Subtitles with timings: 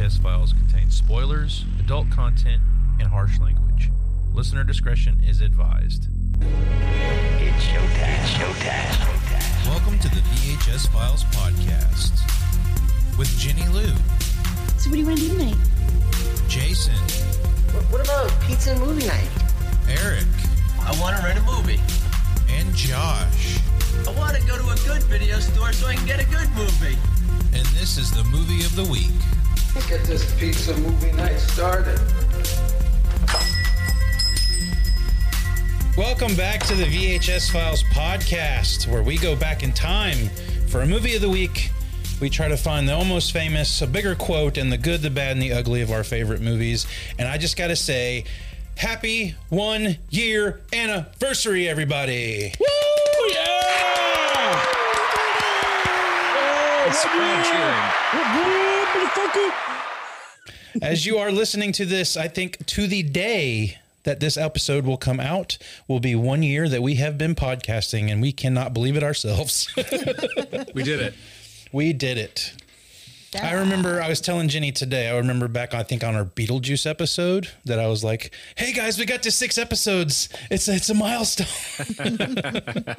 [0.00, 2.62] VHS files contain spoilers, adult content,
[2.98, 3.90] and harsh language.
[4.32, 6.06] Listener discretion is advised.
[6.40, 9.66] It's showtime, showtime, showtime.
[9.66, 12.16] Welcome to the VHS Files podcast
[13.18, 13.92] with Jenny Lou,
[14.78, 15.56] So what do you want to do tonight?
[16.48, 16.94] Jason,
[17.74, 19.28] What, what about pizza and movie night?
[19.86, 20.24] Eric,
[20.80, 21.78] I want to rent a movie.
[22.48, 23.58] and Josh.
[24.08, 26.48] I want to go to a good video store so I can get a good
[26.56, 26.96] movie.
[27.52, 29.10] And this is the movie of the week.
[29.72, 31.98] Get this pizza movie night started.
[35.96, 40.28] Welcome back to the VHS Files podcast, where we go back in time
[40.66, 41.70] for a movie of the week.
[42.20, 45.32] We try to find the almost famous, a bigger quote, and the good, the bad,
[45.32, 46.84] and the ugly of our favorite movies.
[47.16, 48.24] And I just got to say,
[48.76, 52.52] happy one year anniversary, everybody!
[52.58, 52.66] Woo!
[53.28, 54.66] Yeah!
[60.82, 64.96] As you are listening to this, I think to the day that this episode will
[64.96, 65.58] come out
[65.88, 69.68] will be one year that we have been podcasting, and we cannot believe it ourselves.
[70.74, 71.14] We did it.
[71.72, 72.52] we did it.
[73.40, 75.08] I remember I was telling Jenny today.
[75.08, 78.98] I remember back, I think, on our Beetlejuice episode that I was like, "Hey guys,
[78.98, 80.28] we got to six episodes.
[80.50, 81.46] It's it's a milestone."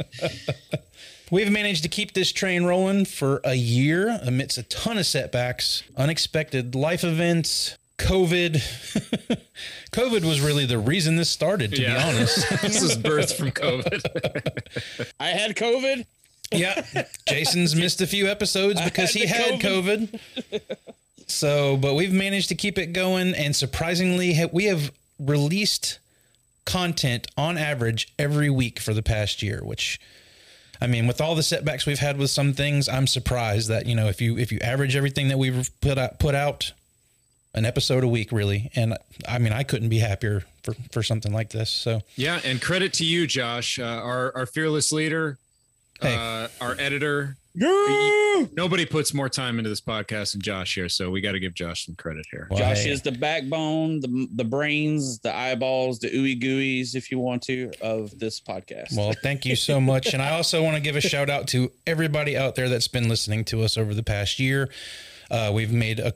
[1.32, 5.82] We've managed to keep this train rolling for a year amidst a ton of setbacks,
[5.96, 8.56] unexpected life events, COVID.
[9.94, 11.94] COVID was really the reason this started, to Yeah.
[11.96, 12.50] be honest.
[12.62, 15.12] This is birthed from COVID.
[15.22, 16.06] I had COVID.
[16.52, 17.06] yeah.
[17.30, 20.62] Jason's missed a few episodes because he had had the COVID.
[21.28, 23.34] So, but we've managed to keep it going.
[23.36, 26.00] And surprisingly, we have released
[26.66, 29.98] content on average every week for the past year, which.
[30.82, 33.96] I mean, with all the setbacks we've had with some things, I'm surprised that you
[33.96, 36.74] know if you if you average everything that we've put out put out,
[37.54, 41.32] an episode a week really, and I mean I couldn't be happier for for something
[41.32, 41.70] like this.
[41.70, 45.38] So yeah, and credit to you, Josh, uh, our our fearless leader,
[46.02, 46.16] Hey.
[46.16, 47.38] uh, our editor.
[47.54, 51.54] Nobody puts more time into this podcast than Josh here, so we got to give
[51.54, 52.48] Josh some credit here.
[52.50, 57.12] well, Josh hey, is the backbone, the the brains, the eyeballs, the ooey gooeys, if
[57.12, 58.96] you want to, of this podcast.
[58.96, 60.14] Well, thank you so much.
[60.14, 63.10] And I also want to give a shout out to everybody out there that's been
[63.10, 64.70] listening to us over the past year.
[65.30, 66.14] Uh, we've made a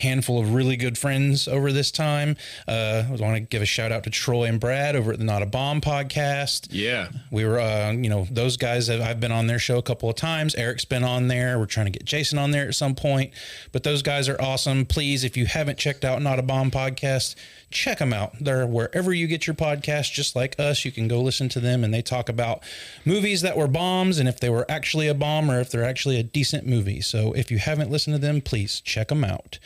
[0.00, 2.36] handful of really good friends over this time.
[2.66, 5.24] Uh, I want to give a shout out to Troy and Brad over at the
[5.24, 6.68] Not a Bomb podcast.
[6.70, 9.82] Yeah, We were, uh, you know, those guys have, I've been on their show a
[9.82, 10.54] couple of times.
[10.56, 11.58] Eric's been on there.
[11.58, 13.32] We're trying to get Jason on there at some point.
[13.72, 14.84] But those guys are awesome.
[14.86, 17.36] Please, if you haven't checked out Not a Bomb podcast,
[17.74, 18.32] check them out.
[18.40, 20.84] They're wherever you get your podcast, just like us.
[20.84, 22.62] You can go listen to them, and they talk about
[23.04, 26.18] movies that were bombs and if they were actually a bomb or if they're actually
[26.18, 27.00] a decent movie.
[27.00, 29.58] So if you haven't listened to them, please check them out.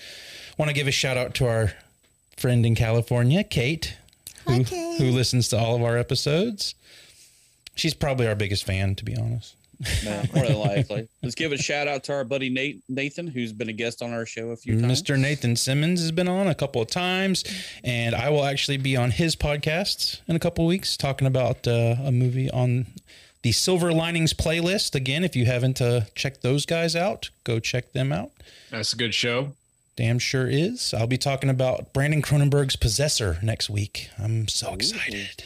[0.57, 1.73] Want to give a shout out to our
[2.37, 3.97] friend in California, Kate,
[4.47, 6.75] who, who listens to all of our episodes.
[7.77, 9.55] She's probably our biggest fan, to be honest.
[10.05, 11.09] No, more than likely.
[11.23, 14.13] Let's give a shout out to our buddy Nate Nathan, who's been a guest on
[14.13, 15.03] our show a few times.
[15.03, 15.19] Mr.
[15.19, 17.45] Nathan Simmons has been on a couple of times,
[17.85, 21.67] and I will actually be on his podcast in a couple of weeks talking about
[21.67, 22.87] uh, a movie on
[23.43, 24.95] the Silver Linings playlist.
[24.95, 28.31] Again, if you haven't uh, checked those guys out, go check them out.
[28.71, 29.53] that's a good show.
[29.97, 30.95] Damn sure is.
[30.95, 34.11] I'll be talking about Brandon Cronenberg's Possessor next week.
[34.19, 35.43] I'm so excited.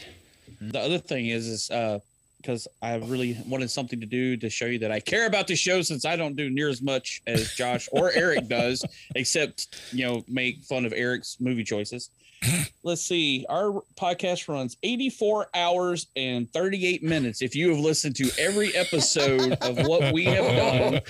[0.61, 1.99] The other thing is, is uh,
[2.43, 5.55] because I really wanted something to do to show you that I care about the
[5.55, 8.83] show, since I don't do near as much as Josh or Eric does,
[9.15, 12.09] except you know make fun of Eric's movie choices.
[12.83, 13.45] Let's see.
[13.47, 17.41] Our podcast runs 84 hours and 38 minutes.
[17.41, 21.01] If you have listened to every episode of what we have done,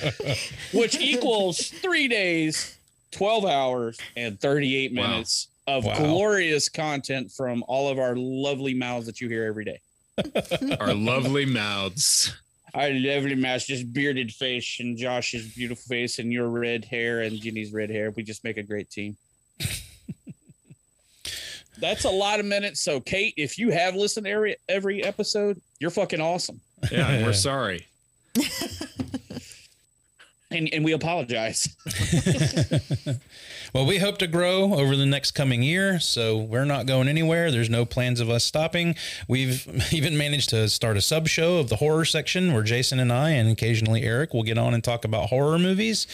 [0.74, 2.78] which equals three days,
[3.12, 5.08] 12 hours, and 38 Wow.
[5.08, 5.96] minutes of Wow.
[5.98, 9.80] glorious content from all of our lovely mouths that you hear every day.
[10.79, 12.34] Our lovely mouths.
[12.74, 17.40] Our lovely mouths, just bearded face, and Josh's beautiful face, and your red hair, and
[17.40, 18.12] Ginny's red hair.
[18.12, 19.15] We just make a great team.
[21.80, 22.81] That's a lot of minutes.
[22.81, 26.62] So, Kate, if you have listened every every episode, you're fucking awesome.
[26.92, 27.88] Yeah, we're sorry.
[30.54, 31.76] And and we apologize.
[33.74, 37.50] Well, we hope to grow over the next coming year, so we're not going anywhere.
[37.50, 38.96] There's no plans of us stopping.
[39.28, 43.12] We've even managed to start a sub show of the horror section where Jason and
[43.12, 46.06] I, and occasionally Eric, will get on and talk about horror movies.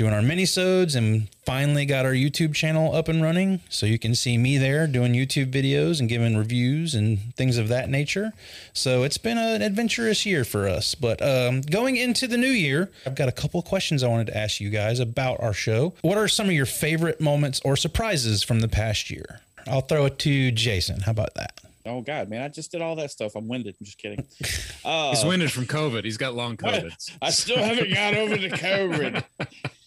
[0.00, 3.60] Doing our minisodes and finally got our YouTube channel up and running.
[3.68, 7.68] So you can see me there doing YouTube videos and giving reviews and things of
[7.68, 8.32] that nature.
[8.72, 10.94] So it's been an adventurous year for us.
[10.94, 14.28] But um, going into the new year, I've got a couple of questions I wanted
[14.28, 15.92] to ask you guys about our show.
[16.00, 19.40] What are some of your favorite moments or surprises from the past year?
[19.66, 21.00] I'll throw it to Jason.
[21.00, 21.60] How about that?
[21.86, 22.42] Oh God, man!
[22.42, 23.34] I just did all that stuff.
[23.34, 23.74] I'm winded.
[23.80, 24.24] I'm just kidding.
[24.82, 26.04] Uh, He's winded from COVID.
[26.04, 27.18] He's got long COVID.
[27.22, 29.22] I still haven't got over the COVID.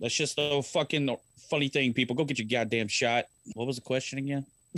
[0.00, 1.14] That's just a fucking
[1.50, 1.92] funny thing.
[1.92, 3.26] People, go get your goddamn shot.
[3.54, 4.46] What was the question again?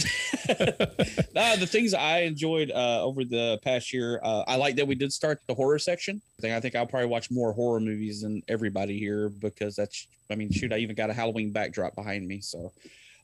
[1.35, 4.95] nah, the things I enjoyed uh, over the past year, uh, I like that we
[4.95, 6.21] did start the horror section.
[6.39, 10.07] I think I think I'll probably watch more horror movies than everybody here because that's.
[10.31, 12.73] I mean, shoot, I even got a Halloween backdrop behind me, so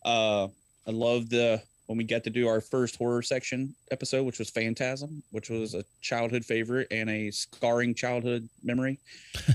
[0.05, 0.49] uh,
[0.87, 4.51] I love the when we got to do our first horror section episode, which was
[4.51, 8.99] Phantasm, which was a childhood favorite and a scarring childhood memory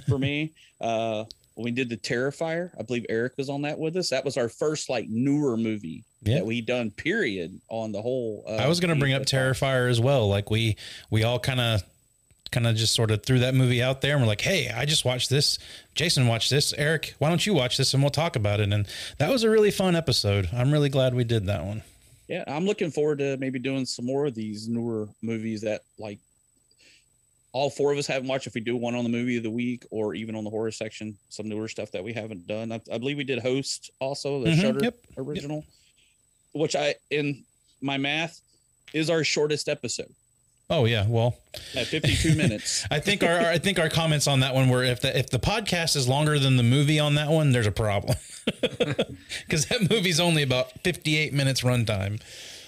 [0.09, 0.51] for me.
[1.55, 4.09] When we did the Terrifier, I believe Eric was on that with us.
[4.09, 6.35] That was our first like newer movie Yeah.
[6.35, 6.89] that we done.
[6.91, 8.43] Period on the whole.
[8.47, 10.27] Uh, I was going to bring up Terrifier as well.
[10.29, 10.77] Like we
[11.11, 11.83] we all kind of
[12.51, 14.85] kind of just sort of threw that movie out there and we're like, "Hey, I
[14.85, 15.57] just watched this.
[15.95, 16.73] Jason watched this.
[16.73, 19.49] Eric, why don't you watch this and we'll talk about it." And that was a
[19.49, 20.49] really fun episode.
[20.53, 21.81] I'm really glad we did that one.
[22.27, 26.19] Yeah, I'm looking forward to maybe doing some more of these newer movies that like
[27.53, 28.47] all four of us haven't watched.
[28.47, 30.71] If we do one on the movie of the week or even on the horror
[30.71, 32.71] section, some newer stuff that we haven't done.
[32.71, 35.63] I, I believe we did Host also, the Mhm, Shutter yep, original,
[36.53, 37.43] which I in
[37.81, 38.41] my math
[38.93, 40.13] is our shortest episode
[40.69, 41.35] Oh yeah, well,
[41.75, 42.85] at 52 minutes.
[42.89, 45.37] I think our, I think our comments on that one were if the if the
[45.37, 48.15] podcast is longer than the movie on that one, there's a problem.
[49.49, 52.21] Cuz that movie's only about 58 minutes runtime.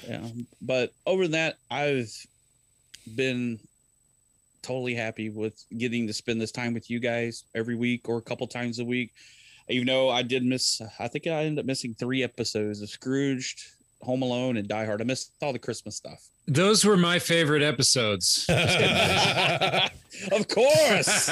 [0.07, 0.27] Yeah.
[0.61, 2.13] But over that, I've
[3.15, 3.59] been
[4.65, 8.21] totally happy with getting to spend this time with you guys every week or a
[8.21, 9.13] couple times a week.
[9.69, 13.61] Even though I did miss, I think I ended up missing three episodes of Scrooged,
[14.01, 15.01] Home Alone, and Die Hard.
[15.01, 16.21] I missed all the Christmas stuff.
[16.47, 18.45] Those were my favorite episodes.
[18.49, 21.29] of course,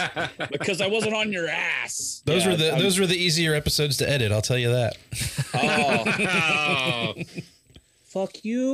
[0.52, 2.24] because I wasn't on your ass.
[2.26, 4.70] Those Yeah, were the I'm- those were the easier episodes to edit, I'll tell you
[4.72, 4.98] that.
[5.54, 7.14] Oh, Oh,
[8.06, 8.74] fuck you.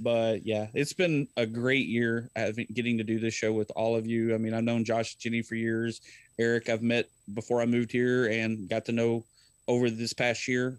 [0.00, 2.30] But yeah, it's been a great year
[2.72, 4.34] getting to do this show with all of you.
[4.34, 6.00] I mean, I've known Josh and Jenny for years.
[6.38, 9.24] Eric, I've met before I moved here and got to know
[9.66, 10.78] over this past year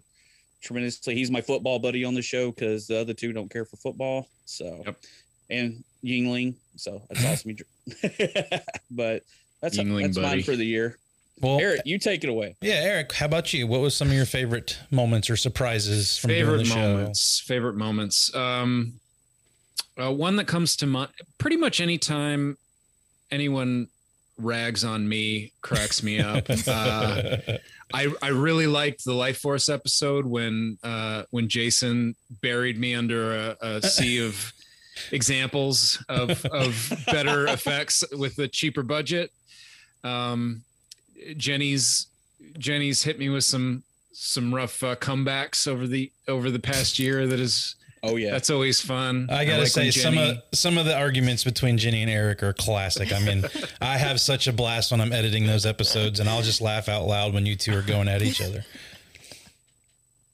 [0.62, 1.14] tremendously.
[1.14, 4.28] He's my football buddy on the show because the other two don't care for football.
[4.46, 4.96] So, Yep.
[5.50, 6.54] and Yuengling.
[6.76, 7.56] So that's awesome.
[8.90, 9.22] but
[9.60, 10.26] that's Yuengling that's buddy.
[10.36, 10.96] mine for the year.
[11.40, 12.54] Well, Eric, you take it away.
[12.60, 13.66] yeah, Eric, how about you?
[13.66, 16.74] What was some of your favorite moments or surprises from doing favorite the show?
[16.76, 17.40] moments.
[17.40, 18.34] Favorite moments.
[18.34, 18.99] Um,
[20.00, 21.10] uh, one that comes to mind.
[21.38, 22.56] Pretty much anytime
[23.30, 23.88] anyone
[24.38, 26.46] rags on me, cracks me up.
[26.66, 27.58] Uh,
[27.92, 33.34] I I really liked the Life Force episode when uh, when Jason buried me under
[33.36, 34.52] a, a sea of
[35.12, 39.32] examples of of better effects with a cheaper budget.
[40.04, 40.62] Um,
[41.36, 42.06] Jenny's
[42.58, 43.82] Jenny's hit me with some
[44.12, 47.26] some rough uh, comebacks over the over the past year.
[47.26, 48.30] That is Oh yeah.
[48.30, 49.28] that's always fun.
[49.30, 52.42] I gotta like say when some of some of the arguments between Jenny and Eric
[52.42, 53.12] are classic.
[53.12, 53.44] I mean,
[53.80, 57.06] I have such a blast when I'm editing those episodes, and I'll just laugh out
[57.06, 58.64] loud when you two are going at each other.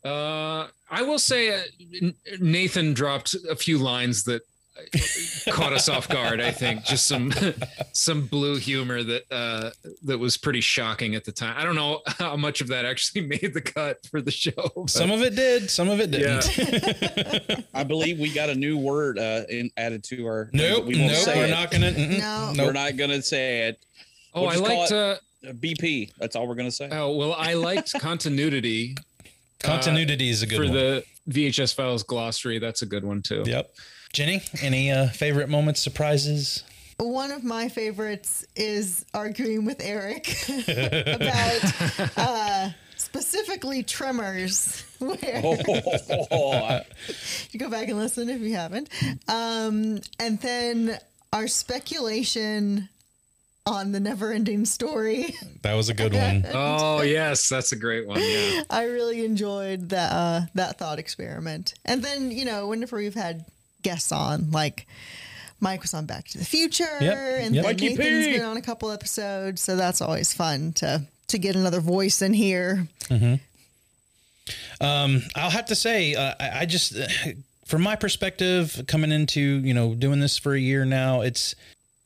[0.05, 4.43] Uh, I will say uh, Nathan dropped a few lines that
[5.51, 6.41] caught us off guard.
[6.41, 7.33] I think just some
[7.93, 9.71] some blue humor that uh,
[10.05, 11.55] that was pretty shocking at the time.
[11.59, 14.53] I don't know how much of that actually made the cut for the show.
[14.75, 17.65] but- Some of it did, some of it didn't.
[17.75, 20.51] I believe we got a new word uh, in, added to our.
[20.53, 21.51] nope, we won't nope, say we're it.
[21.51, 21.91] not gonna.
[21.93, 22.53] mm-mm, No.
[22.55, 22.67] nope.
[22.67, 23.79] We're not gonna say it.
[24.35, 24.93] oh, we'll I just call liked.
[24.93, 25.17] Uh,
[25.47, 26.13] Uh, BP.
[26.19, 26.89] That's all we're gonna say.
[26.91, 28.97] oh well, I liked continuity
[29.61, 31.03] Continuity is a good one for one.
[31.27, 32.59] the VHS files glossary.
[32.59, 33.43] That's a good one too.
[33.47, 33.71] Yep.
[34.17, 36.65] Jenny, any uh, favorite moments, surprises?
[36.99, 44.83] One of my favorites is arguing with Eric about uh, specifically tremors.
[45.01, 46.81] Where Oh,
[47.51, 48.89] you go back and listen if you haven't.
[49.29, 50.97] Um, and then
[51.35, 52.89] our speculation
[53.67, 55.35] on the never ending story.
[55.61, 56.47] That was a good one.
[56.55, 58.23] Oh yes, that's a great one.
[58.23, 58.63] Yeah.
[58.71, 61.75] I really enjoyed that uh, that thought experiment.
[61.85, 63.45] And then you know, whenever we've had
[63.87, 64.87] guests on, like
[65.61, 67.65] Mike was on Back to the Future, Yep, and yep.
[67.65, 68.33] then Mikey Nathan's P.
[68.33, 72.33] been on a couple episodes, so that's always fun to to get another voice in
[72.33, 72.87] here.
[74.81, 76.95] Um, I'll have to say, uh, I, I just,
[77.65, 81.55] from my perspective, coming into you know doing this for a year now, it's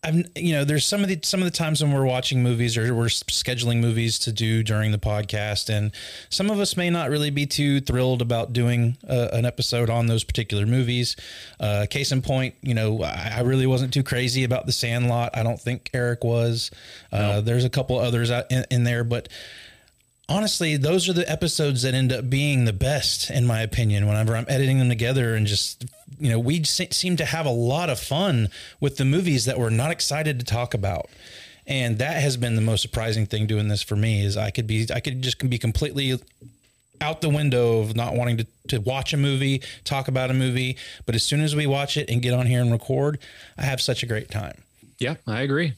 [0.02, 2.78] I'm, you know, there's some of the some of the times when we're watching movies
[2.78, 5.92] or we're scheduling movies to do during the podcast, and
[6.30, 10.07] some of us may not really be too thrilled about doing uh, an episode on
[10.07, 11.16] those particular movies.
[11.59, 15.37] Uh, case in point, you know, I, I really wasn't too crazy about The Sandlot.
[15.37, 16.71] I don't think Eric was.
[17.12, 19.28] Uh, There's a couple others in, in there, but
[20.31, 24.37] honestly, those are the episodes that end up being the best, in my opinion, whenever
[24.37, 25.35] I'm editing them together.
[25.35, 25.85] And just,
[26.19, 29.71] you know, we seem to have a lot of fun with the movies that we're
[29.71, 31.11] not excited to talk about.
[31.67, 34.67] And that has been the most surprising thing doing this for me is I could
[34.67, 36.19] be, I could just be completely
[37.01, 40.77] out the window of not wanting to, to watch a movie, talk about a movie.
[41.07, 43.19] But as soon as we watch it and get on here and record,
[43.59, 44.63] I have such a great time.
[44.99, 45.75] Yeah, I agree.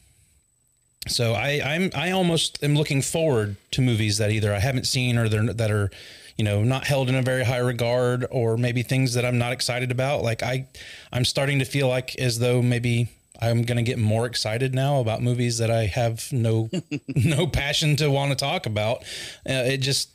[1.07, 5.17] So I, I'm I almost am looking forward to movies that either I haven't seen
[5.17, 5.91] or they're that are,
[6.37, 9.51] you know, not held in a very high regard, or maybe things that I'm not
[9.51, 10.23] excited about.
[10.23, 10.67] Like I,
[11.11, 13.09] I'm starting to feel like as though maybe
[13.41, 16.69] I'm going to get more excited now about movies that I have no
[17.07, 19.03] no passion to want to talk about.
[19.47, 20.09] Uh, it just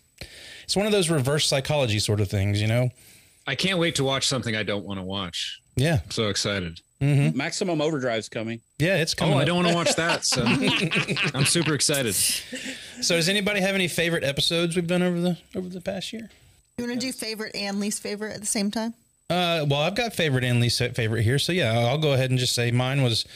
[0.65, 2.91] it's one of those reverse psychology sort of things, you know.
[3.47, 5.61] I can't wait to watch something I don't want to watch.
[5.77, 6.81] Yeah, I'm so excited.
[7.01, 8.61] Maximum Overdrive's coming.
[8.79, 9.35] yeah, it's coming.
[9.35, 10.25] Oh, I don't want to watch that.
[10.25, 10.45] So
[11.35, 12.15] I'm super excited.
[12.15, 16.29] So does anybody have any favorite episodes we've done over the over the past year?
[16.77, 18.95] You want to do favorite and least favorite at the same time?
[19.31, 21.39] Uh, well, I've got favorite and least favorite here.
[21.39, 23.27] So yeah, I'll go ahead and just say mine was.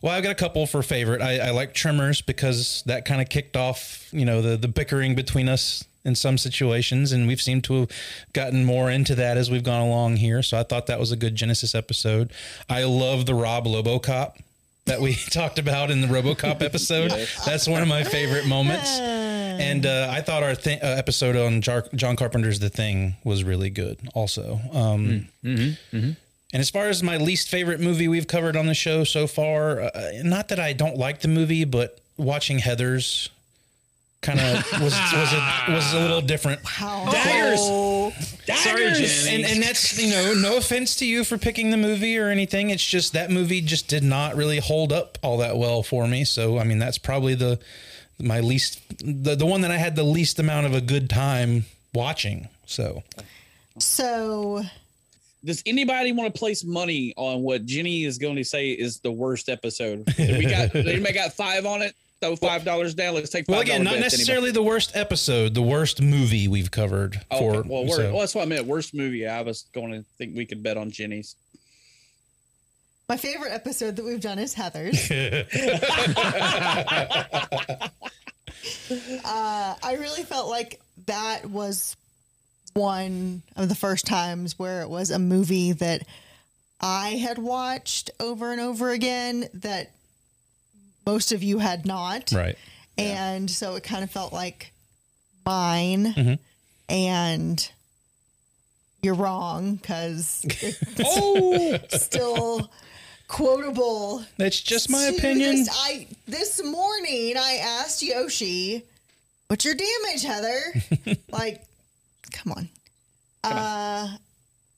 [0.00, 1.22] Well, I've got a couple for favorite.
[1.22, 5.14] I, I like Tremors because that kind of kicked off, you know, the the bickering
[5.14, 7.90] between us in some situations, and we've seemed to have
[8.32, 10.42] gotten more into that as we've gone along here.
[10.42, 12.32] So I thought that was a good Genesis episode.
[12.68, 14.34] I love the Rob LoboCop
[14.86, 17.12] that we talked about in the RoboCop episode.
[17.46, 18.98] That's one of my favorite moments.
[18.98, 23.44] And uh, I thought our th- uh, episode on Jar- John Carpenter's The Thing was
[23.44, 24.58] really good, also.
[24.72, 25.28] Um,
[26.54, 29.80] And as far as my least favorite movie we've covered on the show so far,
[29.80, 29.90] uh,
[30.22, 33.30] not that I don't like the movie, but watching Heather's
[34.22, 36.60] kind of was was a, was a little different.
[36.80, 37.10] Oh.
[37.12, 37.60] Daggers!
[38.62, 39.24] Sorry, Daggers!
[39.24, 39.42] Jenny.
[39.42, 42.70] And, and that's you know no offense to you for picking the movie or anything.
[42.70, 46.24] It's just that movie just did not really hold up all that well for me.
[46.24, 47.58] So I mean that's probably the
[48.20, 51.64] my least the the one that I had the least amount of a good time
[51.92, 52.48] watching.
[52.66, 53.02] So
[53.78, 54.62] So
[55.44, 59.10] Does anybody want to place money on what Jenny is going to say is the
[59.10, 60.04] worst episode?
[60.16, 61.96] We got anybody got five on it?
[62.22, 63.14] Throw five dollars down.
[63.14, 63.46] Let's take.
[63.46, 67.52] $5 well again, not bets, necessarily the worst episode, the worst movie we've covered anybody?
[67.52, 67.58] for.
[67.60, 68.66] Okay, well, so- well, that's what I meant.
[68.66, 69.26] Worst movie.
[69.26, 71.34] I was going to think we could bet on Jenny's.
[73.08, 75.10] my favorite episode that we've done is Heather's.
[75.14, 75.44] uh,
[79.82, 81.96] I really felt like that was
[82.74, 86.02] one of the first times where it was a movie that
[86.80, 89.90] I had watched over and over again that
[91.06, 92.32] most of you had not.
[92.32, 92.56] right.
[92.98, 94.72] And so it kind of felt like
[95.46, 96.38] mine.
[96.88, 97.70] And
[99.02, 102.70] you're wrong because it's Oh, still
[103.28, 104.24] quotable.
[104.36, 105.56] That's just my opinion.
[105.56, 108.82] This, I this morning I asked Yoshi,
[109.48, 111.64] "What's your damage, Heather?" like,
[112.32, 112.68] come on.
[113.44, 114.16] uh,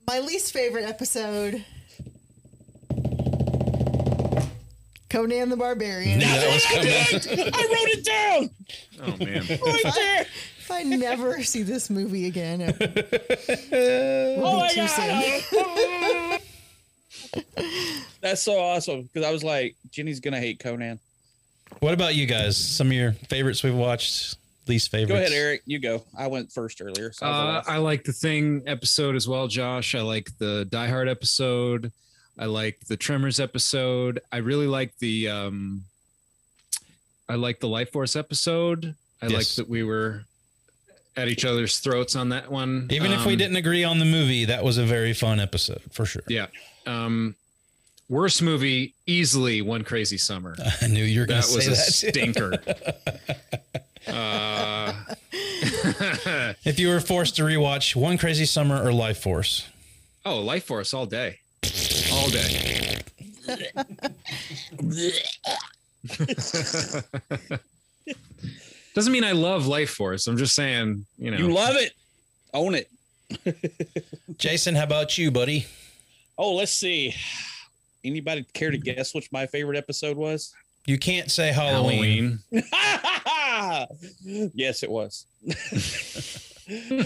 [0.06, 1.64] my least favorite episode.
[5.14, 6.18] Conan the Barbarian.
[6.18, 7.50] That was coming.
[7.54, 8.50] I wrote it down
[9.00, 9.42] Oh man.
[9.84, 10.26] right there.
[10.58, 12.78] If I never see this movie again, it
[14.40, 15.42] will Oh be my too soon.
[15.52, 16.40] god!
[18.20, 20.98] That's so awesome because I was like, Jenny's gonna hate Conan.
[21.80, 22.56] What about you guys?
[22.56, 25.10] Some of your favorites we've watched, least favorites.
[25.10, 25.62] Go ahead, Eric.
[25.66, 26.02] You go.
[26.16, 27.12] I went first earlier.
[27.12, 27.74] So I was the Uh.
[27.74, 29.94] I like the Thing episode as well, Josh.
[29.94, 31.92] I like the Die Hard episode.
[32.38, 34.20] I like the Tremors episode.
[34.32, 35.84] I really like the um,
[37.28, 38.94] I like the Life Force episode.
[39.22, 40.24] I like that we were
[41.16, 42.88] at each other's throats on that one.
[42.90, 45.80] Even if we Um, didn't agree on the movie, that was a very fun episode
[45.92, 46.24] for sure.
[46.28, 46.46] Yeah.
[46.86, 47.36] Um,
[48.08, 50.56] worst movie easily One Crazy Summer.
[50.82, 51.76] I knew you were gonna That to was a that.
[51.76, 52.52] stinker.
[54.08, 54.92] uh,
[56.64, 59.68] if you were forced to rewatch One Crazy Summer or Life Force,
[60.26, 61.38] oh, Life Force all day,
[62.24, 62.96] all day.
[68.94, 70.26] Doesn't mean I love Life Force.
[70.26, 71.36] I'm just saying, you know.
[71.36, 71.92] you love it.
[72.54, 72.88] Own it.
[74.38, 75.66] Jason, how about you, buddy?
[76.38, 77.14] Oh, let's see.
[78.04, 80.54] Anybody care to guess which my favorite episode was?
[80.86, 82.38] You can't say Halloween.
[82.72, 83.86] Halloween.
[84.54, 85.26] yes, it was.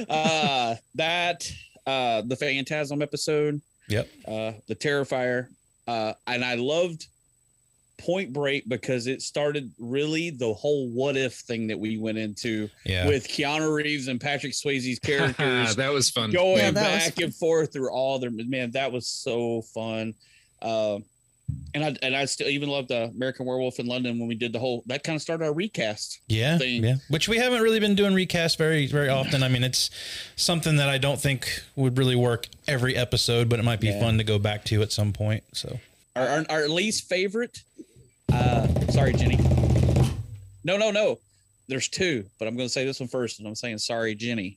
[0.09, 1.51] uh, that,
[1.87, 4.09] uh, the Phantasm episode, Yep.
[4.27, 5.49] uh, the Terrifier,
[5.87, 7.07] uh, and I loved
[7.99, 12.69] Point Break because it started really the whole what if thing that we went into
[12.85, 13.09] Yeah.
[13.09, 16.31] with Keanu Reeves and Patrick Swayze's characters that was fun.
[16.31, 18.71] going Yeah, that was back and forth through all their man.
[18.73, 20.15] That was so fun.
[20.63, 21.05] Um,
[21.75, 24.53] and I and I still even love the American Werewolf in London when we did
[24.53, 26.21] the whole that kind of started our recast.
[26.29, 26.83] Yeah, thing.
[26.85, 26.97] yeah.
[27.09, 29.43] Which we haven't really been doing recast very, very often.
[29.43, 29.91] I mean, it's
[30.37, 34.01] something that I don't think would really work every episode, but it might be Yeah.
[34.01, 35.45] fun to go back to at some point.
[35.53, 35.79] So
[36.17, 37.63] Our, our, our least favorite.
[38.33, 39.39] Uh, sorry, Jenny.
[40.65, 41.19] No, no, no.
[41.69, 44.57] There's two, but I'm going to say this one first, and I'm saying sorry, Jenny.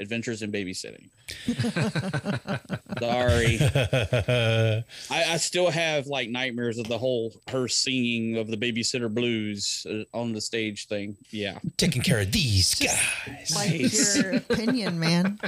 [0.00, 1.10] Adventures in Babysitting.
[2.98, 3.58] sorry.
[5.10, 9.86] I, I still have like nightmares of the whole her singing of the babysitter blues
[9.88, 11.16] uh, on the stage thing.
[11.30, 11.58] Yeah.
[11.76, 13.54] taking care of these guys.
[13.54, 13.92] Like
[14.22, 15.38] your opinion, man.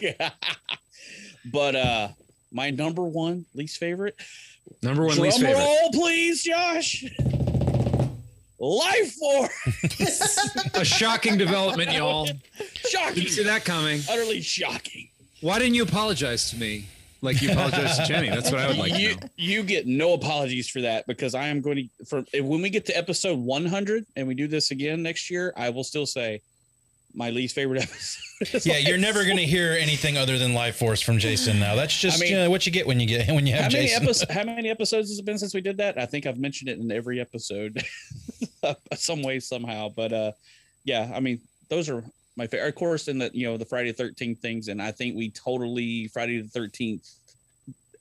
[0.00, 0.30] yeah.
[1.50, 2.08] But uh
[2.52, 4.14] my number one least favorite.
[4.82, 5.58] Number one Drum least favorite.
[5.58, 7.04] roll, please, Josh.
[8.62, 10.70] Life Force.
[10.74, 12.28] A shocking development, y'all.
[12.88, 13.14] shocking.
[13.14, 14.00] Didn't see that coming.
[14.08, 15.08] Utterly shocking.
[15.40, 16.86] Why didn't you apologize to me
[17.22, 18.30] like you apologized to Jenny?
[18.30, 19.30] That's what I would like you, to know.
[19.34, 22.86] you get no apologies for that because I am going to for when we get
[22.86, 26.40] to episode 100 and we do this again next year, I will still say
[27.14, 27.82] my least favorite
[28.40, 28.64] episode.
[28.66, 31.74] Yeah, Life you're never going to hear anything other than Life Force from Jason now.
[31.76, 33.64] That's just I mean- you know, what you get when you get when you have
[33.64, 34.02] how many Jason.
[34.04, 36.68] episodes how many episodes has it been since we did that i think i've mentioned
[36.70, 37.82] it in every episode
[38.94, 40.32] some way somehow but uh
[40.84, 42.02] yeah i mean those are
[42.36, 44.90] my favorite of course in the you know the friday the 13th things and i
[44.90, 47.14] think we totally friday the 13th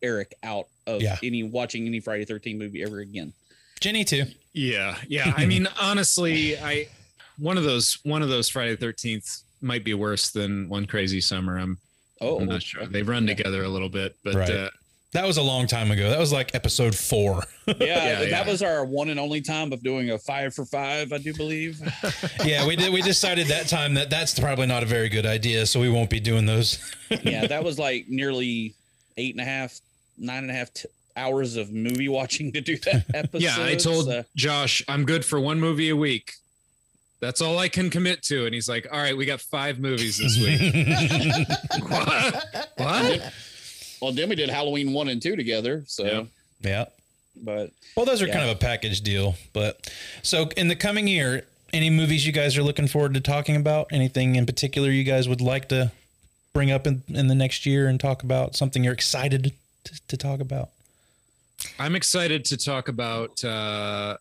[0.02, 1.18] eric out of Yeah.
[1.24, 3.34] any watching any friday the 13th movie ever again
[3.80, 4.26] Jenny too.
[4.54, 5.34] Yeah, yeah.
[5.36, 6.88] I mean, honestly, I
[7.42, 11.22] one of those one of those Friday the Thirteenth might be worse than One Crazy
[11.22, 11.58] Summer.
[11.58, 11.78] I'm,
[12.22, 12.86] oh I'm not sure.
[12.86, 14.50] They run together a little bit, but Right.
[14.50, 14.70] uh,
[15.14, 16.10] That was a long time ago.
[16.10, 17.44] That was like episode four.
[17.68, 18.48] yeah, Yeah, that yeah.
[18.50, 21.80] was our one and only time of doing a five for five i do believe
[22.46, 22.92] yeah, we did.
[22.94, 26.10] We decided that time that that's probably not a very good idea, so we won't
[26.10, 26.80] be doing those.
[27.24, 28.74] yeah, that was like nearly
[29.18, 29.80] eight and a half,
[30.18, 33.42] nine and a half t- hours of movie watching to do that episode.
[33.44, 36.34] yeah, I told so- Josh I'm good for one movie a week.
[37.22, 40.18] That's all I can commit to, and he's like, "All right, we got five movies
[40.18, 41.48] this week."
[41.88, 42.70] what?
[42.78, 43.34] What?
[44.02, 45.84] well, then we did Halloween one and two together.
[45.88, 46.24] So, Yeah.
[46.62, 46.86] yeah.
[47.36, 48.34] but Well, those are Yeah.
[48.34, 49.36] kind of a package deal.
[49.54, 49.92] But
[50.24, 53.88] so in the coming year, any movies you guys are looking forward to talking about?
[53.92, 55.92] Anything in particular you guys would like to
[56.54, 58.56] bring up in, in the next year and talk about?
[58.56, 60.70] Something you're excited to, to talk about?
[61.78, 64.18] I'm excited to talk about uh,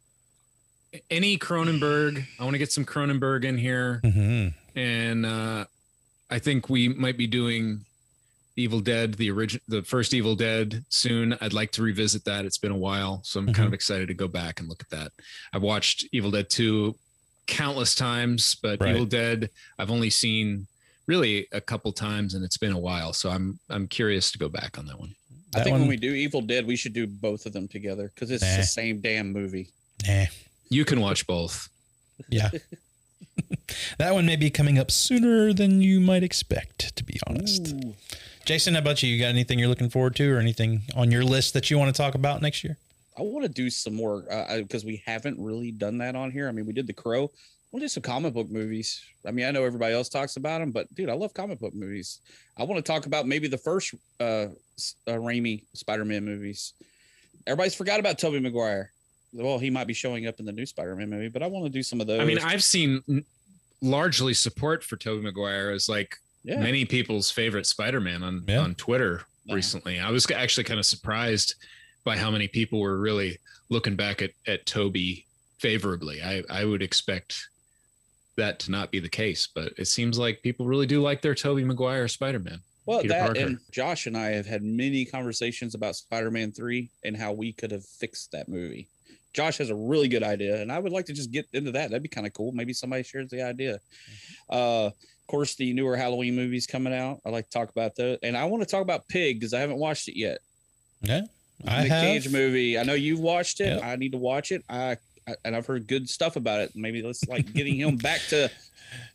[1.11, 2.25] any Cronenberg.
[2.39, 4.79] I want to get some Cronenberg in here, Mm-hmm.
[4.79, 5.65] and uh,
[6.31, 7.85] I think we might be doing
[8.57, 11.37] Evil Dead, the original, the first Evil Dead, soon.
[11.41, 12.45] I'd like to revisit that.
[12.45, 14.91] It's been a while, so I'm kind of excited to go back and look at
[14.91, 15.13] that.
[15.53, 16.97] I've watched Evil Dead two
[17.47, 18.95] countless times, but Right.
[18.95, 20.67] Evil Dead I've only seen
[21.07, 23.13] really a couple times, and it's been a while.
[23.13, 25.15] So I'm I'm curious to go back on that one.
[25.55, 28.11] I think one- when we do Evil Dead, we should do both of them together
[28.15, 28.57] because it's Nah.
[28.57, 29.71] the same damn movie.
[30.07, 30.27] Nah.
[30.71, 31.69] You can watch both.
[32.29, 32.51] Yeah.
[33.99, 37.75] that one may be coming up sooner than you might expect, to be honest.
[38.45, 39.11] Jason, how about you?
[39.11, 41.95] You got anything you're looking forward to or anything on your list that you want
[41.95, 42.79] to talk about next year?
[43.19, 44.25] I want to do some more
[44.57, 46.49] because we haven't really done that on here.
[46.49, 47.31] I mean, we did The Crow.
[47.73, 49.05] We'll do some comic book movies.
[49.27, 51.75] I mean, I know everybody else talks about them, but dude, I love comic book
[51.75, 52.21] movies.
[52.57, 56.73] I want to talk about maybe the first uh, s- uh Raimi Spider-Man movies.
[57.47, 58.91] Everybody's forgot about Tobey Maguire.
[59.33, 61.71] Well, he might be showing up in the new Spider-Man movie, but I want to
[61.71, 62.21] do some of those.
[62.21, 63.25] I mean, I've seen
[63.81, 68.61] largely support for Tobey Maguire as like yeah, many people's favorite Spider-Man on Yeah.
[68.61, 69.55] on Twitter Yeah.
[69.55, 69.99] recently.
[69.99, 71.55] I was actually kind of surprised
[72.05, 73.39] by how many people were really
[73.69, 75.27] looking back at at Toby
[75.59, 76.23] favorably.
[76.23, 77.47] I I would expect
[78.37, 81.35] that to not be the case, but it seems like people really do like their
[81.35, 82.61] Toby Maguire Spider-Man.
[82.87, 83.41] Well, Peter that Parker.
[83.41, 87.71] and Josh and I have had many conversations about Spider-Man 3 and how we could
[87.71, 88.89] have fixed that movie.
[89.33, 91.91] Josh has a really good idea, and I would like to just get into that.
[91.91, 92.53] That'd be kind of cool.
[92.53, 93.79] Maybe somebody shares the idea.
[94.49, 97.21] Uh, of course, the newer Halloween movies coming out.
[97.25, 99.61] I like to talk about those, and I want to talk about Pig because I
[99.61, 100.39] haven't watched it yet.
[101.03, 101.23] Yeah.
[101.67, 102.03] I Nick have.
[102.03, 102.79] Cage movie.
[102.79, 103.67] I know you've watched it.
[103.75, 103.85] Yep.
[103.85, 104.65] I need to watch it.
[104.69, 104.97] I,
[105.29, 106.73] I and I've heard good stuff about it.
[106.75, 108.51] Maybe let's like getting him back to up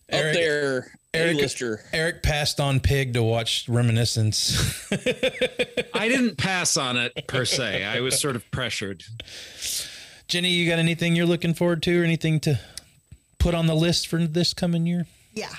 [0.10, 0.92] Eric- there.
[1.14, 1.82] Eric- A-lister.
[1.94, 4.92] Eric passed on Pig to watch Reminiscence.
[5.94, 7.84] I didn't pass on it per se.
[7.86, 9.04] I was sort of pressured.
[10.28, 12.60] Jenny, you got anything you're looking forward to or anything to
[13.38, 15.06] put on the list for this coming year?
[15.34, 15.54] Yeah.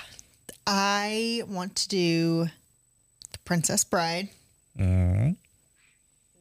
[0.65, 2.47] I want to do
[3.31, 4.29] The Princess Bride,
[4.79, 5.29] Uh,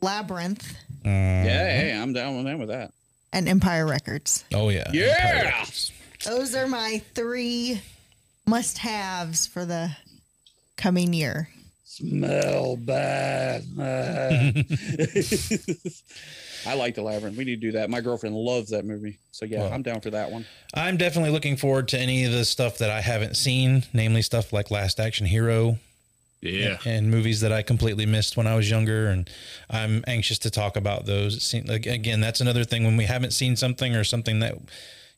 [0.01, 2.59] Labyrinth, Yeah, hey, I'm down with that.
[2.59, 2.93] With that.
[3.33, 4.45] and Empire Records.
[4.53, 4.91] Oh yeah.
[4.93, 5.65] Yeah!
[6.25, 7.81] Those are my three
[8.47, 9.91] must haves for the
[10.77, 11.49] coming year.
[11.99, 13.63] Smell bad.
[16.67, 17.37] I like the labyrinth.
[17.39, 17.89] We need to do that.
[17.91, 19.19] My girlfriend loves that movie.
[19.33, 19.73] So yeah, Well.
[19.73, 20.45] I'm down for that one.
[20.75, 24.53] I'm definitely looking forward to any of the stuff that I haven't seen, namely stuff
[24.53, 25.79] like Last Action Hero
[26.43, 26.77] Yeah.
[26.85, 29.07] and movies that I completely missed when I was younger.
[29.07, 29.31] And
[29.71, 31.37] I'm anxious to talk about those.
[31.37, 34.57] It seem- like, Again, that's another thing when we haven't seen something or something that,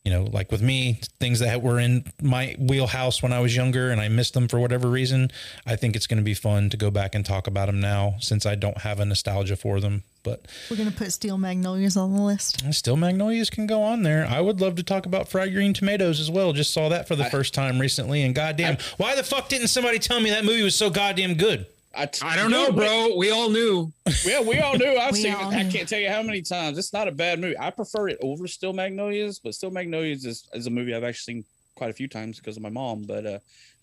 [0.05, 3.91] you know, like with me, things that were in my wheelhouse when I was younger
[3.91, 5.31] and I missed them for whatever reason.
[5.67, 8.15] I think it's going to be fun to go back and talk about them now
[8.21, 10.05] since I don't have a nostalgia for them.
[10.25, 12.65] But We're gonna put Steel Magnolias on the list.
[12.65, 14.27] Mm, still, Magnolias can go on there.
[14.29, 16.53] I would love to talk about fried green tomatoes as well.
[16.53, 19.99] Just saw that for the first time recently, and goddamn, why the fuck didn't somebody
[19.99, 21.67] tell me that movie was so goddamn good?
[21.99, 23.17] I, t- I don't know, bro.
[23.17, 23.93] We all knew.
[24.25, 24.97] Yeah, we all knew.
[24.97, 25.57] I've seen all it.
[25.57, 26.79] I can't tell you how many times.
[26.79, 27.59] It's not a bad movie.
[27.59, 31.35] I prefer it over Steel Magnolias, but Steel Magnolias is, is a movie I've actually
[31.35, 33.03] seen quite a few times because of my mom.
[33.03, 33.39] But uh,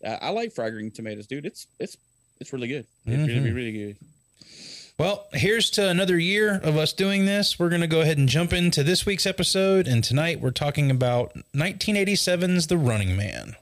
[0.05, 1.45] I I like Fried Green Tomatoes, dude.
[1.45, 1.97] It's it's
[2.39, 2.85] it's really good.
[3.05, 3.97] It's really really really good.
[4.97, 7.59] Well, here's to another year of us doing this.
[7.59, 9.89] We're going to go ahead and jump into this week's episode.
[9.89, 13.57] And tonight we're talking about 1987's The Running Man.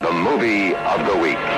[0.00, 1.57] The movie of the week.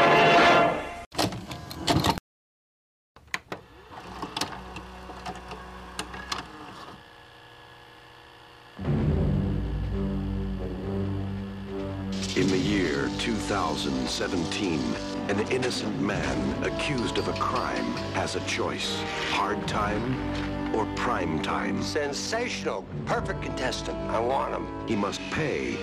[12.40, 14.80] In the year 2017,
[15.28, 18.98] an innocent man accused of a crime has a choice.
[19.28, 21.82] Hard time or prime time.
[21.82, 22.86] Sensational.
[23.04, 23.98] Perfect contestant.
[24.08, 24.66] I want him.
[24.88, 25.76] He must pay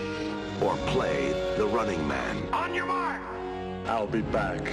[0.60, 2.50] or play the running man.
[2.52, 3.22] On your mark.
[3.86, 4.64] I'll be back.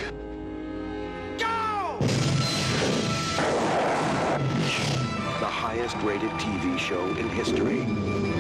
[1.37, 1.99] Go!
[5.39, 8.34] The highest rated TV show in history.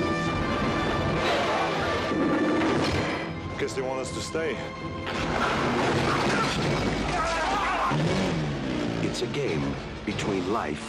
[3.59, 4.57] Guess they want us to stay.
[9.03, 10.83] It's a game between life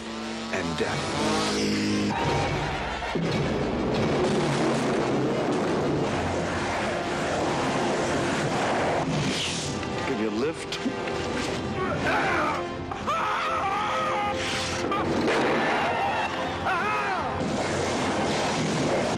[0.54, 2.06] and death.
[10.26, 10.80] You lift?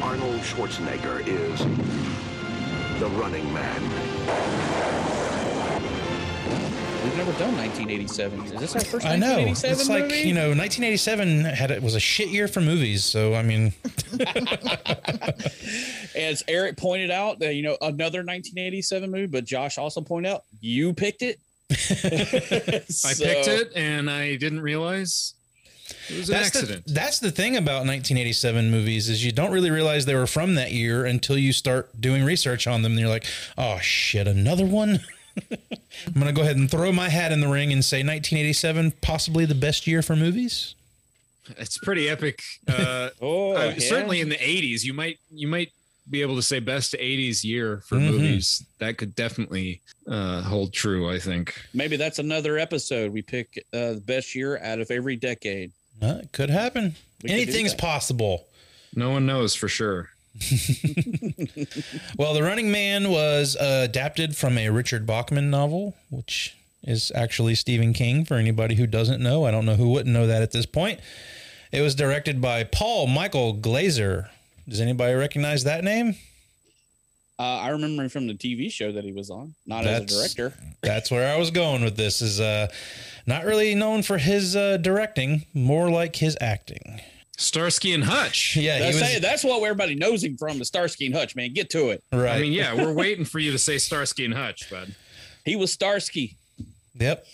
[0.01, 2.16] Arnold Schwarzenegger is
[2.99, 3.81] the running man.
[7.03, 8.41] We've never done 1987.
[8.45, 9.37] Is this our first I know.
[9.37, 10.27] 1987 It's like, movie?
[10.27, 13.05] you know, 1987 had it was a shit year for movies.
[13.05, 13.71] So, I mean,
[16.15, 20.43] As Eric pointed out, that you know another 1987 movie, but Josh also pointed out
[20.59, 21.39] you picked it.
[21.71, 25.33] I picked it and I didn't realize
[26.09, 26.85] it was an that's accident.
[26.85, 30.55] The, that's the thing about 1987 movies is you don't really realize they were from
[30.55, 32.93] that year until you start doing research on them.
[32.93, 33.25] And you're like,
[33.57, 34.99] oh shit, another one.
[35.51, 39.45] I'm gonna go ahead and throw my hat in the ring and say 1987 possibly
[39.45, 40.73] the best year for movies.
[41.57, 42.41] it's pretty epic.
[42.67, 43.79] Uh, Oh, uh, yeah.
[43.79, 45.71] certainly in the 80s, you might you might
[46.09, 48.09] be able to say best 80s year for Mhm.
[48.11, 48.63] movies.
[48.79, 51.09] That could definitely uh, hold true.
[51.09, 51.53] I think.
[51.73, 53.11] Maybe that's another episode.
[53.11, 55.71] We pick uh, the best year out of every decade.
[56.01, 56.95] Uh, it could happen.
[57.23, 57.81] We Anything's that.
[57.81, 58.45] possible.
[58.95, 60.09] No one knows for sure.
[62.17, 67.55] Well, The Running Man was uh, adapted from a Richard Bachman novel, which is actually
[67.55, 68.25] Stephen King.
[68.25, 70.99] For anybody who doesn't know, I don't know who wouldn't know that at this point.
[71.71, 74.29] It was directed by Paul Michael Glaser.
[74.67, 76.15] Does anybody recognize that name?
[77.39, 80.05] Uh, I remember him from the TV show that he was on, not as a
[80.05, 80.53] director.
[80.81, 82.21] That's where I was going with this.
[82.21, 82.67] Is uh,
[83.27, 86.99] not really known for his uh, directing, more like his acting.
[87.37, 88.57] Starsky and Hutch.
[88.59, 91.35] Yeah, he That's, was saying, that's what everybody knows him from, the Starsky and Hutch,
[91.35, 91.53] man.
[91.53, 92.03] Get to it.
[92.11, 92.37] right.
[92.37, 94.95] I mean, yeah, we're waiting for you to say Starsky and Hutch, bud.
[95.45, 96.35] He was Starsky.
[96.99, 97.25] Yep.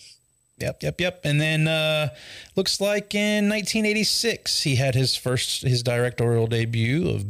[0.59, 1.21] Yep, yep, yep.
[1.23, 2.09] And then uh
[2.55, 7.25] looks like in 1986 he had his first his directorial debut of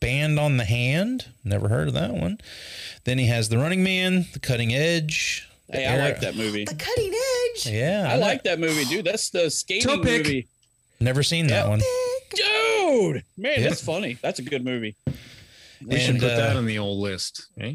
[0.00, 1.26] Band of the Hand.
[1.44, 2.38] Never heard of that one.
[3.04, 5.46] Then he has The Running Man, The Cutting Edge.
[5.68, 6.64] The Hey, I like that movie.
[6.64, 7.66] The cutting edge.
[7.66, 9.04] Yeah, I like that movie, dude.
[9.04, 10.04] That's the skating Topic.
[10.24, 10.48] movie.
[10.98, 11.68] Never seen that Yep.
[11.68, 11.80] one.
[12.34, 13.68] Dude, man, Yeah.
[13.68, 14.18] that's funny.
[14.20, 14.96] That's a good movie.
[15.86, 17.46] We should And, put that uh, on the old list.
[17.60, 17.72] eh?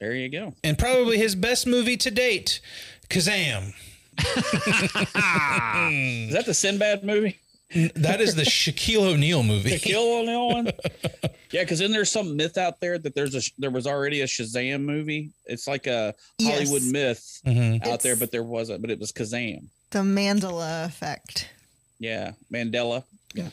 [0.00, 0.54] There you go.
[0.62, 2.60] And probably his best movie to date,
[3.10, 3.72] Kazam.
[4.18, 4.24] Is
[6.34, 7.38] that the Sinbad movie?
[7.96, 9.70] That is the Shaquille O'Neal movie.
[9.70, 10.70] The kill on that one?
[11.50, 14.26] Yeah, because then there's some myth out there that there's a there was already a
[14.26, 15.30] Shazam movie.
[15.46, 16.90] It's like a Hollywood Yes.
[16.90, 17.86] myth Mhm.
[17.86, 18.80] out there, but there wasn't.
[18.80, 19.66] But it was Kazam.
[19.90, 21.48] The Mandela effect.
[22.00, 23.04] Yeah, Mandela.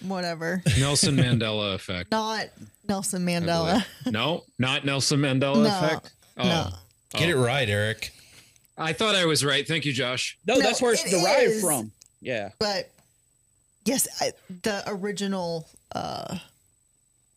[0.01, 0.63] whatever.
[0.79, 2.09] Nelson Mandela effect.
[2.09, 2.47] Not
[2.89, 3.85] Nelson I Mandela.
[4.03, 4.13] believe.
[4.13, 6.11] No, not Nelson Mandela No, effect.
[6.37, 6.43] Oh.
[6.43, 6.69] no.
[7.19, 8.11] Get it right, Eric.
[8.79, 9.67] I thought I was right.
[9.67, 10.39] Thank you, Josh.
[10.47, 11.61] No, No, that's where it's it derived is.
[11.61, 11.91] from.
[12.19, 12.49] Yeah.
[12.57, 12.89] But
[13.85, 14.31] yes, I,
[14.63, 16.37] the original uh,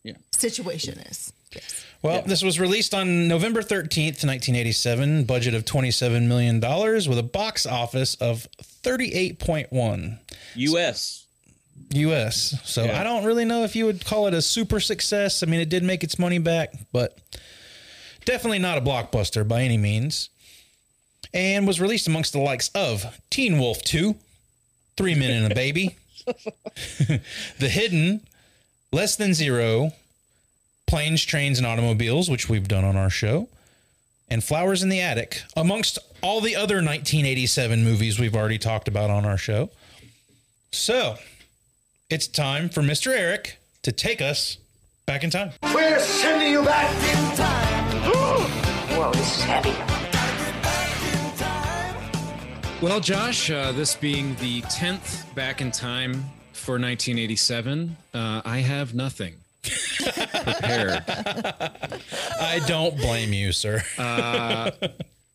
[0.02, 0.14] Yeah.
[0.32, 1.32] situation is.
[1.54, 1.84] Yes.
[2.02, 7.64] Well, this was released on November 13th, 1987, budget of $27 million with a box
[7.64, 8.46] office of
[8.82, 10.18] 38.1
[10.56, 11.24] U.S.
[11.92, 12.60] US.
[12.64, 13.00] So Yeah.
[13.00, 15.42] I don't really know if you would call it a super success.
[15.42, 17.16] I mean, it did make its money back, but
[18.24, 20.28] definitely not a blockbuster by any means.
[21.32, 24.14] And was released amongst the likes of Teen Wolf 2,
[24.96, 25.96] Three Men and a Baby,
[27.58, 28.20] The Hidden,
[28.92, 29.92] Less Than Zero,
[30.86, 33.48] Planes, Trains, and Automobiles, which we've done on our show,
[34.28, 39.10] and Flowers in the Attic, amongst all the other 1987 movies we've already talked about
[39.10, 39.70] on our show.
[40.72, 41.16] So,
[42.10, 43.08] it's time for Mr.
[43.16, 44.58] Eric to take us
[45.06, 45.52] back in time.
[45.74, 48.12] We're sending you back in time.
[48.94, 50.03] Whoa, this is heavy.
[52.84, 56.12] Well, Josh, uh, this being the 10th back in time
[56.52, 61.02] for 1987, uh, I have nothing prepared.
[61.08, 63.82] I don't blame you, sir.
[63.98, 64.70] Uh,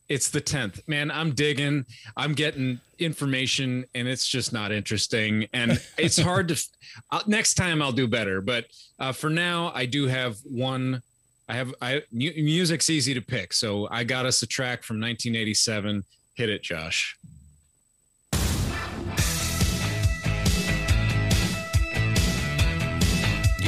[0.09, 0.88] it's the 10th.
[0.88, 1.85] Man, I'm digging.
[2.15, 5.47] I'm getting information and it's just not interesting.
[5.51, 6.53] And it's hard to.
[6.53, 6.67] f-
[7.12, 8.41] Uh, next time I'll do better.
[8.41, 8.65] But
[8.99, 11.01] uh, for now, I do have one.
[11.47, 11.73] I have.
[11.81, 13.53] I Music's easy to pick.
[13.53, 16.03] So I got us a track from 1987.
[16.35, 17.17] Hit it, Josh.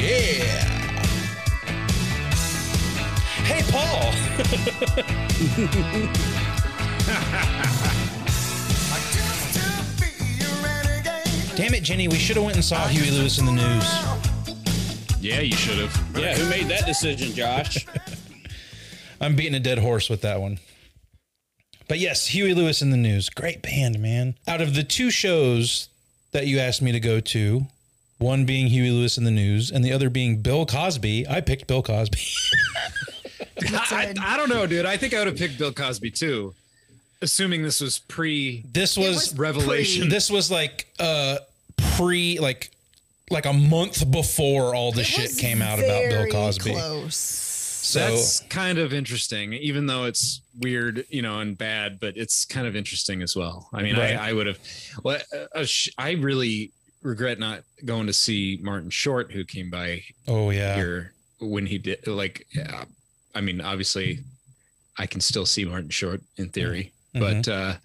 [0.01, 0.63] Yeah.
[3.45, 4.11] Hey, Paul.
[11.55, 12.07] Damn it, Jenny.
[12.07, 13.85] We should have went and saw Huey Lewis and the News.
[15.21, 16.19] Yeah, you should have.
[16.19, 17.85] Yeah, who made that decision, Josh?
[19.21, 20.57] I'm beating a dead horse with that one.
[21.87, 23.29] But yes, Huey Lewis and the News.
[23.29, 24.33] Great band, man.
[24.47, 25.89] Out of the two shows
[26.31, 27.67] that you asked me to go to,
[28.21, 31.67] one being Huey Lewis and the News and the other being Bill Cosby, I picked
[31.67, 32.19] Bill Cosby.
[33.73, 34.85] I, I don't know, dude.
[34.85, 36.53] I think I would have picked Bill Cosby too,
[37.21, 38.63] assuming this was pre.
[38.71, 40.09] This was, Revelation.
[40.09, 41.37] This was like uh
[41.95, 42.71] pre like
[43.29, 46.73] like a month before all the shit came out about Bill Cosby.
[46.73, 47.15] Close.
[47.15, 52.45] So That's kind of interesting, even though it's weird, you know, and bad, but it's
[52.45, 53.69] kind of interesting as well.
[53.73, 54.15] I mean, Right.
[54.15, 54.59] I, I would have,
[55.03, 55.19] well,
[55.55, 60.49] uh, sh- I really regret not going to see Martin Short, who came by oh
[60.49, 60.75] yeah.
[60.75, 62.85] here when he did, like, yeah,
[63.33, 64.19] I mean, obviously,
[64.97, 67.19] I can still see Martin Short in theory, Mhm.
[67.19, 67.75] but uh,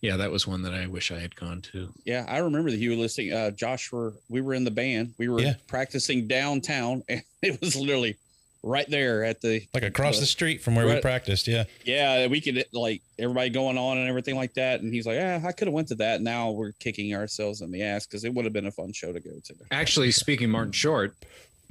[0.00, 1.92] yeah, that was one that I wish I had gone to.
[2.04, 3.32] Yeah, I remember the Huey listing.
[3.32, 5.14] Uh, Josh, were we were in the band.
[5.18, 5.54] We were Yeah.
[5.68, 8.16] practicing downtown, and it was literally
[8.62, 11.64] right there at the like across uh, the street from where we practiced, yeah.
[11.84, 14.80] Yeah, we could like everybody going on and everything like that.
[14.80, 17.70] And he's like, "Yeah, I could have went to that." Now we're kicking ourselves in
[17.70, 19.54] the ass because it would have been a fun show to go to.
[19.70, 21.14] Actually, speaking Martin Short,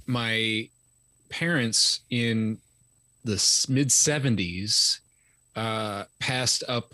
[0.07, 0.67] my
[1.29, 2.57] parents in
[3.23, 4.99] the mid 70s
[5.55, 6.93] uh, passed up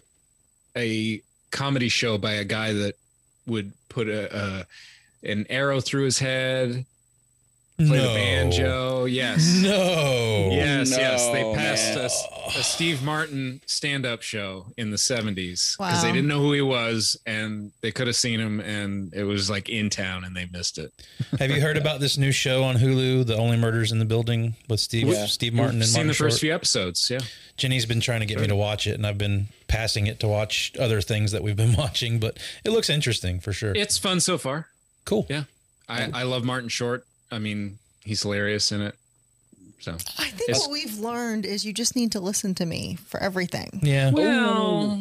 [0.76, 2.96] a comedy show by a guy that
[3.48, 4.66] would put a, a
[5.24, 6.86] an arrow through his head,
[7.78, 9.06] play the banjo.
[9.06, 9.62] Yes.
[9.66, 10.50] No.
[10.52, 11.28] Yes, yes.
[11.30, 12.04] They passed man.
[12.56, 16.62] a, a Steve Martin stand-up show in the 70s because they didn't know who he
[16.62, 20.46] was and they could have seen him and it was like in town and they
[20.52, 20.94] missed it.
[21.40, 24.56] Have you heard about this new show on Hulu, The Only Murders in the Building
[24.70, 25.26] with Steve Yeah.
[25.26, 27.10] Steve Martin We've and seen Martin the first few episodes.
[27.10, 27.20] Yeah.
[27.58, 30.28] Jenny's been trying to get me to watch it, and I've been passing it to
[30.28, 32.20] watch other things that we've been watching.
[32.20, 33.74] But it looks interesting for sure.
[33.76, 34.68] It's fun so far.
[35.06, 35.26] cool.
[35.30, 35.44] Yeah.
[35.88, 37.06] I, I love Martin Short.
[37.32, 38.96] I mean, he's hilarious in it.
[39.80, 42.98] So I think It's- what we've learned is you just need to listen to me
[43.08, 43.80] for everything.
[43.84, 44.10] Yeah.
[44.12, 44.96] well, I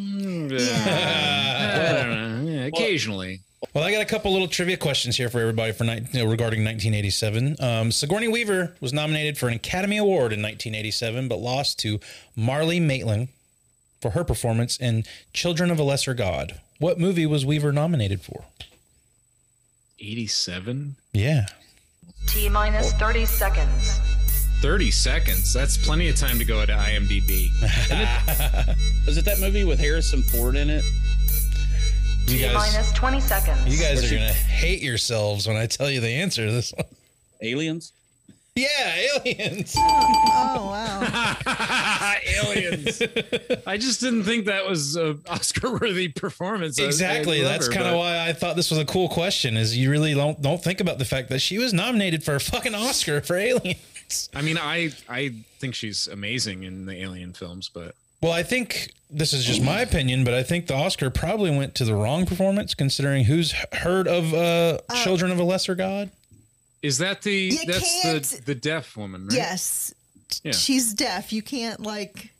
[2.02, 2.46] don't.
[2.46, 3.40] Yeah, occasionally.
[3.72, 7.56] Well, I got a couple little trivia questions here for everybody for ni- regarding 1987.
[7.60, 11.98] Um, Sigourney Weaver was nominated for an Academy Award in 1987, but lost to
[12.36, 13.28] Marlee Matlin
[14.02, 16.60] for her performance in Children of a Lesser God.
[16.78, 18.44] What movie was Weaver nominated for?
[19.98, 20.96] 87?
[21.12, 21.46] Yeah.
[22.26, 24.00] T minus 30 seconds.
[24.60, 25.52] 30 seconds.
[25.52, 27.50] That's plenty of time to go to IMDb.
[29.06, 30.84] Was it that movie with Harrison Ford in it?
[32.26, 33.66] You T guys, minus 20 seconds.
[33.66, 36.86] you guys are gonna hate yourselves when I tell you the answer to this one.
[37.42, 37.92] Aliens?
[38.56, 39.74] Yeah, aliens.
[40.46, 41.36] Oh wow.
[42.44, 43.02] Aliens.
[43.66, 46.78] I just didn't think that was a Oscar-worthy performance.
[46.78, 47.42] I- I Exactly.
[47.42, 49.56] love That's kind of but- why I thought this was a cool question.
[49.56, 52.40] Is you really don't don't think about the fact that she was nominated for a
[52.40, 54.28] fucking Oscar for Aliens.
[54.34, 58.92] I mean, I I think she's amazing in the Alien films, but Well, I think
[59.10, 62.26] this is just my opinion, but I think the Oscar probably went to the wrong
[62.26, 66.10] performance, considering who's heard of uh, Children of a Lesser God.
[66.84, 69.26] Is that the You that's can't- the the deaf woman?
[69.26, 69.36] Right?
[69.36, 69.92] Yes.
[70.42, 70.52] Yeah.
[70.52, 71.32] She's deaf.
[71.32, 72.30] You can't like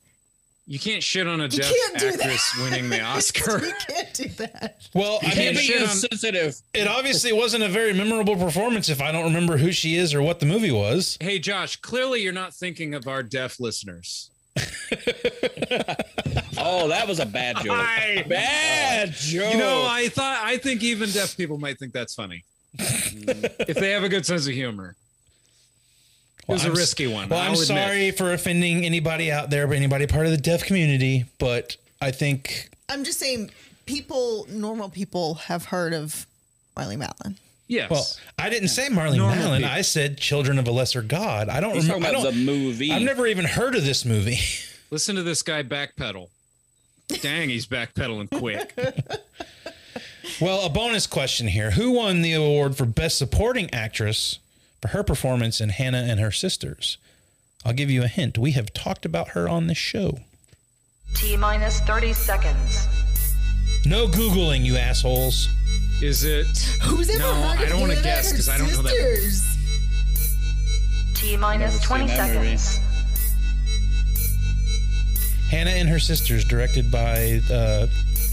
[0.67, 2.21] You can't shit on a You deaf can't that.
[2.21, 3.65] actress winning the Oscar.
[3.65, 4.77] you can't do that.
[4.95, 6.57] Well, You I can't mean, shit on- sensitive.
[6.73, 10.23] it obviously wasn't a very memorable performance if I don't remember who she is or
[10.23, 11.19] what the movie was.
[11.21, 14.31] Hey, Josh, clearly you're not thinking of our deaf listeners.
[16.57, 17.73] Oh, that was a bad joke.
[17.77, 19.53] I- Bad joke.
[19.53, 22.45] You know, I thought I think even deaf people might think that's funny
[22.79, 24.95] if they have a good sense of humor.
[26.41, 27.29] It was Well, a I'm risky one.
[27.29, 27.67] Well, I'm I'll admit.
[27.69, 31.25] sorry for offending anybody out there, but anybody part of the deaf community.
[31.39, 33.51] But I think I'm just saying,
[33.87, 36.27] people, normal people, have heard of
[36.77, 37.37] Marlee Matlin.
[37.67, 37.91] Yes.
[37.91, 38.07] Well,
[38.39, 39.57] I didn't say Marlee Normal Matlin.
[39.61, 39.73] people.
[39.73, 41.49] I said Children of a Lesser God.
[41.49, 42.07] I don't remember.
[42.07, 42.93] I talking about don't, the movie.
[42.93, 44.39] I've never even heard of this movie.
[44.91, 46.29] Listen to this guy backpedal.
[47.09, 48.75] Dang, he's backpedaling quick.
[50.41, 54.39] well, a bonus question here: Who won the award for Best Supporting Actress
[54.81, 56.99] for her performance in Hannah and Her Sisters?
[57.65, 58.37] I'll give you a hint.
[58.37, 60.19] We have talked about her on this show.
[61.15, 62.89] T minus 30 seconds.
[63.87, 65.49] No googling, you assholes.
[66.03, 66.47] Is it?
[66.83, 69.57] Who's ever No, heard I don't wanna guess because I don't know that Sisters?
[71.15, 72.09] T 20 seen movie.
[72.57, 72.81] seconds.
[75.51, 77.87] Hannah and Her Sisters, directed by uh,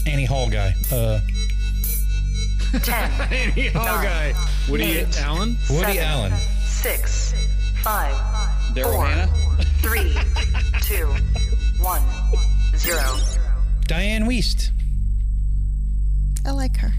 [0.06, 0.74] Annie Hall guy.
[0.90, 1.20] Uh,
[2.72, 4.04] 10, Annie Hall Nine.
[4.04, 4.34] guy.
[4.68, 5.20] Woody Eight.
[5.20, 5.56] Allen.
[5.70, 6.32] Woody seven, Allen.
[6.64, 7.34] 6,
[7.82, 8.14] 5,
[8.74, 9.32] Daryl 4, Hannah.
[9.82, 10.16] 3,
[10.82, 11.06] 2,
[11.82, 12.02] 1,
[12.76, 12.98] 0.
[13.86, 14.70] Dianne Wiest.
[16.46, 16.92] I like her.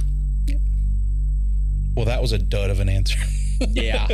[1.95, 3.19] Well, that was a dud of an answer.
[3.69, 4.07] Yeah,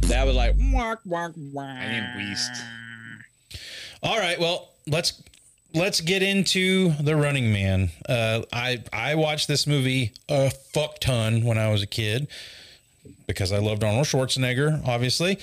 [0.00, 1.66] that was like walk, walk, walk.
[1.76, 2.60] Dianne Wiest.
[4.02, 5.22] All right, well, let's
[5.76, 7.90] let's get into the Running Man.
[8.08, 12.26] Uh, I I watched this movie a fuck ton when I was a kid
[13.26, 15.38] because I loved Arnold Schwarzenegger, obviously.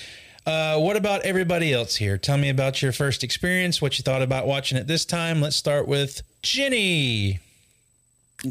[0.45, 2.17] Uh, what about everybody else here?
[2.17, 5.39] Tell me about your first experience, what you thought about watching it this time.
[5.39, 7.39] Let's start with Ginny.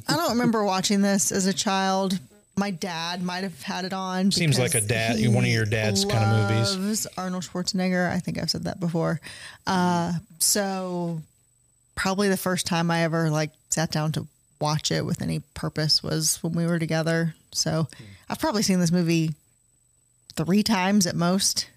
[0.09, 2.19] I don't remember watching this as a child.
[2.57, 4.31] My dad might have had it on.
[4.31, 7.07] Seems like a dad- one of your dad's kind of movies.
[7.19, 8.11] Arnold Schwarzenegger.
[8.11, 9.21] I think I've said that before.
[9.67, 11.21] Uh, so
[11.95, 14.27] probably the first time I ever like sat down to
[14.61, 17.35] watch it with any purpose was when we were together.
[17.51, 17.89] So
[18.29, 19.35] I've probably seen this movie
[20.35, 21.69] three times at most.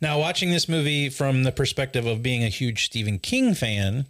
[0.00, 4.06] Now, watching this movie from the perspective of being a huge Stephen King fan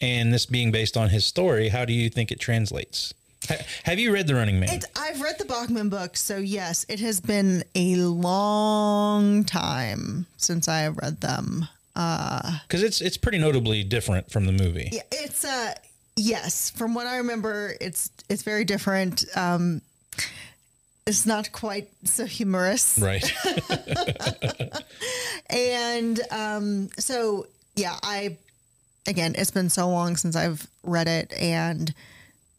[0.00, 3.12] and this being based on his story, how do you think it translates?
[3.82, 4.70] Have you read The Running Man?
[4.70, 10.68] It, I've read the Bachman books, so yes, it has been a long time since
[10.68, 11.66] I have read them.
[11.94, 14.88] Uh, Because it's it's pretty notably different from the movie.
[14.92, 15.74] yeah, it's uh
[16.16, 19.24] yes, from what I remember, it's it's very different.
[19.36, 19.82] Um,
[21.06, 23.24] it's not quite so humorous, Right.
[25.50, 28.36] and um, so yeah, I
[29.06, 31.92] again, it's been so long since I've read it, and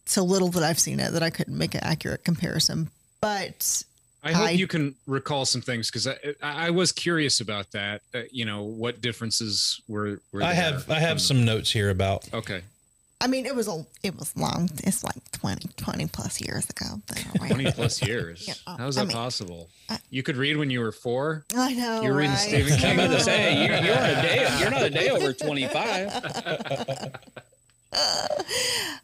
[0.06, 2.90] so little that I've seen it that I couldn't make an accurate comparison.
[3.22, 3.84] But
[4.24, 7.72] I hope I- you can recall some things because I, I I was curious about
[7.72, 8.02] that.
[8.14, 10.20] Uh, you know what differences were.
[10.32, 12.62] were I have I have from- some notes here about Okay,
[13.20, 14.70] I mean, it was a it was long.
[14.84, 17.02] It's like 20, 20 plus years ago.
[17.36, 18.48] twenty plus years.
[18.48, 19.70] Yeah, How is I that mean, possible?
[20.10, 21.44] you could read when you were four.
[21.56, 22.02] I know.
[22.02, 22.40] You're reading right?
[22.40, 23.00] Stephen I'm King.
[23.00, 24.58] about to say you, you're a day.
[24.60, 26.08] You're not a day over twenty five.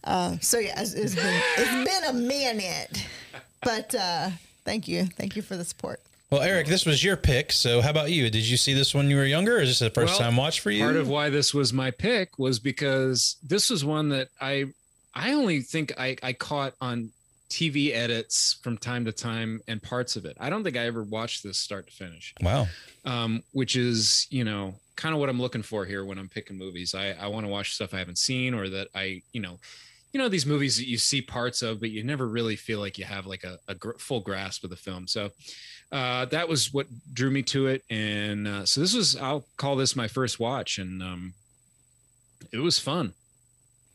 [0.04, 3.06] Uh, so yeah, it's, it's been it's been a minute,
[3.62, 4.30] but uh,
[4.70, 6.00] thank you, thank you for the support.
[6.30, 7.52] Well, Eric, this was your pick.
[7.52, 8.30] So, how about you?
[8.30, 10.38] Did you see this when you were younger, or is this the first Well, time
[10.38, 10.84] watch for you?
[10.84, 14.66] Part of why this was my pick was because this was one that I
[15.16, 17.10] I only think I, I caught on
[17.50, 20.38] TV edits from time to time and parts of it.
[20.40, 22.36] I don't think I ever watched this start to finish.
[22.42, 22.68] wow.
[23.06, 26.60] Um, which is, you know, kind of what I'm looking for here when I'm picking
[26.60, 26.94] movies.
[26.94, 29.58] I, I want to watch stuff I haven't seen or that I, you know,
[30.12, 32.98] you know, these movies that you see parts of, but you never really feel like
[32.98, 35.08] you have like a, a gr- full grasp of the film.
[35.08, 35.30] So
[35.92, 37.84] uh, that was what drew me to it.
[37.90, 40.78] And uh, so this was, I'll call this my first watch.
[40.80, 41.34] And um,
[42.52, 43.14] it was fun.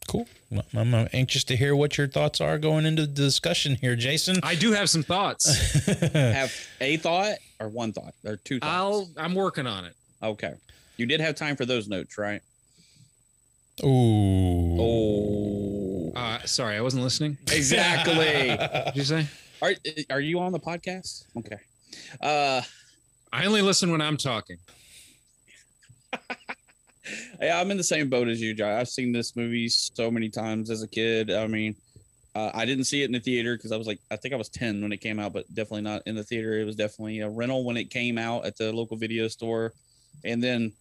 [0.07, 0.29] Cool.
[0.75, 4.37] I'm uh, anxious to hear what your thoughts are going into the discussion here, Jason.
[4.43, 5.85] I do have some thoughts.
[6.13, 8.71] Have a thought or one thought or two thoughts?
[8.71, 9.95] I'll I'm working on it.
[10.23, 10.55] Okay.
[10.99, 12.41] You did have time for those notes, right?
[13.83, 14.77] Ooh.
[14.79, 15.94] Oh.
[16.15, 17.37] Uh, sorry, I wasn't listening.
[17.53, 18.51] Exactly.
[18.57, 19.27] What'd you say?
[19.63, 19.73] Are
[20.11, 21.25] are you on the podcast?
[21.37, 21.59] Okay.
[22.21, 22.63] Uh
[23.33, 24.59] I only listen when I'm talking.
[27.41, 28.81] yeah, I'm in the same boat as you, Josh.
[28.81, 31.33] I've seen this movie so many times as a kid.
[31.33, 31.75] I mean,
[32.37, 34.37] uh, I didn't see it in the theater because I was like, I think I
[34.37, 36.61] was 10 when it came out, but definitely not in the theater.
[36.61, 39.73] It was definitely a rental when it came out at the local video store.
[40.25, 40.73] And then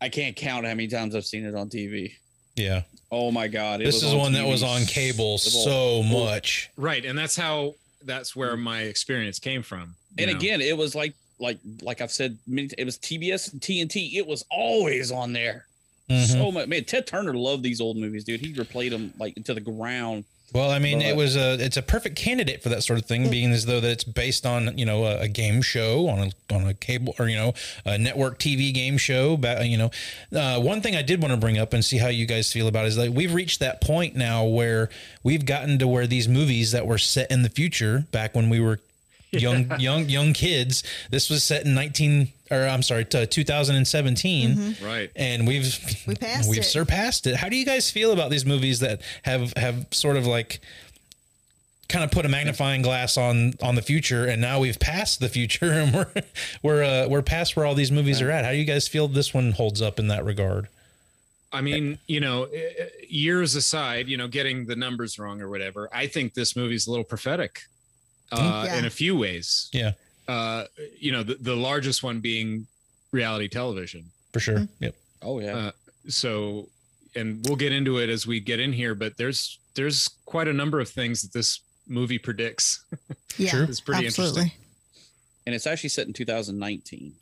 [0.00, 2.12] I can't count how many times I've seen it on TV.
[2.54, 2.82] Yeah.
[3.10, 3.80] Oh my God.
[3.80, 6.70] it This is on one that was on cable so much.
[6.76, 7.74] Right, and that's how
[8.04, 9.94] that's where my experience came from.
[10.18, 10.36] And know?
[10.36, 14.14] again, it was like, like, like I've said, many, it was TBS and TNT.
[14.14, 15.66] It was always on there.
[16.10, 16.26] Mhm.
[16.26, 16.84] So much, man.
[16.84, 18.40] Ted Turner loved these old movies, dude.
[18.40, 20.24] He replayed them like to the ground.
[20.54, 23.28] Well, I mean, it was a it's a perfect candidate for that sort of thing,
[23.28, 26.54] being as though that it's based on you know a, a game show on a
[26.54, 29.36] on a cable or you know a network TV game show.
[29.36, 29.90] But you know,
[30.32, 32.68] uh, one thing I did want to bring up and see how you guys feel
[32.68, 34.90] about it is like we've reached that point now where
[35.24, 38.60] we've gotten to where these movies that were set in the future back when we
[38.60, 38.78] were
[39.40, 40.82] young young young kids.
[41.10, 45.10] This was set in nineteen or I'm sorry, to 2017 right?
[45.16, 45.76] and we've
[46.06, 46.64] We passed we've it.
[46.64, 47.36] surpassed it.
[47.36, 50.60] How do you guys feel about these movies that have have sort of like
[51.88, 55.28] kind of put a magnifying glass on on the future and now we've passed the
[55.28, 56.06] future and we're
[56.62, 58.44] we're uh, we're past where all these movies are at.
[58.44, 60.68] How do you guys feel this one holds up in that regard?
[61.52, 62.48] I mean, you know,
[63.08, 66.90] years aside, you know, getting the numbers wrong or whatever, I think this movie's a
[66.90, 67.62] little prophetic
[68.40, 68.78] uh, Yeah.
[68.78, 69.68] in a few ways.
[69.72, 69.92] Yeah,
[70.28, 70.64] Uh,
[70.98, 72.66] you know, the, the largest one being
[73.12, 74.10] reality television.
[74.32, 74.66] for sure.
[74.80, 74.94] Yep.
[75.22, 75.56] Oh yeah.
[75.56, 75.72] Uh,
[76.08, 76.68] so,
[77.14, 80.52] and we'll get into it as we get in here, but there's there's quite a
[80.52, 82.84] number of things that this movie predicts.
[83.36, 83.64] Yeah, Sure.
[83.64, 84.54] It's pretty absolutely.
[85.44, 87.14] and it's actually set in 2019.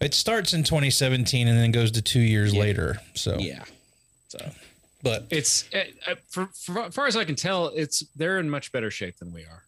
[0.00, 2.60] It starts in 2017 and then goes to 2 years Yeah.
[2.60, 3.00] later.
[3.14, 3.64] So Yeah.
[4.28, 4.38] So
[5.02, 8.48] but It's uh, uh, for, for as far as I can tell, it's they're in
[8.50, 9.64] much better shape than we are.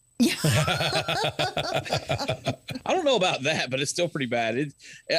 [2.84, 4.56] I don't know about that, but it's still pretty bad.
[4.58, 4.72] It,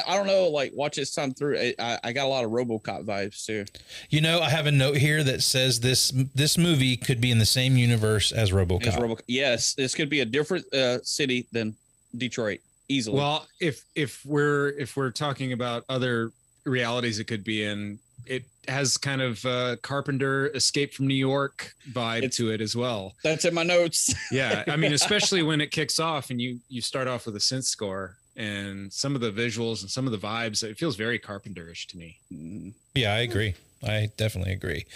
[0.06, 0.48] I don't know.
[0.48, 1.58] Like watch this time through.
[1.58, 3.64] I- I, I got a lot of RoboCop vibes too.
[4.10, 7.38] you know, I have a note here that says this this movie could be in
[7.38, 8.86] the same universe as RoboCop.
[8.86, 11.74] It's Robo- yes, this could be a different uh, city than
[12.16, 13.16] Detroit easily.
[13.18, 16.30] Well, if if we're if we're talking about other
[16.64, 21.74] realities it could be in, it has kind of uh, Carpenter Escape from New York
[21.90, 23.14] vibe It's- to it as well.
[23.24, 24.14] that's in my notes.
[24.32, 27.40] Yeah, I mean, especially when it kicks off and you you start off with a
[27.40, 31.18] synth score and some of the visuals and some of the vibes, it feels very
[31.18, 32.16] Carpenterish to me.
[32.32, 33.54] Mm, Yeah, I agree.
[33.82, 34.86] I definitely agree.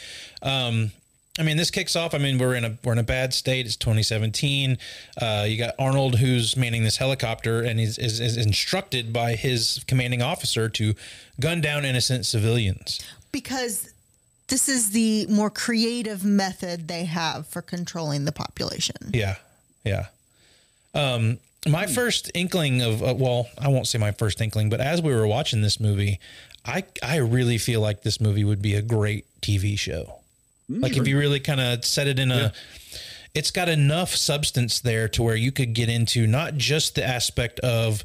[0.43, 0.93] Um,
[1.39, 2.14] I mean, this kicks off.
[2.14, 3.66] I mean, we're in a we're in a bad state.
[3.66, 4.78] It's 2017.
[5.20, 9.84] Uh, you got Arnold who's manning this helicopter and is, is is instructed by his
[9.87, 10.95] commanding officer to
[11.39, 13.05] gun down innocent civilians.
[13.32, 13.93] Because
[14.49, 18.97] this is the more creative method they have for controlling the population.
[19.12, 19.37] Yeah,
[19.84, 20.07] yeah.
[20.95, 25.03] Um, my first inkling of uh, well, I won't say my first inkling, but as
[25.03, 26.18] we were watching this movie,
[26.64, 30.20] I I really feel like this movie would be a great TV show.
[30.68, 32.52] Like if you really kind of set it in a,
[33.34, 37.60] it's got enough substance there to where you could get into not just the aspect
[37.60, 38.04] of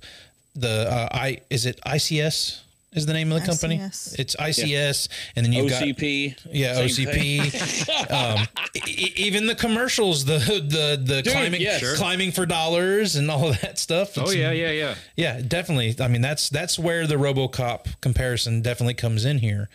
[0.55, 2.59] the uh, I is it ICS
[2.93, 3.77] is the name of the company?
[3.77, 4.19] ICS.
[4.19, 5.07] It's ICS,
[5.37, 6.37] and then you've got OCP.
[6.51, 8.11] yeah, Same OCP.
[8.41, 11.79] um, e- even the commercials, the the the Dude, climbing yes.
[11.79, 11.95] Sure.
[11.95, 14.17] climbing for dollars and all of that stuff.
[14.17, 14.95] Oh yeah, yeah, yeah.
[15.15, 15.95] yeah, definitely.
[16.01, 19.69] I mean, that's that's where the RoboCop comparison definitely comes in here.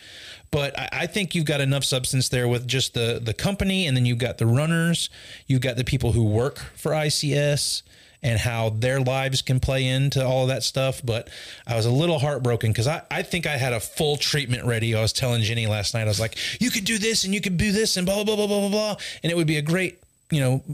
[0.51, 3.97] But I, I think you've got enough substance there with just the the company, and
[3.97, 5.11] then you've got the runners,
[5.47, 7.83] you've got the people who work for ICS,
[8.23, 11.01] and how their lives can play into all of that stuff.
[11.05, 11.29] But
[11.67, 14.95] I was a little heartbroken because I, I think I had a full treatment ready.
[14.95, 17.41] I was telling Jenny last night, I was like, you could do this and you
[17.41, 18.97] could do this and blah, blah, blah, blah, blah, blah.
[19.23, 20.65] And it would be a great, you know,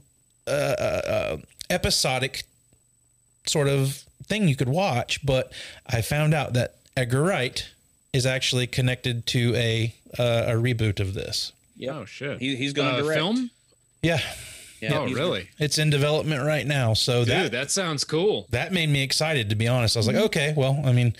[0.46, 1.36] uh, uh, uh,
[1.68, 2.44] episodic
[3.46, 5.24] sort of thing you could watch.
[5.24, 5.52] But
[5.86, 7.68] I found out that Edgar Wright
[8.12, 11.52] is actually connected to a uh, a reboot of this.
[11.76, 11.98] Yeah.
[11.98, 12.38] Oh shit.
[12.40, 13.18] He, he's going to Uh, direct.
[13.18, 13.50] film.
[14.02, 14.20] Yeah,
[14.80, 15.48] Yeah, oh really?
[15.58, 16.92] it's in development right now.
[16.94, 18.46] So Dude, that that sounds cool.
[18.50, 19.96] that made me excited to be honest.
[19.96, 21.14] I was like, okay, well, I mean,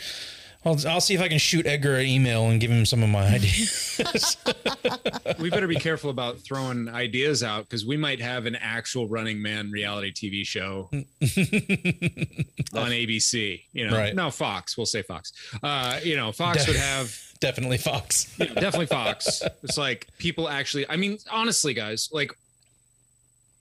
[0.65, 3.09] I'll, I'll see if I can shoot Edgar an email and give him some of
[3.09, 4.37] my ideas.
[5.41, 9.43] we better be careful about throwing ideas out because we might have an actual Running
[9.43, 11.05] Man reality TV show on
[12.91, 13.63] ABC.
[13.73, 14.15] You know, Right.
[14.15, 14.77] no Fox.
[14.77, 15.33] We'll say Fox.
[15.63, 18.33] Uh, you know, Fox would have Definitely Fox.
[18.39, 19.43] you know, definitely Fox.
[19.65, 20.89] It's like people actually.
[20.89, 22.33] I mean, honestly, guys, like.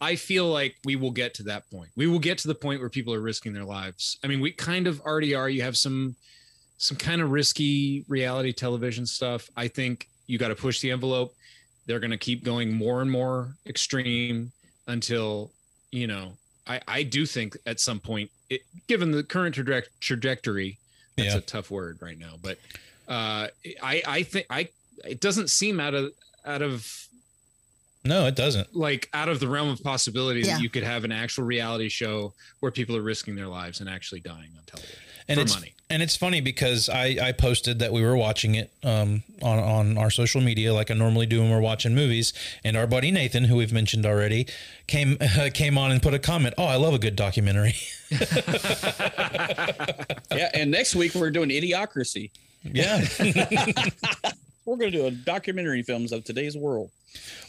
[0.03, 1.89] I feel like we will get to that point.
[1.95, 4.17] We will get to the point where people are risking their lives.
[4.23, 5.47] I mean, we kind of already are.
[5.47, 6.15] You have some
[6.81, 9.47] some kind of risky reality television stuff.
[9.55, 11.35] I think you got to push the envelope.
[11.85, 14.51] They're going to keep going more and more extreme
[14.87, 15.51] until,
[15.91, 16.33] you know,
[16.65, 20.79] I, I do think at some point, it, given the current traje- trajectory,
[21.17, 21.37] that's Yeah.
[21.37, 22.57] a tough word right now, but
[23.07, 23.47] uh,
[23.83, 24.69] I, I think I,
[25.05, 26.11] it doesn't seem out of,
[26.47, 26.91] out of
[28.03, 28.75] No, it doesn't.
[28.75, 30.55] like out of the realm of possibility Yeah.
[30.55, 33.89] that you could have an actual reality show where people are risking their lives and
[33.89, 34.97] actually dying on television
[35.27, 35.73] And for it's money.
[35.89, 39.97] and it's funny because I, I posted that we were watching it um, on on
[39.97, 42.33] our social media like I normally do when we're watching movies.
[42.63, 44.47] And our buddy Nathan, who we've mentioned already,
[44.87, 45.17] came
[45.53, 46.55] came on and put a comment.
[46.57, 47.75] Oh, I love a good documentary.
[50.31, 52.31] Yeah, and next week we're doing Idiocracy.
[52.63, 53.01] yeah.
[54.65, 56.91] We're going to do a documentary films of today's world.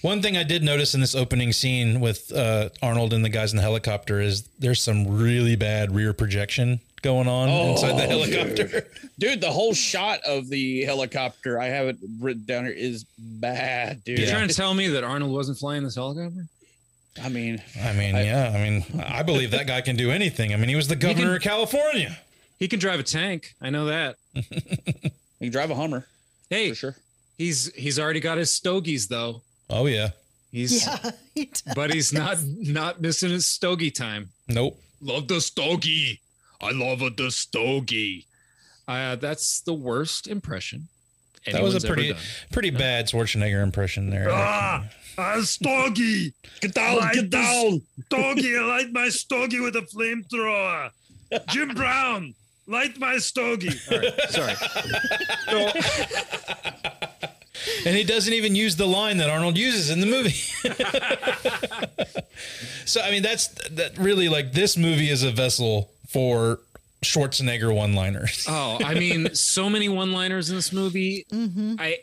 [0.01, 3.53] One thing I did notice in this opening scene with uh, Arnold and the guys
[3.53, 8.05] in the helicopter is there's some really bad rear projection going on oh, inside the
[8.05, 8.87] Oh, helicopter.
[9.19, 14.03] Dude, the whole shot of the helicopter, I have it written down here, is bad,
[14.05, 14.19] dude.
[14.19, 16.47] You're trying to tell me that Arnold wasn't flying this helicopter?
[17.23, 20.55] I mean, I mean, yeah, I mean, I believe that guy can do anything.
[20.55, 22.19] I mean, he was the governor can- of California.
[22.59, 23.55] He can drive a tank.
[23.61, 24.17] I know that.
[24.35, 24.41] he
[25.41, 26.07] can drive a Hummer
[26.49, 26.97] Hey, for sure.
[27.37, 29.43] he's he's already got his stogies though.
[29.69, 30.11] Oh yeah.
[30.53, 31.11] He's Yeah.
[31.35, 34.29] he but he's not not missing his stogie time.
[34.49, 34.79] Nope.
[35.01, 36.21] Love the stogie.
[36.63, 38.27] I love a the stogie.
[38.87, 40.89] Uh, that's the worst impression.
[41.47, 42.23] That was a anyone's ever pretty done.
[42.53, 44.29] pretty bad Schwarzenegger impression there.
[44.31, 44.85] Ah!
[45.19, 46.33] a stogie.
[46.61, 47.83] Get down, get down.
[48.07, 50.91] Stogie, light my stogie with a flamethrower.
[51.49, 52.35] Jim Brown,
[52.67, 53.71] light my stogie.
[53.91, 54.55] All right, sorry.
[57.87, 60.31] and he doesn't even use the line that Arnold uses in the movie.
[62.85, 66.61] so I mean, that's that really like this movie is a vessel for
[67.05, 68.47] Schwarzenegger one-liners.
[68.49, 71.27] Oh, I mean, so many one-liners in this movie.
[71.33, 71.75] Mm-hmm.
[71.79, 71.99] I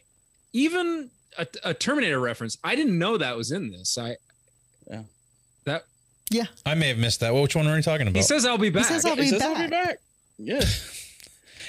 [0.53, 2.57] even a, a Terminator reference.
[2.64, 3.97] I didn't know that was in this.
[3.97, 4.18] I
[4.89, 5.03] Yeah.
[5.66, 5.86] that
[6.30, 6.45] Yeah.
[6.66, 7.34] I may have missed that.
[7.34, 8.18] Which one are we talking about?
[8.18, 8.86] he says I'll be He back.
[8.86, 9.86] says I'll It be says I'll be back.
[9.88, 9.97] back.
[10.38, 10.62] Yeah.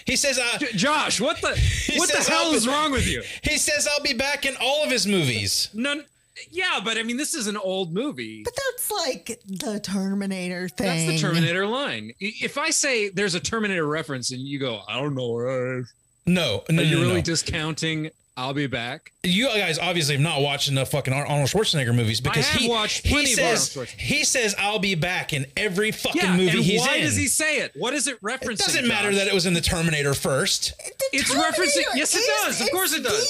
[0.06, 1.48] He says, uh, Josh, what the
[1.96, 3.22] what the hell be- is wrong with you?
[3.44, 5.68] he says I'll be back in all of his movies.
[5.74, 6.04] None.
[6.50, 8.42] Yeah, but I mean, this is an old movie.
[8.44, 11.08] But that's like the Terminator thing.
[11.08, 12.12] That's the Terminator line.
[12.20, 15.84] If I say there's a Terminator reference and you go, I don't know, where
[16.26, 17.20] No, no, are you no, really no.
[17.22, 18.10] discounting?
[18.36, 19.10] I'll be back.
[19.22, 23.06] you guys obviously have not watched enough fucking Arnold Schwarzenegger movies because have he watched
[23.06, 24.00] he plenty of says Arnold Schwarzenegger.
[24.00, 27.02] he says I'll be back in every fucking Yeah, movie and he's why in.
[27.04, 27.72] does he say it?
[27.74, 28.52] What is it referencing?
[28.52, 29.18] it doesn't matter Josh?
[29.18, 30.72] that it was in the Terminator first.
[30.78, 32.60] The It's Terminator referencing- yes, it does.
[32.62, 33.28] Of course it does.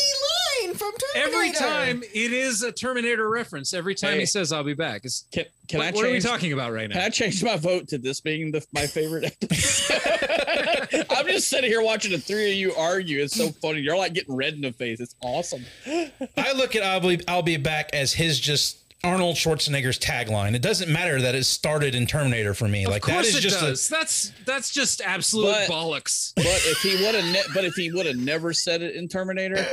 [0.72, 1.36] The from Terminator.
[1.36, 3.74] Every time it is a Terminator reference.
[3.74, 4.20] Every time Hey.
[4.20, 6.72] he says "I'll be back." It's, Can, can what, I what are we talking about
[6.72, 7.06] right Can now?
[7.06, 11.06] I change my vote to this being the, my favorite episode?
[11.10, 13.22] I'm just sitting here watching the three of you argue.
[13.22, 13.80] It's so funny.
[13.80, 15.00] You're like getting red in the face.
[15.00, 15.64] It's awesome.
[15.86, 20.54] I look at I'll be, I'll be back as his just Arnold Schwarzenegger's tagline.
[20.54, 22.86] It doesn't matter that it started in Terminator for me.
[22.86, 23.88] like of that course is it just does.
[23.88, 26.34] that's that's just absolute But- bollocks.
[26.36, 29.08] But if he would have, ne- but if he would have never said it in
[29.08, 29.64] Terminator,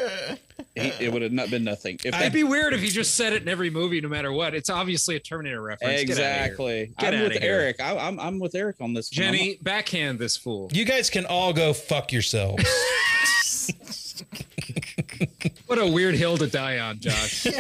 [0.76, 2.00] he, it would have not been nothing.
[2.06, 4.54] If It'd be weird if he just said it in every movie, no matter what.
[4.56, 6.04] It's obviously a Terminator reference.
[6.04, 6.34] Get outta here.
[6.46, 7.52] exactly, Get I'm outta with here.
[7.54, 7.82] Eric.
[7.82, 9.10] I, I'm I'm with Eric on this.
[9.12, 9.16] one.
[9.24, 10.70] Jenny, backhand this fool.
[10.72, 12.64] you guys can all go fuck yourselves.
[15.68, 17.48] What a weird hill to die on, Josh.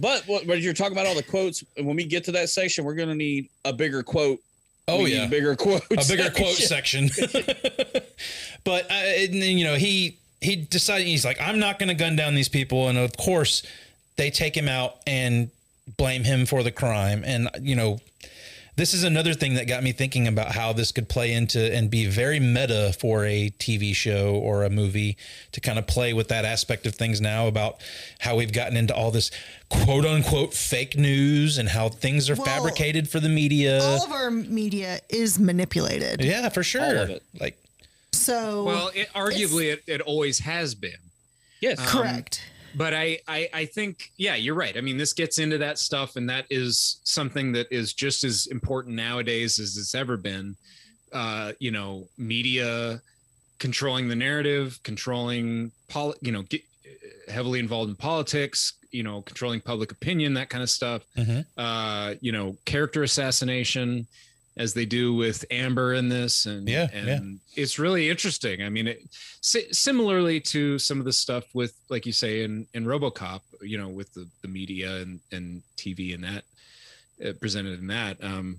[0.00, 2.48] But what, what you're talking about all the quotes, and when we get to that
[2.50, 4.38] section, we're gonna need a bigger quote.
[4.86, 5.82] Oh We need yeah, a bigger quote.
[5.90, 7.08] a bigger quote section.
[7.08, 7.42] section.
[8.64, 11.94] but uh, and then, you know he he decided he's like I'm not going to
[11.94, 13.62] gun down these people, and of course
[14.16, 15.50] they take him out and
[15.96, 18.00] blame him for the crime, and you know.
[18.78, 21.90] This is another thing that got me thinking about how this could play into and
[21.90, 25.16] be very meta for a TV show or a movie
[25.50, 27.78] to kind of play with that aspect of things now about
[28.20, 29.32] how we've gotten into all this
[29.68, 33.82] quote unquote fake news and how things are Well, fabricated for the media.
[33.82, 36.22] All of our media is manipulated.
[36.22, 36.98] Yeah, for sure.
[36.98, 37.24] of it.
[37.40, 37.58] Like
[38.12, 41.00] So well, it, arguably, it, it always has been.
[41.60, 41.80] Yes.
[41.80, 42.44] Um, correct.
[42.74, 46.16] But I, I i think yeah you're right i mean this gets into that stuff
[46.16, 50.56] and that is something that is just as important nowadays as it's ever been
[51.12, 53.00] uh you know media
[53.58, 56.62] controlling the narrative, controlling pol, you know, get,
[57.28, 61.02] heavily involved in politics, you know, controlling public opinion, that kind of stuff.
[61.16, 61.44] Mhm.
[61.56, 64.06] Uh, you know, character assassination,
[64.58, 68.62] as they do with Amber in this, and Yeah, and it's really interesting.
[68.62, 69.02] I mean, it,
[69.40, 73.78] si- similarly to some of the stuff with, like you say, in in RoboCop, you
[73.78, 76.44] know, with the the media and and TV and that
[77.26, 78.22] uh, presented in that.
[78.22, 78.58] Um,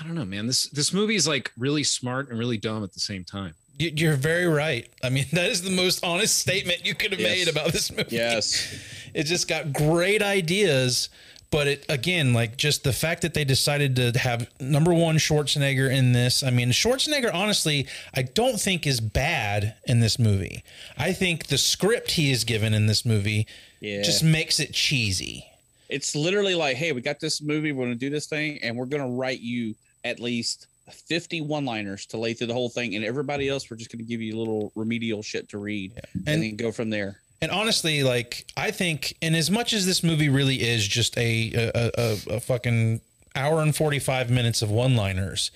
[0.00, 0.46] I don't know, man.
[0.46, 3.54] This this movie is like really smart and really dumb at the same time.
[3.78, 4.88] You- You're very right.
[5.04, 7.36] I mean, that is the most honest statement you could have Yes.
[7.38, 8.16] made about this movie.
[8.16, 8.74] Yes.
[9.14, 11.08] It just got great ideas,
[11.50, 15.90] but it again, like just the fact that they decided to have number one Schwarzenegger
[15.90, 16.42] in this.
[16.42, 20.64] I mean, Schwarzenegger, honestly, I don't think is bad in this movie.
[20.98, 23.46] I think the script he is given in this movie
[23.80, 24.02] Yeah.
[24.02, 25.46] just makes it cheesy.
[25.88, 28.86] It's literally like, hey, we got this movie, we're gonna do this thing, and we're
[28.86, 29.74] gonna write you
[30.04, 30.66] at least
[31.08, 34.20] 50 one-liners to lay through the whole thing, and everybody else, we're just gonna give
[34.20, 37.20] you a little remedial shit to read and, And- then go from there.
[37.42, 41.52] And honestly, like I think, and as much as this movie really is just a
[41.54, 43.00] a, a, a fucking
[43.34, 45.50] hour and forty five minutes of one liners,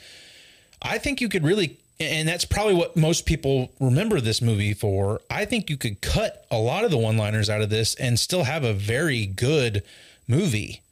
[0.82, 5.20] I think you could really, and that's probably what most people remember this movie for.
[5.30, 8.18] I think you could cut a lot of the one liners out of this and
[8.18, 9.82] still have a very good
[10.28, 10.82] movie.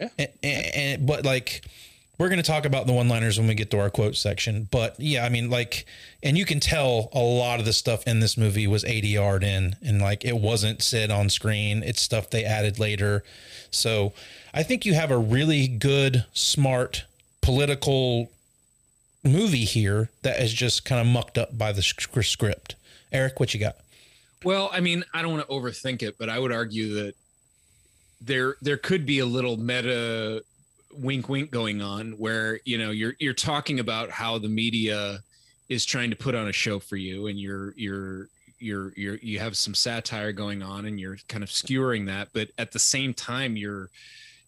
[0.00, 0.08] Yeah.
[0.18, 1.62] And, and, but like
[2.22, 4.68] we're going to talk about the one liners when we get to our quote section
[4.70, 5.86] but yeah i mean like
[6.22, 9.74] and you can tell a lot of the stuff in this movie was adr'd in
[9.84, 13.24] and like it wasn't said on screen it's stuff they added later.
[13.72, 14.12] So
[14.54, 17.06] i think you have a really good smart
[17.40, 18.30] political
[19.24, 22.76] movie here that is just kind of mucked up by the script.
[23.10, 23.76] Eric what you got?
[24.44, 27.14] Well, I mean, I don't want to overthink it, but I would argue that
[28.20, 30.42] there there could be a little meta
[30.92, 35.20] wink wink going on where, you know, you're you're talking about how the media
[35.68, 38.28] is trying to put on a show for you and you're you're
[38.58, 42.48] you're you're you have some satire going on and you're kind of skewering that, but
[42.58, 43.88] at the same time you're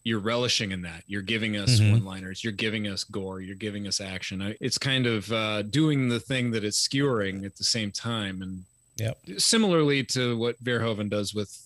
[0.07, 1.03] you're relishing in that.
[1.07, 1.93] You're giving us Mhm.
[1.93, 2.45] one-liners.
[2.45, 3.41] You're giving us gore.
[3.41, 4.55] You're giving us action.
[4.61, 8.65] It's kind of uh, doing the thing that it's skewering at the same time, and
[8.97, 9.19] Yep.
[9.39, 11.59] similarly to what Verhoeven does with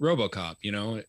[0.00, 0.56] RoboCop.
[0.62, 1.02] You know,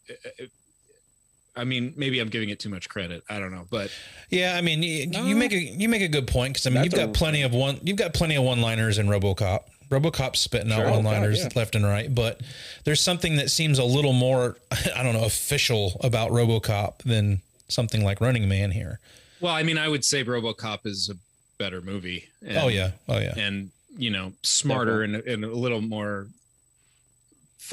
[1.55, 3.23] I mean, maybe I'm giving it too much credit.
[3.29, 3.91] I don't know, but
[4.29, 6.75] Yeah, I mean, you, you make a you make a good point because I mean,
[6.83, 9.61] That's you've a- got plenty of one, you've got plenty of one liners in RoboCop.
[9.89, 10.91] RoboCop's spitting out Sure.
[10.91, 12.39] one liners Oh, God, left and right, but
[12.85, 14.55] there's something that seems a little more,
[14.95, 18.99] I don't know, official about RoboCop than something like Running Man here.
[19.41, 21.15] well, I mean, I would say RoboCop is a
[21.57, 22.29] better movie.
[22.43, 23.33] Oh, and- oh yeah, oh yeah.
[23.37, 26.27] and you know, smarter and, and a little more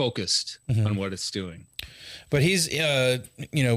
[0.02, 0.86] focused Mhm.
[0.86, 1.66] on what it's doing.
[2.30, 3.18] But he's, uh,
[3.52, 3.76] you know,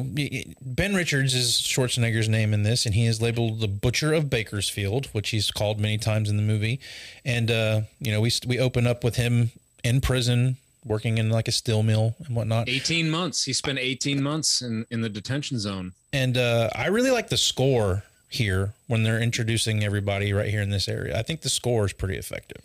[0.62, 5.06] Ben Richards is Schwarzenegger's name in this, and he is labeled the Butcher of Bakersfield,
[5.14, 6.80] which he's called many times in the movie.
[7.26, 9.52] And uh, you know, we we open up with him
[9.84, 12.70] in prison, working in like a steel mill and whatnot.
[12.70, 13.46] 18 months.
[13.46, 15.94] He spent 18 months in, in the detention zone.
[16.14, 20.70] And uh, I really like the score here when they're introducing everybody right here in
[20.70, 21.18] this area.
[21.18, 22.62] I think the score is pretty effective.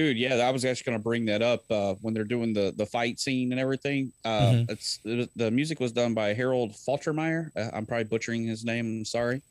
[0.00, 2.72] Dude, yeah, I was actually going to bring that up uh, when they're doing the
[2.74, 4.10] the fight scene and everything.
[4.24, 4.70] Uh, Mhm.
[4.70, 4.98] It's
[5.36, 7.50] the music was done by Harold Faltermeyer.
[7.54, 8.86] Uh, I'm probably butchering his name.
[8.86, 9.42] I'm sorry,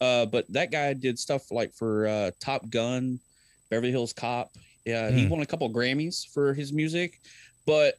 [0.00, 3.18] uh, but that guy did stuff like for uh, Top Gun,
[3.70, 4.52] Beverly Hills Cop.
[4.84, 5.30] Yeah, he Hmm.
[5.30, 7.18] won a couple Grammys for his music.
[7.66, 7.94] But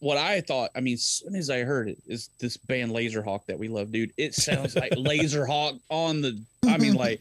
[0.00, 3.46] what I thought, I mean, as soon as I heard it, is this band Lazerhawk
[3.46, 4.12] that we love, dude.
[4.16, 6.42] It sounds like Lazerhawk on the.
[6.66, 7.20] I mean, like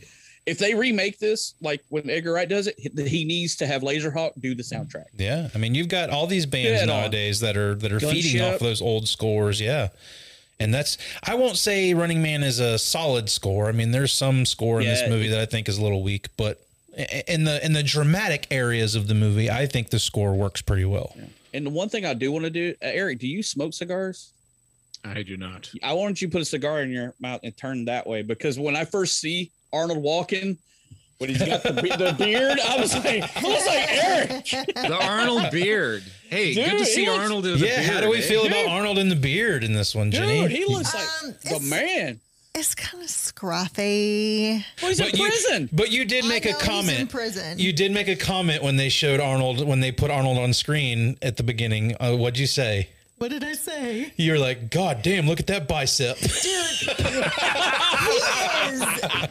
[0.49, 3.81] if they remake this, like when Edgar Wright does it, he- he needs to have
[3.81, 5.05] Lazerhawk do the soundtrack.
[5.17, 7.01] Yeah, I mean, you've got all these bands Get on.
[7.01, 9.59] nowadays that are that are feeding off those old scores.
[9.61, 9.89] Yeah.
[10.61, 13.69] And that's I won't say Running Man is a solid score.
[13.69, 14.95] I mean, there's some score in Yeah.
[14.95, 16.59] this movie that I think is a little weak, but
[17.27, 20.83] in the in the dramatic areas of the movie, I think the score works pretty
[20.85, 21.15] well.
[21.53, 24.31] And the one thing I do want to do, uh, Eric, do you smoke cigars?
[25.05, 25.69] I do not.
[25.81, 28.59] I want you to put a cigar in your mouth and turn that way because
[28.59, 30.57] when I first see Arnold walking,
[31.19, 34.45] when he's got the, the beard, I was like, I was like Eric.
[34.75, 36.03] The Arnold beard.
[36.29, 37.85] Hey, good to see he looks- Arnold with a Yeah, beard.
[37.93, 38.21] how do we eh?
[38.21, 40.41] feel about Arnold in the beard in this one, Jenny?
[40.43, 42.19] Dude, he looks like Um, the man.
[42.55, 44.63] It's kind of scruffy.
[44.81, 45.69] Well, he's in But you- prison.
[45.71, 47.09] But you did I make know a he's in comment.
[47.09, 47.59] prison.
[47.59, 51.17] You did make a comment when they showed Arnold when they put Arnold on screen
[51.21, 51.95] at the beginning.
[51.99, 52.89] Uh, what'd you say?
[53.17, 54.13] What did I say?
[54.15, 56.17] You were like, "God damn, look at that bicep."
[58.09, 59.29] He is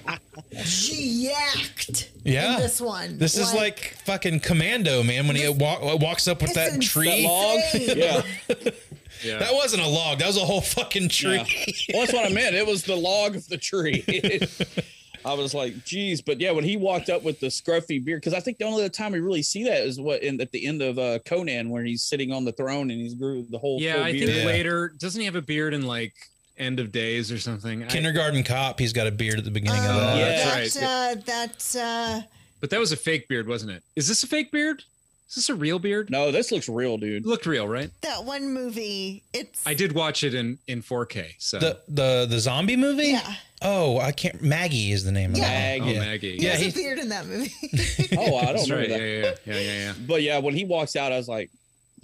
[0.65, 2.57] jacked Yeah.
[2.57, 3.19] in this one.
[3.19, 5.27] This is like fucking Commando, man.
[5.27, 7.23] When he wa- walks up with it's that tree.
[7.23, 7.61] That log.
[7.97, 8.71] Yeah.
[9.25, 9.39] Yeah.
[9.41, 10.21] That wasn't a log.
[10.21, 11.33] That was a whole fucking tree.
[11.39, 11.45] Yeah.
[11.93, 12.55] Well, that's what I meant.
[12.55, 14.05] It was the log of the tree.
[15.25, 18.33] I was like, geez, but yeah, when he walked up with the scruffy beard, because
[18.33, 20.65] I think the only other time we really see that is what in at the
[20.65, 23.81] end of uh, Conan, where he's sitting on the throne and he's grew the whole.
[23.81, 24.29] Yeah, full I beard.
[24.31, 26.15] think later doesn't he have a beard in like
[26.59, 27.85] End of Days or something?
[27.85, 30.17] I- Kindergarten Cop, he's got a beard at the beginning of Oh, that.
[30.19, 32.23] Yeah, that's that's uh, that's uh,
[32.61, 33.83] but that was a fake beard, wasn't it?
[33.97, 34.83] Is this a fake beard?
[35.29, 36.09] Is this a real beard?
[36.11, 37.23] No, this looks real, dude.
[37.25, 37.91] It looked real, right?
[38.01, 39.23] that one movie.
[39.35, 41.35] It's I did watch it in in 4K.
[41.39, 43.09] So The the the zombie movie?
[43.09, 43.35] yeah.
[43.61, 44.41] Oh, I can't.
[44.41, 45.75] Maggie is the name of Yeah.
[45.75, 45.81] it.
[45.83, 46.37] oh, Maggie.
[46.39, 47.53] He Yeah, has he- a beard in that movie.
[48.17, 48.89] Oh, I don't That's know right.
[48.89, 49.01] that.
[49.01, 49.93] Yeah, yeah, yeah, yeah, yeah.
[50.07, 51.51] But yeah, when he walks out, I was like,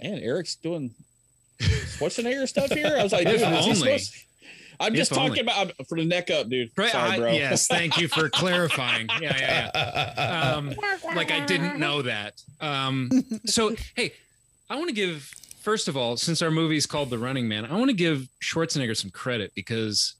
[0.01, 0.91] man, Eric's doing
[1.59, 2.95] Schwarzenegger stuff here.
[2.97, 3.75] I was like, If dude, is he only.
[3.75, 4.15] supposed-
[4.79, 5.29] I'm just If only.
[5.29, 6.71] talking about I'm- for the neck up, dude.
[6.77, 6.91] Right.
[6.91, 7.67] Sorry, I- yes.
[7.67, 9.07] Thank you for clarifying.
[9.21, 10.51] Yeah, yeah, yeah.
[10.55, 10.73] Um,
[11.15, 12.41] like I didn't know that.
[12.61, 13.09] Um,
[13.45, 14.13] so hey,
[14.69, 17.65] I want to give first of all, since our movie is called The Running Man,
[17.65, 20.13] I want to give Schwarzenegger some credit because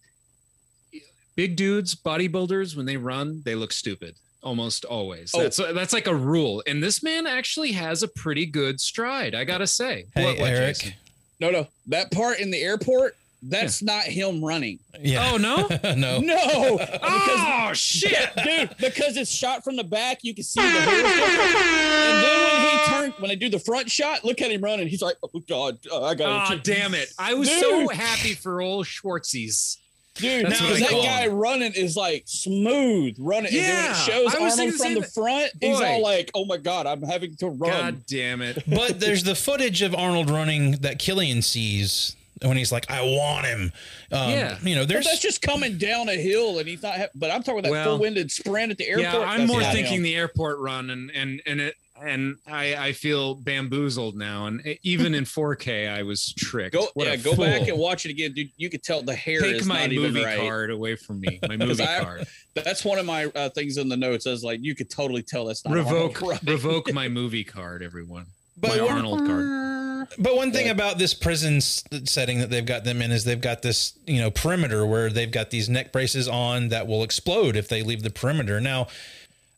[1.36, 5.32] big dudes, bodybuilders, when they run, they look stupid almost always.
[5.36, 5.42] Oh.
[5.42, 6.64] That's that's like a rule.
[6.68, 9.34] And this man actually has a pretty good stride.
[9.36, 10.06] I gotta say.
[10.16, 10.76] Hey, What- what, Eric.
[10.78, 10.94] Jason?
[11.40, 14.80] No, no, that part in the airport, that's not him running.
[15.00, 15.32] Yeah.
[15.34, 15.68] Oh no.
[15.96, 16.20] no.
[16.26, 18.30] No, Oh shit.
[18.44, 20.68] dude, because it's shot from the back, you can see the.
[20.68, 24.88] And then when he turned, when they do the front shot, look at him running.
[24.88, 27.14] He's like, "Oh God, uh, I got Oh damn it!
[27.20, 29.78] I was so happy for old Schwartzies.
[30.16, 31.34] dude." That's Now that call guy him.
[31.34, 33.48] running is like smooth running.
[33.54, 35.82] and then when Yeah, it shows I was Arnold from the the same- front, he's
[35.82, 38.64] all like, "Oh my God, I'm having to run." God damn it!
[38.68, 43.46] But there's the footage of Arnold running that Killian sees when he's like, "I want
[43.46, 43.72] him."
[44.12, 44.58] Um, Yeah.
[44.64, 46.96] You know, But there's that's just coming down a hill, and he's not.
[46.98, 49.04] Ha- but I'm talking about that Well, full-winded sprint at the airport.
[49.14, 50.04] Yeah, I'm That's more thinking him.
[50.04, 55.16] the airport run, and and and it and I I feel bamboozled now, and even
[55.16, 56.74] in 4K I was tricked.
[56.74, 58.50] Go, What yeah, go back and watch it again, dude.
[58.58, 60.40] You could tell the hair Take is my not even movie right.
[60.40, 61.40] card away from me.
[61.42, 62.28] My 'Cause movie I- card.
[62.54, 64.26] That's one of my uh, things in the notes.
[64.26, 66.40] Is like you could totally tell that's not Revoke right?
[66.46, 68.26] revoke my movie card, everyone.
[68.58, 70.08] But my Arnold card.
[70.18, 73.62] But one thing about this prison setting that they've got them in is they've got
[73.64, 77.68] this, you know, perimeter where they've got these neck braces on that will explode if
[77.68, 78.62] they leave the perimeter.
[78.62, 78.88] Now,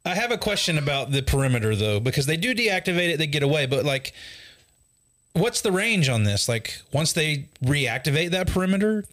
[0.06, 3.43] I have a question about the perimeter though, because they do deactivate it, they get
[3.43, 4.14] away, but like,
[5.34, 6.48] what's the range on this?
[6.48, 9.04] Like, once they reactivate that perimeter,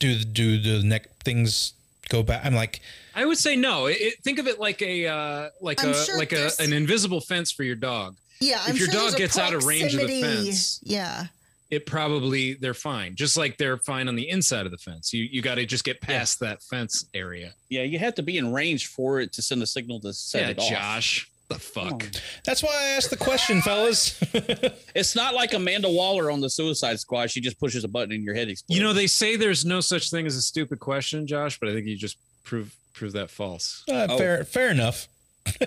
[0.00, 1.72] do do the neck things
[2.08, 2.44] go back?
[2.44, 2.80] I'm like,
[3.14, 3.86] I would say no.
[3.86, 6.72] It, it- think of it like a uh, like I'm a sure like a, an
[6.72, 8.16] invisible fence for your dog.
[8.40, 10.80] Yeah, I'm if your sure dog there's a gets out of range of the fence,
[10.82, 11.26] Yeah,
[11.70, 13.14] it probably they're fine.
[13.14, 15.12] Just like they're fine on the inside of the fence.
[15.12, 17.54] You you got to just get past that fence area.
[17.68, 20.42] Yeah, you have to be in range for it to send a signal to set
[20.42, 20.68] yeah, it off.
[20.68, 21.30] Josh.
[21.48, 22.04] The fuck.
[22.44, 24.20] that's why I asked the question, fellas.
[24.94, 27.30] It's not like Amanda Waller on the Suicide Squad.
[27.30, 28.76] She just pushes a button and your head explodes.
[28.76, 31.72] You know they say there's no such thing as a stupid question, Josh, but I
[31.72, 33.82] think you just prove prove that false.
[33.88, 34.18] Uh, Oh.
[34.18, 35.08] Fair, fair enough.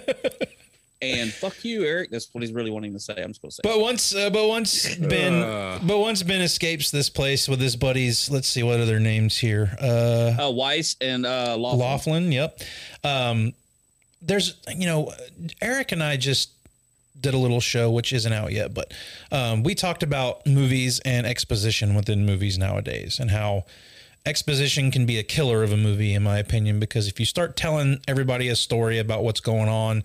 [1.02, 2.10] and fuck you, Eric.
[2.12, 3.14] That's what he's really wanting to say.
[3.18, 3.62] I'm just gonna say.
[3.64, 5.80] But once, uh, but once Ben, Uh.
[5.84, 8.30] but once Ben escapes this place with his buddies.
[8.30, 9.76] Let's see what are their names here.
[9.82, 11.80] Uh, uh, Weiss and uh, Laughlin.
[11.80, 12.32] Laughlin.
[12.32, 12.60] Yep.
[13.04, 13.54] Um,
[14.22, 15.12] there's, you know,
[15.62, 16.52] Eric and I just
[17.20, 18.94] did a little show which isn't out yet, but
[19.32, 23.64] um, we talked about movies and exposition within movies nowadays and how
[24.26, 27.56] exposition can be a killer of a movie, in my opinion, because if you start
[27.56, 30.04] telling everybody a story about what's going on,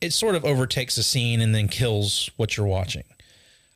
[0.00, 3.04] it sort of overtakes the scene and then kills what you're watching.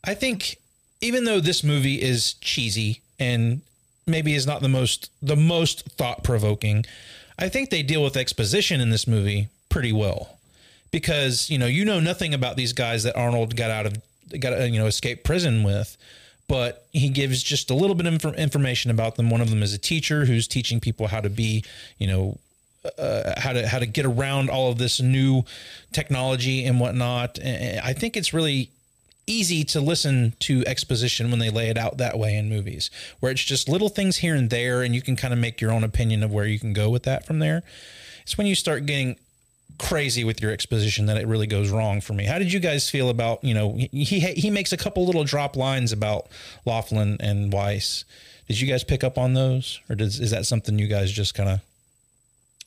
[0.05, 0.59] I think
[1.01, 3.61] even though this movie is cheesy and
[4.07, 6.85] maybe is not the most the most thought provoking,
[7.39, 10.39] I think they deal with exposition in this movie pretty well.
[10.91, 13.95] Because, you know, you know nothing about these guys that Arnold got out of
[14.39, 15.97] got you know escaped prison with,
[16.49, 19.31] but he gives just a little bit of infor- information about them.
[19.31, 21.65] One of them is a teacher who's teaching people how to be,
[21.99, 22.39] you know,
[22.99, 25.45] uh, how to how to get around all of this new
[25.93, 27.39] technology and whatnot.
[27.39, 28.71] And I think it's really
[29.27, 33.31] easy to listen to exposition when they lay it out that way in movies, where
[33.31, 35.85] it's just little things here and there, and you can kind of make your own
[35.85, 37.63] opinion of where you can go with that from there.
[38.23, 39.17] It's when you start getting
[39.79, 42.25] crazy with your exposition that it really goes wrong for me.
[42.25, 45.57] How did you guys feel about you know he he, makes a couple little drop
[45.57, 46.29] lines about
[46.65, 48.05] Laughlin and Weiss.
[48.49, 51.35] Did you guys pick up on those, or does is that something you guys just
[51.35, 51.61] kind of?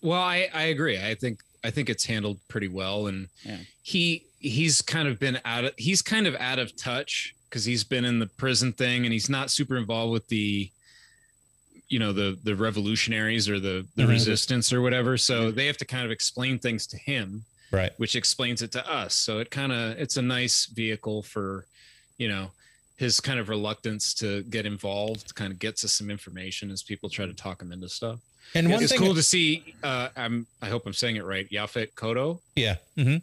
[0.06, 1.00] Well, I, I agree.
[1.02, 3.58] I think I think it's handled pretty well, and Yeah.
[3.82, 7.84] he he's kind of been out of he's kind of out of touch because he's
[7.84, 10.70] been in the prison thing, and he's not super involved with the
[11.90, 14.10] you know the the revolutionaries or the the Mhm.
[14.10, 15.18] resistance or whatever.
[15.18, 17.92] So they have to kind of explain things to him, Right.
[17.98, 19.16] which explains it to us.
[19.16, 21.66] So it kind of it's a nice vehicle for
[22.20, 22.52] you know
[22.98, 27.10] his kind of reluctance to get involved kind of gets us some information as people
[27.10, 28.20] try to talk him into stuff
[28.54, 29.74] And one it's thing- cool to see.
[29.84, 30.46] Uh, I'm.
[30.62, 31.50] I hope I'm saying it right.
[31.50, 32.40] Yaphet Kotto.
[32.56, 32.76] Yeah.
[32.96, 33.18] hmm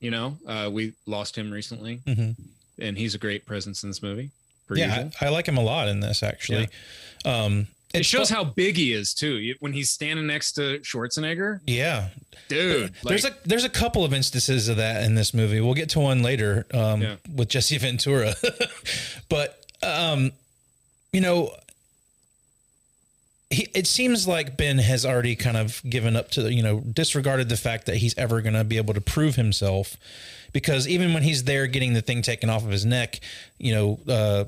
[0.00, 2.32] You know, uh, we lost him recently, hmm
[2.78, 4.30] and he's a great presence in this movie.
[4.70, 5.08] Yeah.
[5.20, 6.68] I, I like him a lot in this actually.
[7.24, 9.54] Um, It shows how big he is too.
[9.60, 12.08] When he's standing next to Schwarzenegger, Yeah,
[12.48, 12.92] dude.
[13.04, 15.60] there's a there's a couple of instances of that in this movie.
[15.62, 17.16] We'll get to one later um, Yeah.
[17.34, 18.34] with Jesse Ventura,
[19.30, 20.32] but um,
[21.12, 21.50] you know,
[23.56, 27.48] he, it seems like Ben has already kind of given up to you know disregarded
[27.48, 29.96] the fact that he's ever going to be able to prove himself,
[30.52, 33.20] because even when he's there getting the thing taken off of his neck,
[33.58, 34.44] you know, uh,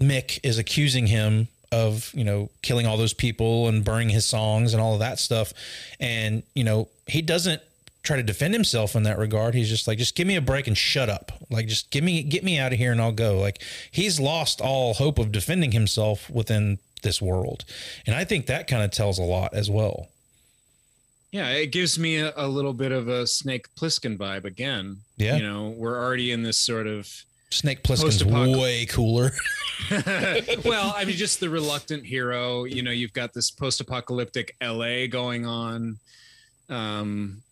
[0.00, 4.74] Mick is accusing him of you know killing all those people and burning his songs
[4.74, 5.52] and all of that stuff,
[6.00, 7.62] and you know he doesn't
[8.02, 9.54] try to defend himself in that regard.
[9.54, 11.32] He's just like, just give me a break and shut up.
[11.50, 13.38] Like, just give me, get me out of here and I'll go.
[13.38, 17.64] Like, he's lost all hope of defending himself within this world.
[18.06, 20.08] And I think that kind of tells a lot as well.
[21.32, 24.98] Yeah, it gives me a, a little bit of a Snake Plissken vibe again.
[25.16, 25.36] Yeah.
[25.36, 27.08] you know, we're already in this sort of
[27.50, 29.30] Snake Plissken's way cooler.
[30.64, 32.64] well, I mean, just the reluctant hero.
[32.64, 35.98] You know, you've got this post-apocalyptic LA going on,
[36.68, 37.42] um,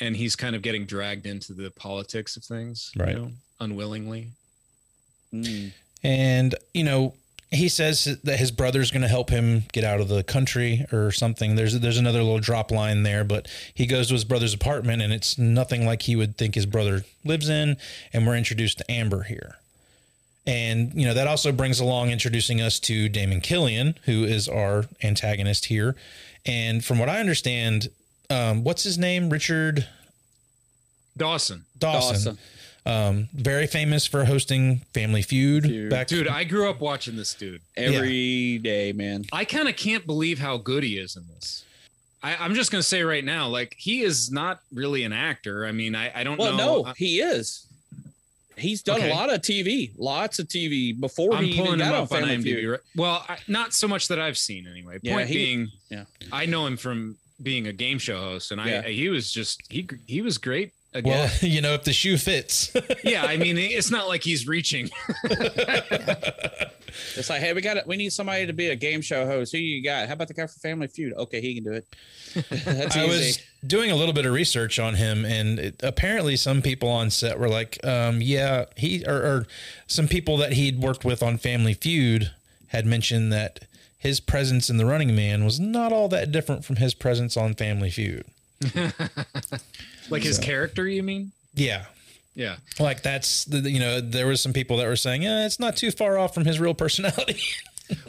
[0.00, 3.16] and he's kind of getting dragged into the politics of things, you Right.
[3.16, 3.30] know,
[3.60, 4.28] unwillingly.
[6.02, 7.14] And, you know,
[7.52, 11.10] he says that his brother's going to help him get out of the country or
[11.10, 11.56] something.
[11.56, 15.12] There's there's another little drop line there, but he goes to his brother's apartment and
[15.12, 17.76] it's nothing like he would think his brother lives in.
[18.12, 19.56] And we're introduced to Amber here.
[20.46, 24.86] And, you know, that also brings along introducing us to Damon Killian, who is our
[25.02, 25.96] antagonist here.
[26.46, 27.88] And from what I understand,
[28.30, 29.28] um, what's his name?
[29.28, 29.86] Richard
[31.16, 31.64] Dawson.
[31.78, 32.14] Dawson.
[32.14, 32.38] Dawson.
[32.90, 37.60] Um, very famous for hosting Family Feud, back Dude, I grew up watching this dude.
[37.76, 39.24] Every day, man.
[39.32, 41.64] I kind of can't believe how good he is in this.
[42.22, 45.64] I, I'm just gonna say right now, like he is not really an actor.
[45.66, 46.82] I mean, I, I don't Well, know.
[46.82, 47.66] no, he is.
[48.58, 49.10] He's done Okay.
[49.10, 52.12] a lot of TV, lots of TV before I'm he even him got on up
[52.12, 52.42] on Family IMDb.
[52.42, 52.70] Feud.
[52.72, 52.80] Right?
[52.96, 54.98] Well, I, not so much that I've seen anyway.
[55.00, 56.04] Yeah, Point he- being, yeah.
[56.30, 58.82] I know him from being a game show host, and Yeah.
[58.84, 60.72] I he was just he he was great.
[60.92, 61.12] Again.
[61.12, 62.72] Well, you know, if the shoe fits.
[63.04, 64.90] yeah, I mean, it's not like he's reaching.
[67.16, 67.86] It's like, hey, we got it.
[67.86, 69.52] We need somebody to be a game show host.
[69.52, 70.08] Who you got?
[70.08, 71.12] How about the guy for Family Feud?
[71.14, 71.86] Okay, he can do it.
[72.64, 73.08] That's I easy.
[73.08, 77.10] was doing a little bit of research on him, and it, apparently, some people on
[77.10, 79.46] set were like, um, "Yeah, he," or, or
[79.86, 82.32] some people that he'd worked with on Family Feud
[82.68, 83.60] had mentioned that
[83.98, 87.54] his presence in The Running Man was not all that different from his presence on
[87.54, 88.24] Family Feud.
[90.10, 91.32] Like his So- character, you mean?
[91.54, 91.86] Yeah,
[92.34, 92.56] Yeah.
[92.78, 95.76] like that's the you know there was some people that were saying, "Yeah, it's not
[95.76, 97.40] too far off from his real personality."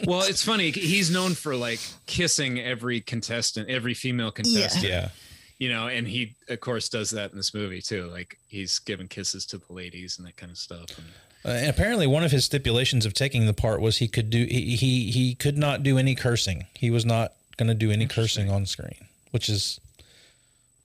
[0.06, 0.70] Well, it's funny.
[0.70, 4.86] He's known for like kissing every contestant, every female contestant.
[4.86, 5.10] yeah.
[5.58, 8.06] You know, and he of course does that in this movie too.
[8.06, 10.86] Like he's giving kisses to the ladies and that kind of stuff.
[11.00, 11.08] And
[11.44, 14.46] Uh, and apparently, one of his stipulations of taking the part was he could do
[14.46, 16.68] he he, he could not do any cursing.
[16.76, 19.91] He was not going to do any cursing on screen, which is a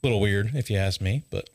[0.07, 1.23] little weird if you ask me.
[1.31, 1.49] But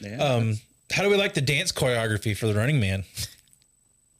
[0.00, 0.16] Yeah.
[0.16, 0.58] um,
[0.92, 3.04] how do we like the dance choreography for the Running Man?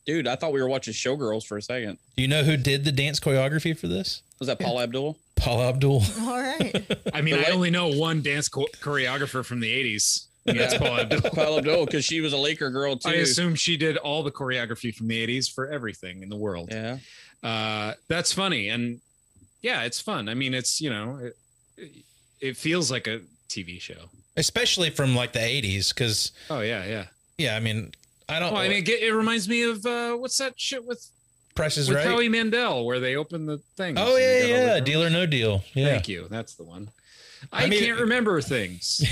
[0.07, 1.99] Dude, I thought we were watching Showgirls for a second.
[2.16, 4.22] Do you know who did the dance choreography for this?
[4.39, 5.16] Was that Paula Abdul?
[5.37, 6.03] Paula Abdul.
[6.20, 6.87] All right.
[7.14, 11.03] I mean, I only know one dance cho- choreographer from the '80s, and that's Paula
[11.03, 11.20] Abdul.
[11.35, 13.09] Paula Abdul, because she was a Laker girl too.
[13.11, 16.70] I assume she did all the choreography from the '80s for everything in the world.
[16.72, 16.99] Yeah.
[17.43, 19.01] Uh, that's funny, and
[19.62, 20.28] yeah, it's fun.
[20.28, 21.31] I mean, it's you know,
[21.76, 21.91] it,
[22.41, 24.09] it feels like a TV show.
[24.36, 27.05] Especially from like the 80s, because, Oh yeah, yeah.
[27.38, 27.93] yeah, I mean,
[28.28, 31.05] I don't Well, I mean, it, it reminds me of uh, what's that shit with
[31.55, 32.07] Price is with Right.
[32.07, 33.97] Howie Mandel where they open the thing.
[33.99, 34.80] oh, yeah, yeah.
[34.80, 35.64] Deal or no deal.
[35.74, 35.86] Yeah.
[35.88, 36.26] Thank you.
[36.30, 36.91] That's the one.
[37.53, 39.03] I, I mean- can't remember things.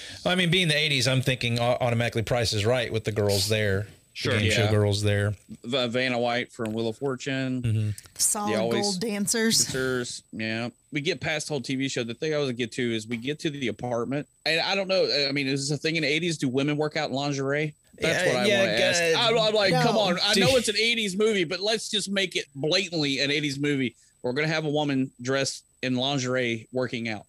[0.26, 3.86] I mean, being the 80s, I'm thinking automatically Price is Right with the girls there.
[4.18, 5.32] Sure, The game show girls there.
[5.62, 7.62] Va- Vanna White from Wheel of Fortune.
[7.62, 7.90] Mm-hmm.
[8.16, 9.58] Solid always- gold dancers.
[9.58, 10.70] Sisters, yeah.
[10.90, 12.02] We get past the whole TV show.
[12.02, 14.88] The thing I always get to is we get to the apartment, and I don't
[14.88, 15.08] know.
[15.28, 16.36] I mean, is this a thing in the '80s?
[16.36, 17.76] Do women work out in lingerie?
[18.00, 19.18] That's Yeah, what I yeah, want to ask.
[19.30, 20.18] I'm, I'm like, come on.
[20.24, 23.94] I know it's an '80s movie, but let's just make it blatantly an '80s movie.
[24.24, 27.22] We're gonna have a woman dressed in lingerie working out.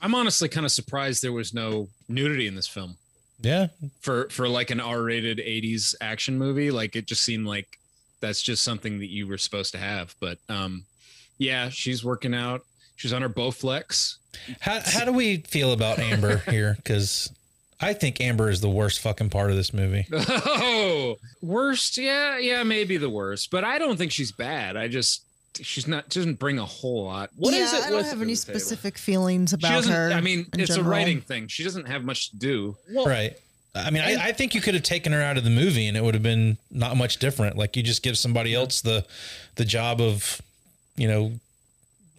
[0.00, 2.96] I'm honestly kind of surprised there was no nudity in this film
[3.40, 3.68] Yeah.
[4.00, 6.70] for for like an R-rated '80s action movie.
[6.70, 7.78] Like it just seemed like
[8.20, 10.14] that's just something that you were supposed to have.
[10.20, 10.84] But um,
[11.38, 12.62] yeah, she's working out.
[12.96, 14.16] She's on her Bowflex.
[14.60, 16.74] How, how do we feel about Amber here?
[16.76, 17.30] Because
[17.78, 20.06] I think Amber is the worst fucking part of this movie.
[20.58, 21.98] Oh, worst?
[21.98, 23.50] Yeah, yeah, maybe the worst.
[23.50, 24.76] But I don't think she's bad.
[24.76, 25.22] I just
[25.62, 27.30] she's not she doesn't bring a whole lot.
[27.36, 28.58] What yeah, is it I don't have any to table.
[28.58, 29.92] specific feelings about doesn't.
[29.92, 30.12] her.
[30.12, 30.86] I mean, it's general.
[30.86, 31.48] a writing thing.
[31.48, 32.76] She doesn't have much to do.
[32.94, 33.36] right.
[33.74, 35.96] I mean, I, I think you could have taken her out of the movie and
[35.98, 37.58] it would have been not much different.
[37.58, 39.04] Like you just give somebody else the
[39.56, 40.40] the job of,
[40.96, 41.32] you know,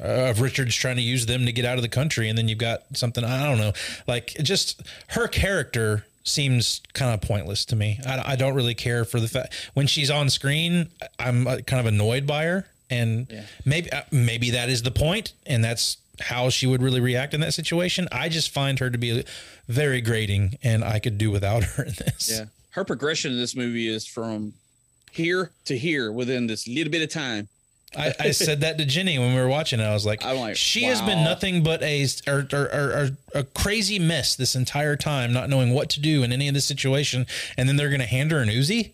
[0.03, 2.47] uh, of Richards trying to use them to get out of the country, and then
[2.47, 3.73] you've got something I don't know.
[4.07, 7.99] Like just her character seems kind of pointless to me.
[8.05, 10.89] I, I don't really care for the fact when she's on screen.
[11.17, 15.33] I'm uh, kind of annoyed by her, and maybe uh, maybe that is the point,
[15.45, 18.07] and that's how she would really react in that situation.
[18.11, 19.23] I just find her to be
[19.67, 22.31] very grating, and I could do without her in this.
[22.31, 22.45] Yeah.
[22.71, 24.53] Her progression in this movie is from
[25.11, 27.47] here to here within this little bit of time.
[27.95, 29.83] I, I said that to Jenny when we were watching it.
[29.83, 33.09] I was like, I'm like, she has been nothing but a or, or, or, or
[33.33, 36.65] a crazy mess this entire time, not knowing what to do in any of this
[36.65, 37.25] situation,
[37.57, 38.91] and then they're going to hand her an Uzi.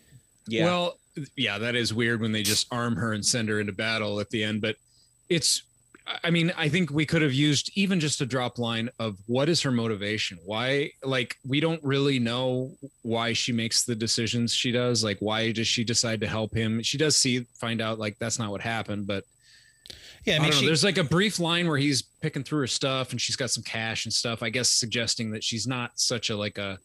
[0.48, 0.66] Yeah.
[0.66, 0.98] Well,
[1.36, 4.30] yeah, that is weird when they just arm her and send her into battle at
[4.30, 4.62] the end.
[4.62, 4.76] But
[5.30, 5.64] it's,
[6.24, 9.48] I mean, I think we could have used even just a drop line of what
[9.48, 10.38] is her motivation?
[10.46, 12.72] Why, like, we don't really know
[13.04, 15.04] why she makes the decisions she does.
[15.04, 16.82] Like, why does she decide to help him?
[16.84, 19.08] She does see, find out, like, that's not what happened.
[19.08, 19.24] But
[20.26, 20.56] Yeah, I I, mean, know.
[20.58, 23.52] she- There's like a brief line where he's picking through her stuff and she's got
[23.52, 24.44] some cash and stuff.
[24.44, 26.80] I guess suggesting that she's not such a like a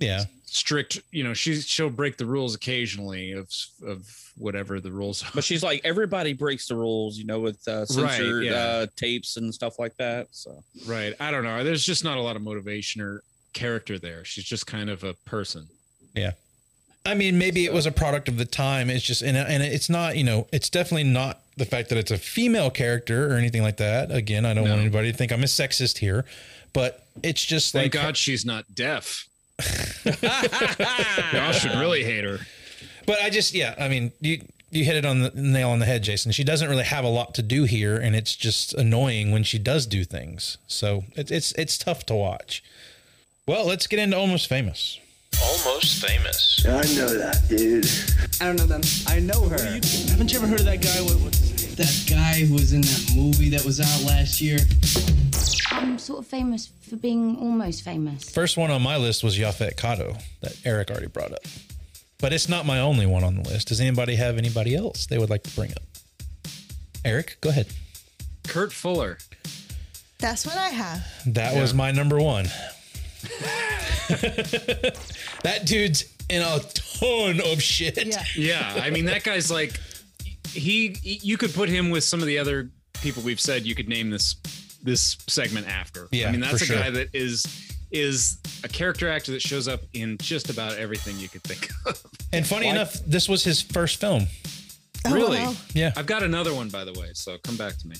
[0.00, 1.00] yeah strict.
[1.10, 3.50] You know, she's she'll break the rules occasionally of
[3.86, 4.06] of
[4.38, 5.30] whatever the rules are.
[5.34, 8.52] But she's like, everybody breaks the rules, you know, with uh, censored yeah.
[8.52, 10.28] uh, tapes and stuff like that.
[10.30, 11.14] So Right.
[11.20, 11.64] I don't know.
[11.64, 13.22] There's just not a lot of motivation or
[13.52, 14.24] character there.
[14.24, 15.68] She's just kind of a person.
[16.14, 16.32] Yeah.
[17.04, 18.90] I mean, maybe it was a product of the time.
[18.90, 22.10] It's just, and, and it's not, you know, it's definitely not the fact that it's
[22.10, 24.10] a female character or anything like that.
[24.10, 26.24] Again, I don't want anybody to think I'm a sexist here,
[26.72, 29.26] but it's just Thank like, God she's not deaf.
[31.32, 32.38] Y'all should really hate her.
[33.06, 35.86] but I just, yeah, I mean, you, you hit it on the nail on the
[35.86, 36.32] head, Jason.
[36.32, 39.58] She doesn't really have a lot to do here, and it's just annoying when she
[39.58, 40.58] does do things.
[40.66, 42.62] So it, it's it's tough to watch.
[43.46, 44.98] Well, let's get into almost famous.
[45.42, 46.64] Almost famous.
[46.66, 47.86] I know that, dude.
[48.40, 48.82] I don't know them.
[49.06, 49.58] I know her.
[49.58, 51.00] Haven't you ever heard of that guy?
[51.02, 51.57] What, what's his name?
[51.78, 54.58] That guy who was in that movie that was out last year.
[55.70, 58.28] I'm sort of famous for being almost famous.
[58.28, 61.44] First one on my list was Yaphet Kotto that Eric already brought up.
[62.18, 63.68] But it's not my only one on the list.
[63.68, 65.84] Does anybody have anybody else they would like to bring up?
[67.04, 67.68] Eric, go ahead.
[68.48, 69.18] Kurt Fuller.
[70.18, 71.06] That's what I have.
[71.26, 72.46] That was my number one.
[75.44, 78.04] that dude's in a ton of shit.
[78.04, 78.24] Yeah.
[78.34, 79.78] Yeah, I mean that guy's like
[80.52, 82.70] he you could put him with some of the other
[83.00, 84.36] people we've said you could name this
[84.82, 86.08] this segment after.
[86.10, 86.76] Yeah, I mean that's a sure.
[86.76, 87.44] guy that is
[87.90, 92.02] is a character actor that shows up in just about everything you could think of.
[92.32, 94.26] And funny enough, this was his first film.
[95.10, 95.38] really?
[95.38, 95.54] wow.
[95.72, 95.92] Yeah.
[95.96, 97.96] I've got another one by the way, so come back to me.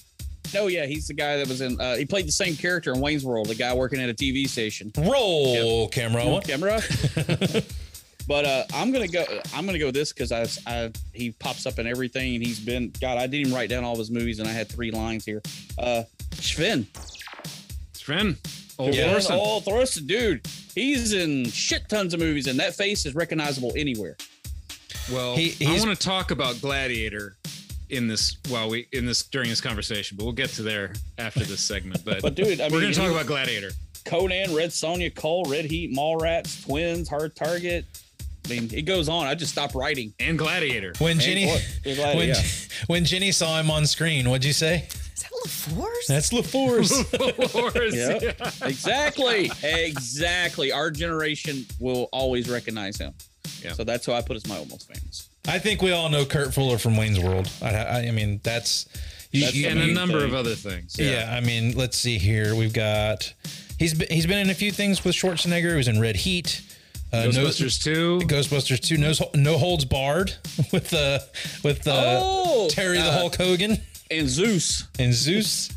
[0.53, 1.81] no, yeah, he's the guy that was in.
[1.81, 4.49] Uh, he played the same character in Wayne's World, the guy working at a TV
[4.49, 4.93] station.
[4.99, 6.25] Roll camera.
[6.25, 6.83] Roll camera.
[8.29, 9.25] but uh, I'm gonna go.
[9.55, 12.61] I'm gonna go with this because I, I he pops up in everything, and he's
[12.61, 12.93] been.
[13.01, 15.25] God, I didn't even write down all of his movies, and I had three lines
[15.25, 15.43] here.
[15.79, 16.05] Uh,
[16.35, 16.87] Sven.
[17.95, 18.37] Sven.
[18.79, 19.31] Old Sven Thorsen.
[19.37, 20.47] Old Thorsen, dude.
[20.75, 24.17] He's in shit tons of movies, and that face is recognizable anywhere.
[25.13, 27.37] Well, He- I want to talk about Gladiator
[27.91, 31.41] in this while we in this during this conversation, but we'll get to there after
[31.41, 32.05] this segment.
[32.05, 33.71] But, But dude, I we're mean, going to talk he- about Gladiator.
[34.05, 37.85] Conan, Red Sonja, Cole, Red Heat, Mallrats, Twins, Hard Target.
[38.49, 39.27] I mean, it goes on.
[39.27, 40.15] I just stopped writing.
[40.19, 40.93] And Gladiator.
[40.99, 42.43] When And- Jenny or- yeah, glad- when, yeah.
[42.87, 44.87] when Jenny saw him on screen, what'd you say?
[45.17, 46.07] Is that LaForce?
[46.09, 47.55] That's LaForce.
[47.75, 48.19] Wars, Yeah.
[48.23, 48.67] yeah.
[48.69, 49.51] exactly.
[49.63, 50.73] Exactly.
[50.73, 53.15] Our generation will always recognize him.
[53.63, 53.73] Yeah.
[53.73, 55.29] So that's who I put as my almost famous.
[55.49, 57.51] I think we all know Kurt Fuller from Wayne's World.
[57.63, 58.87] I, I, I mean, that's,
[59.33, 60.29] you, That's you- and a number thing.
[60.29, 60.97] of other things.
[60.99, 61.35] yeah.
[61.37, 62.55] I mean, let's see here.
[62.55, 63.33] We've got
[63.79, 65.71] he's been, he's been in a few things with Schwarzenegger.
[65.73, 66.63] He was in Red Heat.
[67.13, 68.21] Uh, no- Ghostbusters 2.
[68.27, 70.35] Ghostbusters 2 no, no holds barred
[70.73, 71.19] with uh
[71.65, 73.79] with uh, Oh, Terry the uh, Hulk Hogan
[74.11, 74.87] And Zeus.
[74.99, 75.71] and Zeus.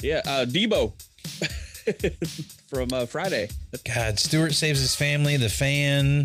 [0.00, 0.22] Yeah.
[0.24, 0.92] Uh, Deebo
[2.68, 3.48] from uh, Friday.
[3.84, 6.24] God, Stuart saves his family, the fan,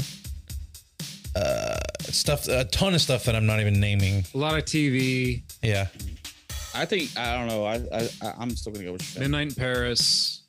[1.36, 4.24] uh, stuff, a ton of stuff that I'm not even naming.
[4.34, 5.42] A lot of TV.
[5.62, 5.88] Yeah,
[6.76, 7.66] I think, I don't know.
[7.66, 10.44] I, I, I- I'm still going to go with Midnight in Paris.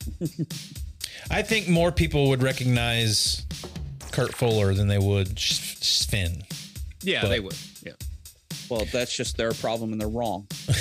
[1.30, 3.46] I think more people would recognize
[4.14, 6.42] Kurt Fuller than they would Sh- Sven.
[7.02, 7.56] Yeah, But- they would.
[7.84, 7.92] Yeah.
[8.70, 10.46] Well, that's just their problem and they're wrong.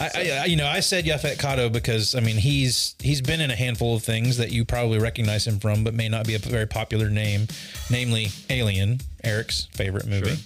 [0.00, 0.10] I,
[0.42, 3.56] I, you know, I said Yaphet Kotto because I mean he's he's been in a
[3.56, 6.66] handful of things that you probably recognize him from, but may not be a very
[6.66, 7.48] popular name,
[7.90, 10.36] namely Alien, Eric's favorite movie.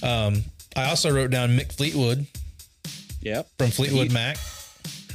[0.00, 0.08] Sure.
[0.10, 0.42] Um,
[0.74, 2.26] I also wrote down Mick Fleetwood
[3.20, 3.48] Yep.
[3.58, 4.38] from Fleetwood Mac.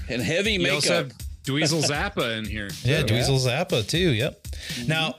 [0.10, 1.12] And heavy You also makeup.
[1.20, 2.70] have Dweezil Zappa in here.
[2.84, 3.14] Yeah, too.
[3.16, 4.14] Dweezil Zappa too.
[4.14, 4.48] Yep.
[4.88, 5.16] Now,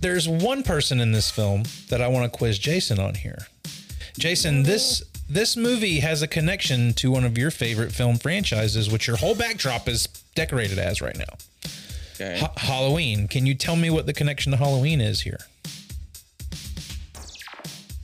[0.00, 3.46] there's one person in this film that I want to quiz Jason on here.
[4.18, 9.06] Jason, this this movie has a connection to one of your favorite film franchises, which
[9.06, 11.24] your whole backdrop is decorated as right now.
[12.14, 12.38] Okay.
[12.40, 13.28] Ha- Halloween.
[13.28, 15.38] Can you tell me what the connection to Halloween is here?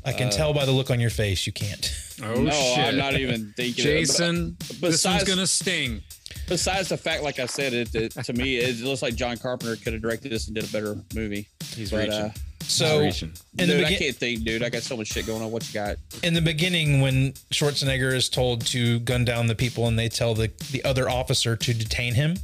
[0.04, 1.90] I can Uh, tell by the look on your face you can't.
[2.22, 2.78] Oh no, shit!
[2.78, 3.82] I'm not even thinking.
[3.82, 6.02] Jason, But- this one's gonna sting.
[6.48, 9.76] Besides the fact, like I said, it, it to me it looks like John Carpenter
[9.76, 11.48] could have directed this and did a better movie.
[11.74, 12.12] He's But, reaching.
[12.12, 12.30] uh,
[12.60, 13.32] So, reaching.
[13.58, 14.62] in the dude, I begin- can't think, dude.
[14.62, 15.50] I got so much shit going on.
[15.50, 15.96] What you got?
[16.22, 20.34] in the beginning when Schwarzenegger is told to gun down the people and they tell
[20.34, 22.36] the, the other officer to detain him,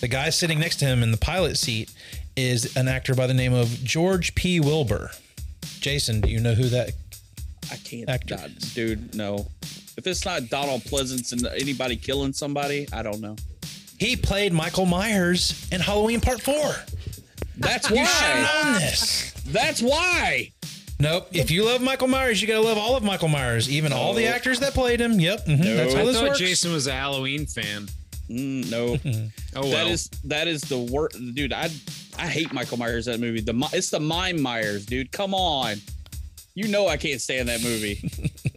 [0.00, 1.90] the guy sitting next to him in the pilot seat
[2.36, 4.60] is an actor by the name of George P.
[4.60, 5.10] Wilbur.
[5.80, 6.90] Jason, do you know who that?
[7.72, 8.36] I can't, Actor.
[8.36, 9.14] not- dude.
[9.14, 9.48] No,
[9.96, 13.36] if it's not Donald Pleasence and anybody killing somebody, I don't know.
[13.98, 16.74] He played Michael Myers in Halloween Part 4.
[17.58, 18.00] That's why.
[18.00, 18.70] You should have why.
[18.72, 19.32] known this.
[19.46, 20.52] That's why.
[20.98, 21.28] Nope.
[21.32, 24.14] If you love Michael Myers, you got to love all of Michael Myers, even all
[24.14, 25.18] the actors that played him.
[25.20, 25.46] Yep.
[25.46, 26.38] mhm, That's how I this thought works.
[26.38, 27.86] Jason was a Halloween fan.
[28.30, 28.96] Mm, no,
[29.54, 29.70] Oh well.
[29.70, 31.52] that is that is the worst, dude.
[31.52, 31.70] I
[32.18, 33.40] I hate Michael Myers that movie.
[33.40, 35.12] The it's the mime Myers, dude.
[35.12, 35.76] Come on,
[36.54, 38.10] you know I can't stand that movie.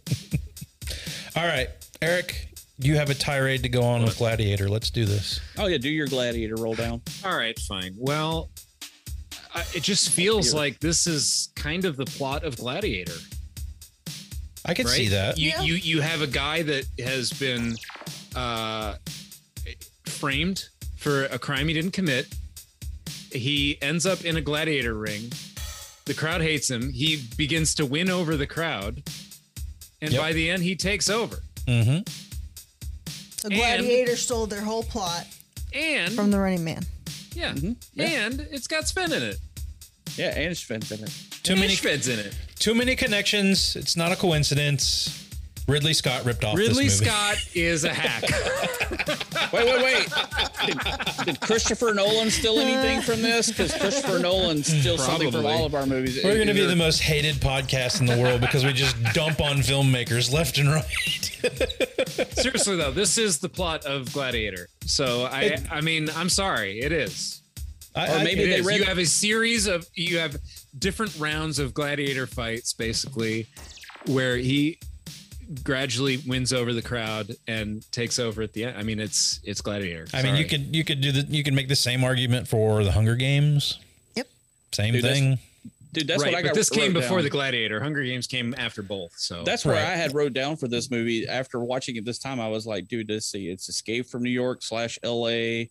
[1.36, 1.68] All right,
[2.02, 4.68] Eric, you have a tirade to go on with Gladiator.
[4.68, 5.40] Let's do this.
[5.58, 7.02] oh yeah, do your gladiator roll down.
[7.24, 7.94] All right, fine.
[7.96, 8.50] Well,
[9.54, 13.14] I, it just feels like this is kind of the plot of Gladiator.
[14.64, 14.94] I can right?
[14.94, 15.38] see that.
[15.38, 15.62] You, Yeah.
[15.62, 17.76] you you have a guy that has been
[18.34, 18.96] uh,
[20.06, 22.26] framed for a crime he didn't commit.
[23.32, 25.30] He ends up in a gladiator ring.
[26.04, 26.92] The crowd hates him.
[26.92, 29.02] He begins to win over the crowd,
[30.02, 30.20] and Yep.
[30.20, 31.42] by the end, he takes over.
[31.66, 32.00] Mm-hmm.
[33.36, 35.26] So Gladiator stole their whole plot
[35.72, 36.84] And from the Running Man.
[37.34, 37.76] yeah, Mhm.
[37.94, 38.06] Yeah.
[38.26, 39.38] and it's got Sven in it.
[40.16, 41.10] Yeah, and Sven's in it.
[41.42, 42.34] Too And many Schved's in it.
[42.58, 43.76] Too many connections.
[43.76, 45.10] It's not a coincidence.
[45.70, 47.10] Ridley Scott ripped off Ridley this movie.
[47.10, 48.24] Scott is a hack.
[49.52, 50.08] Wait, wait, wait.
[50.64, 50.78] Did,
[51.24, 53.48] did Christopher Nolan steal anything from this?
[53.50, 56.20] Because Christopher Nolan steals something from all of our movies.
[56.22, 59.40] We're going to be the most hated podcast in the world because we just dump
[59.40, 60.84] on filmmakers left and right.
[62.38, 64.68] Seriously though, this is the plot of Gladiator.
[64.86, 67.42] So I, I mean, I'm sorry, it is.
[67.96, 70.36] I, Or maybe It they read You have a series of you have
[70.78, 73.48] different rounds of gladiator fights, basically,
[74.06, 74.78] where he
[75.64, 78.76] gradually wins over the crowd and takes over at the end.
[78.78, 80.06] I mean, it's it's gladiator.
[80.14, 82.84] I mean, you could you could do the you could make the same argument for
[82.84, 83.78] the Hunger Games.
[84.16, 84.28] Yep.
[84.72, 85.38] Same Dude, that's- thing.
[85.92, 86.06] dude.
[86.06, 86.48] That's right, what I got.
[86.50, 87.24] but this came wrote before down.
[87.24, 87.80] the gladiator.
[87.82, 89.12] Hunger Games came after both.
[89.16, 89.84] So That's where Right.
[89.84, 91.26] I had wrote down for this movie.
[91.26, 93.48] After watching it this time, I was like, dude, let's see.
[93.48, 95.64] It's Escape from New York slash LA,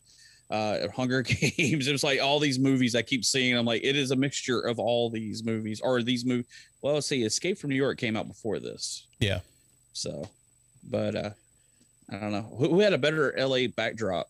[0.51, 1.87] uh, Hunger Games.
[1.87, 3.55] It was like all these movies I keep seeing.
[3.57, 6.45] I'm like, it is a mixture of all these movies or these movies.
[6.81, 7.23] Well, let's see.
[7.23, 9.05] Escape from New York came out before this.
[9.19, 9.39] Yeah.
[9.99, 10.29] So,
[10.89, 11.29] but uh,
[12.09, 12.43] I don't know.
[12.57, 14.27] Who, who had a better LA backdrop?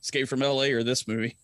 [0.00, 1.36] Escape from LA or this movie?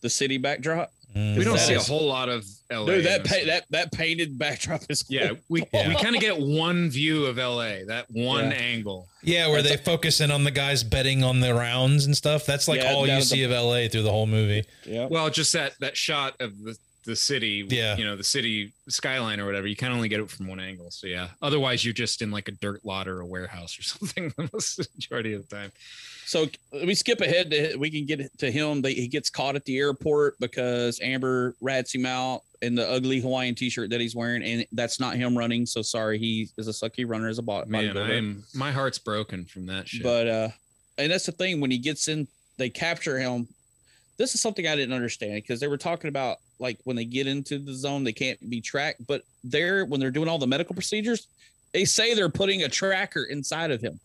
[0.00, 0.90] The city backdrop?
[1.16, 1.38] Mm.
[1.38, 2.86] we don't see is- a whole lot of LA.
[2.86, 5.16] Dude, that pa- that that painted backdrop is cool.
[5.20, 5.88] yeah, we Yeah.
[5.88, 8.56] we kind of get one view of LA, that one Yeah.
[8.56, 9.06] angle.
[9.22, 12.44] Yeah, where they focus in on the guys betting on the rounds and stuff.
[12.46, 14.64] That's like Yeah, all you at the- see of LA through the whole movie.
[14.84, 15.06] yeah.
[15.06, 17.96] Well, just that that shot of the the city, Yeah.
[17.96, 19.66] you know, the city skyline or whatever.
[19.66, 20.90] You can only get it from one angle.
[20.90, 24.32] So yeah, otherwise you're just in like a dirt lot or a warehouse or something
[24.36, 25.72] the most majority of the time.
[26.26, 28.80] So we skip ahead to we can get to him.
[28.80, 33.20] They, he gets caught at the airport because Amber rats him out in the ugly
[33.20, 35.66] Hawaiian t-shirt that he's wearing, and that's not him running.
[35.66, 37.68] So sorry, he is a sucky runner as a bot.
[37.68, 37.94] Man.
[37.98, 40.02] I'm my heart's broken from that shit.
[40.02, 40.48] But uh,
[40.96, 42.26] and that's the thing when he gets in,
[42.56, 43.46] they capture him.
[44.16, 47.26] This is something I didn't understand because they were talking about like when they get
[47.26, 49.06] into the zone, they can't be tracked.
[49.06, 51.26] But they're when they're doing all the medical procedures,
[51.72, 53.98] they say they're putting a tracker inside of him.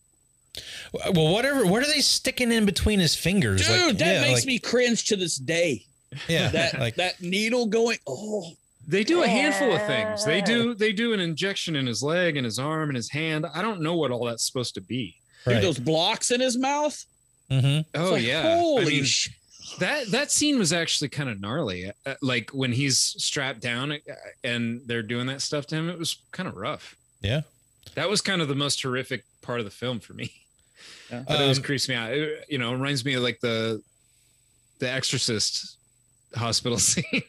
[0.92, 1.64] Well, whatever.
[1.66, 3.66] What are they sticking in between his fingers?
[3.66, 5.84] Dude, Like, that yeah, makes like- me cringe to this day.
[6.28, 7.98] Yeah, That like that needle going.
[8.06, 8.50] Oh,
[8.88, 10.24] they do a handful of things.
[10.24, 13.46] They do they do an injection in his leg and his arm and his hand.
[13.54, 15.14] I don't know what all that's supposed to be.
[15.46, 17.04] dude, those blocks in his mouth.
[17.50, 18.00] Mm-hmm.
[18.00, 18.42] Oh like, yeah.
[18.56, 19.28] holy I mean, sh-
[19.78, 21.90] that that scene was actually kind of gnarly.
[22.04, 23.96] Uh, Like when he's strapped down uh,
[24.44, 26.96] and they're doing that stuff to him, it was kind of rough.
[27.20, 27.42] Yeah.
[27.94, 30.32] That was kind of the most horrific part of the film for me.
[31.10, 32.12] But it always Um, creeps me out.
[32.12, 33.82] It, you know, it reminds me of like the
[34.78, 35.76] the Exorcist
[36.34, 37.22] hospital scene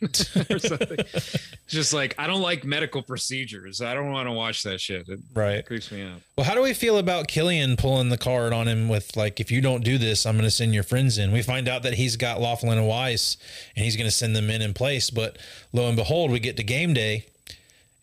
[0.50, 0.98] or something.
[1.00, 3.82] It's just like I don't like medical procedures.
[3.82, 5.08] I don't want to watch that shit.
[5.10, 5.66] It Right.
[5.66, 6.22] creeps me out.
[6.38, 9.52] Well, how do we feel about Killian pulling the card on him with like, if
[9.52, 11.32] you don't do this, I'm going to send your friends in.
[11.32, 13.38] We find out that he's got Laughlin and Weiss,
[13.76, 15.10] and he's going to send them in in place.
[15.10, 15.38] But
[15.74, 17.26] lo and behold, we get to game day,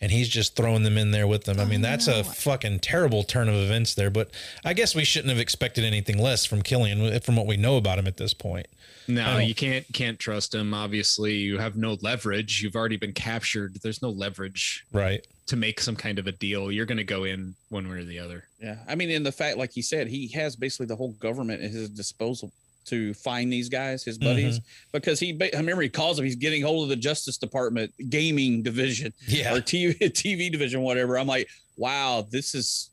[0.00, 1.58] and he's just throwing them in there with them.
[1.60, 4.10] I mean, oh, that's a fucking terrible turn of events there.
[4.10, 4.30] But
[4.64, 7.98] I guess we shouldn't have expected anything less from Killian, from what we know about
[7.98, 8.66] him at this point.
[9.08, 9.38] I No, oh.
[9.38, 10.74] you can't can't trust him.
[10.74, 12.62] Obviously, you have no leverage.
[12.62, 13.78] You've already been captured.
[13.82, 15.26] There's no leverage Right.
[15.46, 16.70] to make some kind of a deal.
[16.70, 18.44] You're going to go in one way or the other.
[18.60, 21.62] Yeah, I mean, in the fact, like he said, he has basically the whole government
[21.62, 22.52] at his disposal
[22.86, 24.88] to find these guys, his buddies, mm-hmm.
[24.92, 25.38] because he.
[25.42, 29.54] I remember he calls him, He's getting hold of the Justice Department gaming division, Yeah.
[29.54, 31.18] or TV TV division, whatever.
[31.18, 32.90] I'm like, wow, this is.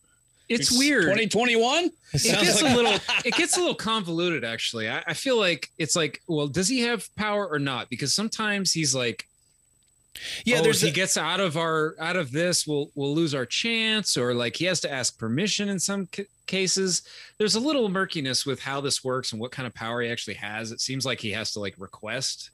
[0.49, 1.03] It's weird.
[1.03, 1.91] 2021.
[2.13, 2.93] It gets a little
[3.25, 4.89] it gets a little convoluted actually.
[4.89, 7.89] I, I feel like it's like, well, does he have power or not?
[7.89, 9.27] Because sometimes he's like
[10.45, 13.13] Yeah, oh, there's if he a- gets out of our out of this, we'll we'll
[13.13, 17.01] lose our chance, or like he has to ask permission in some ca- cases.
[17.37, 20.35] There's a little murkiness with how this works and what kind of power he actually
[20.35, 20.71] has.
[20.71, 22.51] It seems like he has to like request.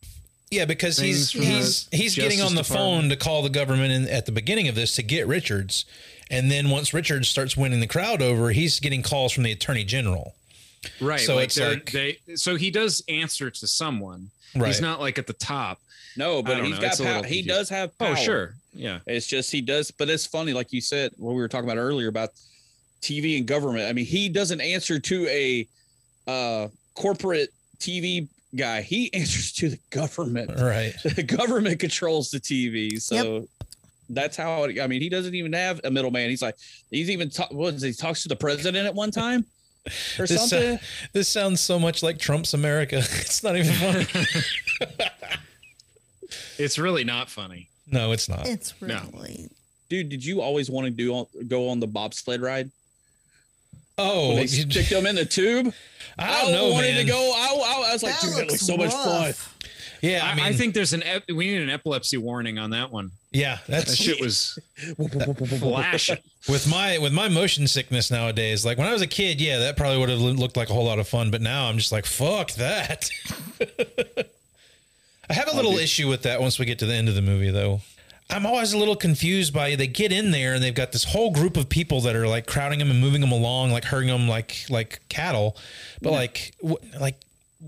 [0.50, 3.02] Yeah, because he's he's he's getting on the Department.
[3.04, 5.86] phone to call the government in, at the beginning of this to get Richards,
[6.32, 9.84] and then once Richard starts winning the crowd over, he's getting calls from the attorney
[9.84, 10.34] general.
[11.00, 11.20] Right.
[11.20, 14.32] So like it's like- they so he does answer to someone.
[14.56, 14.68] Right.
[14.68, 15.80] He's not like at the top.
[16.18, 16.82] No, but don't he's know.
[16.82, 17.24] got power.
[17.24, 18.10] He does have power.
[18.12, 18.56] Oh, sure.
[18.74, 19.00] Yeah.
[19.06, 21.80] It's just he does, but it's funny, like you said, what we were talking about
[21.80, 22.32] earlier about
[23.02, 23.88] TV and government.
[23.90, 25.68] I mean, he doesn't answer to a
[26.28, 27.50] uh, corporate
[27.80, 28.82] TV guy.
[28.82, 30.52] He answers to the government.
[30.60, 30.94] Right.
[31.16, 33.02] The government controls the TV.
[33.02, 33.48] So
[34.10, 36.30] that's how it, I mean, he doesn't even have a middleman.
[36.30, 36.56] He's like,
[36.90, 39.46] he's even talk, what is he talks to the president at one time
[40.20, 40.76] or This, something.
[40.76, 40.78] uh,
[41.14, 42.98] this sounds so much like Trump's America.
[43.22, 44.08] It's not even funny.
[46.58, 47.70] It's really not funny.
[47.88, 48.48] no, it's not.
[48.48, 48.94] It's really.
[48.94, 49.02] No.
[49.14, 49.50] really.
[49.90, 52.70] Dude, did you always want to do go on the bobsled ride?
[53.98, 55.74] Oh, When they you- stick them in the tube.
[56.18, 57.06] I don't know, wanted man.
[57.06, 57.18] to go.
[57.36, 57.48] I,
[57.86, 59.34] I, I was like, That dude, that looks looks so much fun.
[60.02, 62.70] yeah, I, I mean, I think there's an ep- we need an epilepsy warning on
[62.72, 63.12] that one.
[63.32, 64.60] Yeah, That shit was
[65.60, 66.18] flashing.
[66.50, 68.66] with my with my motion sickness nowadays.
[68.66, 70.86] Like when I was a kid, yeah, that probably would have looked like a whole
[70.86, 71.32] lot of fun.
[71.32, 73.10] But now I'm just like, fuck that.
[75.30, 77.22] I have a little issue with that once we get to the end of the
[77.22, 77.82] movie, though.
[78.30, 81.32] I'm always a little confused by they get in there and they've got this whole
[81.32, 84.28] group of people that are like crowding them and moving them along, like herding them
[84.28, 85.58] like like cattle.
[86.02, 87.20] But like w- like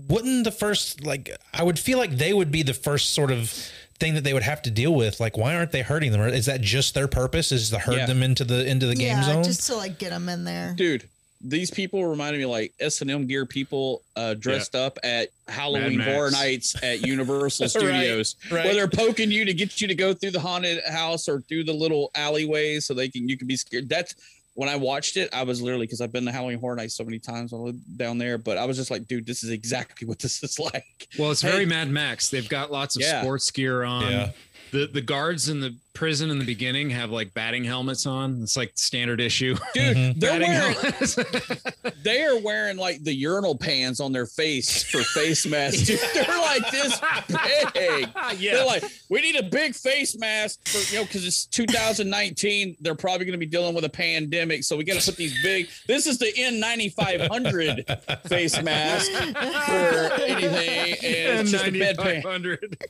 [0.08, 3.52] wouldn't the first like I would feel like they would be the first sort of
[4.04, 5.18] thing that they would have to deal with.
[5.20, 6.20] Like why aren't they hurting them?
[6.20, 7.50] Or Is that just their purpose?
[7.52, 8.06] Is to herd Yeah.
[8.06, 9.44] them into the into the game yeah, zone?
[9.44, 10.74] just to like get them in there.
[10.76, 11.08] dude
[11.46, 16.10] these people reminded me like s&m gear people uh dressed up at halloween Max.
[16.10, 18.64] horror nights at universal Right, studios right.
[18.64, 21.64] where they're poking you to get you to go through the haunted house or through
[21.64, 24.14] the little alleyways so they can you can be scared that's
[24.54, 27.04] when i watched it i was literally because i've been to halloween horror nights so
[27.04, 27.56] many times i
[27.96, 31.08] down there but i was just like dude this is exactly what this is like
[31.18, 31.50] Well, it's Hey.
[31.50, 32.28] very Mad Max.
[32.30, 33.20] They've got lots of Yeah.
[33.22, 34.10] sports gear on.
[34.10, 34.30] Yeah.
[34.72, 38.42] The the guards in the prison in the beginning have like batting helmets on.
[38.42, 39.56] It's like standard issue.
[39.72, 40.18] dude mm-hmm.
[40.18, 41.18] they're batting wearing helmets.
[42.02, 45.82] they are wearing like the urinal pans on their face for face masks.
[45.82, 47.00] Dude, they're like this
[47.72, 48.08] big.
[48.38, 48.54] Yeah.
[48.54, 52.76] They're like, we need a big face mask for you know, because it's 2019.
[52.80, 55.40] They're probably going to be dealing with a pandemic, so we got to put these
[55.42, 55.68] big.
[55.86, 62.24] This is the N9500 face mask for anything, and it's just a bedpan.
[62.24, 62.88] 9500.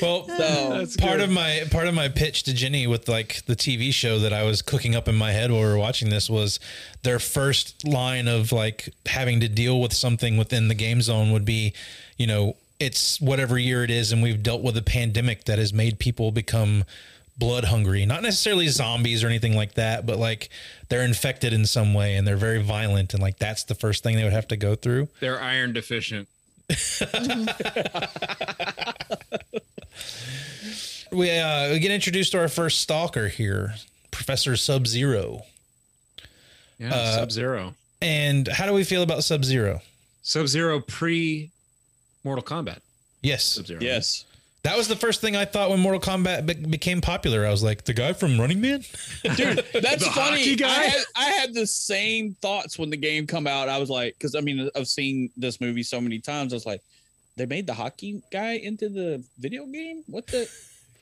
[0.00, 3.90] Well, So part of my part of my pitch to Jenny with like the TV
[3.94, 6.60] show that I was cooking up in my head while we were watching this was
[7.02, 11.46] their first line of like having to deal with something within the game zone would
[11.46, 11.72] be,
[12.18, 15.72] you know, it's whatever year it is, and we've dealt with a pandemic that has
[15.72, 16.84] made people become
[17.38, 18.04] blood hungry.
[18.04, 20.50] Not necessarily zombies or anything like that, but like
[20.90, 24.16] they're infected in some way and they're very violent, and like that's the first thing
[24.16, 25.08] they would have to go through.
[25.20, 26.28] They're iron deficient.
[31.12, 33.74] We uh, we get introduced to our first stalker here,
[34.10, 35.42] Professor Sub Zero.
[36.78, 37.74] Yeah, Uh, Sub Zero.
[38.00, 39.80] And how do we feel about Sub Zero?
[40.22, 41.50] Sub Zero pre
[42.24, 42.78] Mortal Kombat.
[43.22, 43.80] Yes, Sub-Zero.
[43.82, 44.24] yes,
[44.62, 47.44] that was the first thing I thought when Mortal Kombat be- became popular.
[47.46, 48.80] I was like, the guy from Running Man.
[49.36, 50.56] dude, that's The funny.
[50.56, 50.68] guy?
[50.68, 53.68] I had, I had the same thoughts when the game come out.
[53.68, 56.54] I was like, because I mean, I've seen this movie so many times.
[56.54, 56.80] I was like,
[57.36, 60.02] they made the hockey guy into the video game.
[60.06, 60.48] What the?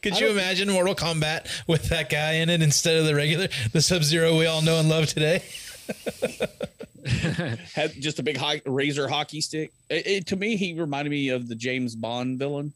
[0.03, 3.83] Could you imagine Mortal Kombat with that guy in it instead of the regular, the
[3.83, 5.43] Sub Zero we all know and love today?
[7.75, 9.73] had just a big ho- razor hockey stick.
[9.89, 12.73] It, it- to me, he reminded me of the James Bond villain.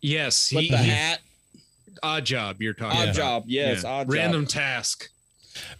[0.00, 1.20] Yes, With he, the he- hat.
[2.02, 2.62] Odd job.
[2.62, 2.96] You're talking.
[2.98, 3.14] Odd about.
[3.16, 4.12] job, yes, odd job.
[4.12, 5.08] Random task.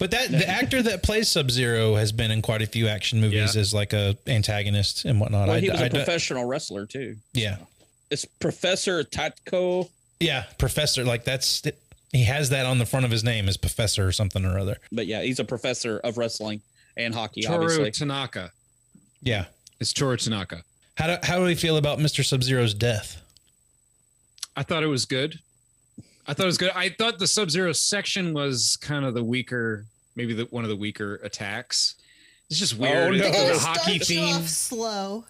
[0.00, 3.20] But that the actor that plays Sub Zero has been in quite a few action
[3.20, 3.60] movies Yeah.
[3.60, 5.46] as like a antagonist and whatnot.
[5.46, 7.16] Well, he was a I- professional wrestler too.
[7.34, 7.58] yeah,
[8.10, 9.88] It's Professor Tatko.
[10.20, 11.04] Yeah, Professor.
[11.04, 11.62] Like that's
[12.12, 14.78] he has that on the front of his name as Professor or something or other.
[14.90, 16.62] But yeah, he's a professor of wrestling
[16.96, 17.90] and hockey, Toru obviously.
[17.90, 18.52] Tanaka.
[19.22, 19.46] Yeah.
[19.80, 20.62] It's Toru Tanaka.
[20.96, 23.22] How do how do we feel about Mister Sub Zero's death?
[24.56, 25.38] I thought it was good.
[26.26, 26.72] I thought it was good.
[26.74, 29.84] I thought the Sub Zero section was kind of the weaker,
[30.16, 31.94] maybe the one of the weaker attacks.
[32.50, 32.96] It's just weird.
[32.96, 33.18] Oh, no.
[33.18, 34.36] The It hockey theme.
[34.36, 35.24] off slow.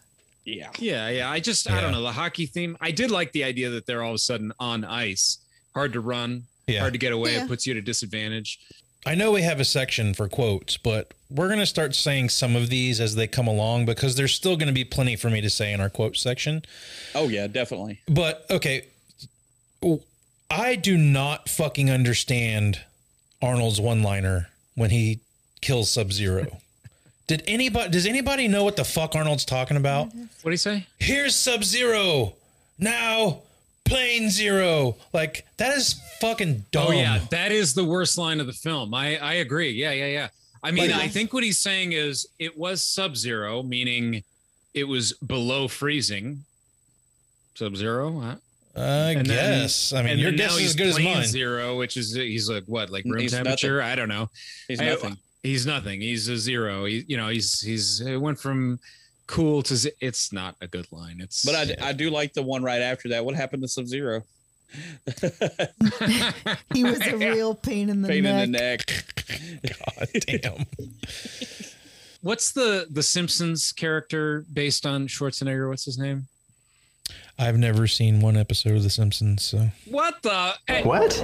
[0.56, 0.70] Yeah.
[0.78, 1.30] Yeah, yeah.
[1.30, 2.76] I just I don't know the hockey theme.
[2.80, 5.38] I did like the idea that they're all of a sudden on ice,
[5.74, 6.80] hard to run, Yeah.
[6.80, 7.34] hard to get away.
[7.34, 7.44] Yeah.
[7.44, 8.58] It puts you at a disadvantage.
[9.06, 12.56] I know we have a section for quotes, but we're going to start saying some
[12.56, 15.40] of these as they come along because there's still going to be plenty for me
[15.40, 16.62] to say in our quote section.
[17.14, 18.00] Oh yeah, definitely.
[18.08, 18.86] But okay,
[20.50, 22.80] I do not fucking understand
[23.42, 25.20] Arnold's one-liner when he
[25.60, 26.58] kills Sub-Zero.
[27.28, 30.06] Did anybody does anybody know what the fuck Arnold's talking about?
[30.14, 30.86] What do you say?
[30.98, 32.32] Here's Sub-Zero.
[32.78, 33.42] Now
[33.84, 34.96] Plane Zero.
[35.12, 36.86] Like that is fucking dumb.
[36.88, 38.92] Oh yeah, that is the worst line of the film.
[38.94, 39.70] I I agree.
[39.70, 40.28] Yeah, yeah, yeah.
[40.62, 44.24] I mean, Like- I think what he's saying is it was sub-zero, meaning
[44.74, 46.44] it was below freezing.
[47.54, 48.34] Sub-zero, huh?
[48.76, 49.92] I And then- guess.
[49.92, 51.26] I mean, and your then guess is he's as good as plane mine.
[51.26, 53.82] Zero, which is he's like what, like room He's temperature?
[53.82, 54.30] I don't know.
[54.66, 55.16] He's I- nothing.
[55.42, 56.00] He's nothing.
[56.00, 56.84] He's a zero.
[56.84, 58.78] He, you know, he's he's it went from
[59.26, 61.18] cool to z- it's not a good line.
[61.20, 63.24] It's But I, I do like the one right after that.
[63.24, 64.22] What happened to Sub Zero?
[66.74, 68.44] He was a real pain in the Pain neck.
[68.44, 69.04] in the neck.
[69.86, 70.66] God damn.
[72.20, 75.68] What's the the Simpsons character based on Schwarzenegger?
[75.68, 76.26] What's his name?
[77.38, 80.54] I've never seen one episode of The Simpsons, so What the?
[80.66, 81.14] Hey, What?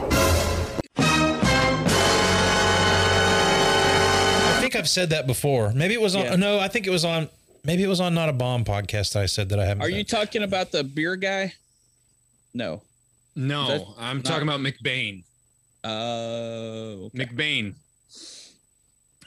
[4.74, 5.72] I think I've said that before.
[5.72, 6.24] Maybe it was on.
[6.24, 6.36] Yeah.
[6.36, 7.28] No, I think it was on.
[7.64, 9.14] Maybe it was on Not a Bomb podcast.
[9.14, 9.82] I said that I haven't.
[9.82, 9.96] Are said.
[9.96, 11.54] you talking about the beer guy?
[12.54, 12.82] No.
[13.36, 15.22] No, that I'm not- talking about McBain.
[15.84, 17.10] Oh.
[17.14, 17.74] McBain.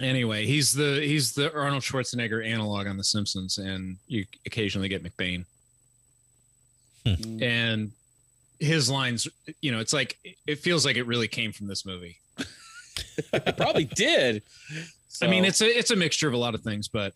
[0.01, 5.01] Anyway, he's the he's the Arnold Schwarzenegger analog on The Simpsons, and you occasionally get
[5.01, 5.45] McBain.
[7.05, 7.41] Hmm.
[7.41, 7.91] And
[8.59, 9.27] his lines,
[9.61, 12.17] you know, it's like it feels like it really came from this movie.
[13.33, 14.43] It probably did.
[15.21, 17.13] I mean, it's a it's a mixture of a lot of things, but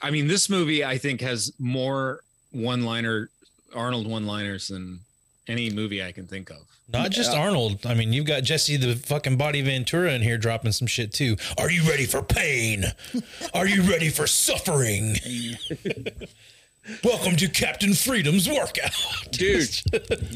[0.00, 2.20] I mean, this movie I think has more
[2.50, 3.30] one liner
[3.74, 5.00] Arnold one liners than
[5.46, 6.58] any movie I can think of.
[6.90, 7.84] Not just Arnold.
[7.84, 11.36] I mean, you've got Jesse the fucking Body Ventura in here dropping some shit too.
[11.58, 12.84] Are you ready for pain?
[13.52, 15.16] Are you ready for suffering?
[17.04, 18.92] Welcome to Captain Freedom's workout.
[19.30, 19.68] Dude,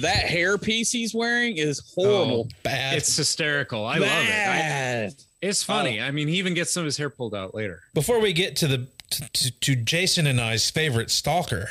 [0.02, 2.48] that hair piece he's wearing is horrible.
[2.50, 2.98] Oh, bad.
[2.98, 3.86] It's hysterical.
[3.86, 4.08] I love it.
[4.08, 5.14] I, Bad.
[5.42, 6.00] It's funny.
[6.00, 7.82] I mean, he even gets some of his hair pulled out later.
[7.92, 11.68] Before we get to the to, to, to Jason and I's favorite stalker,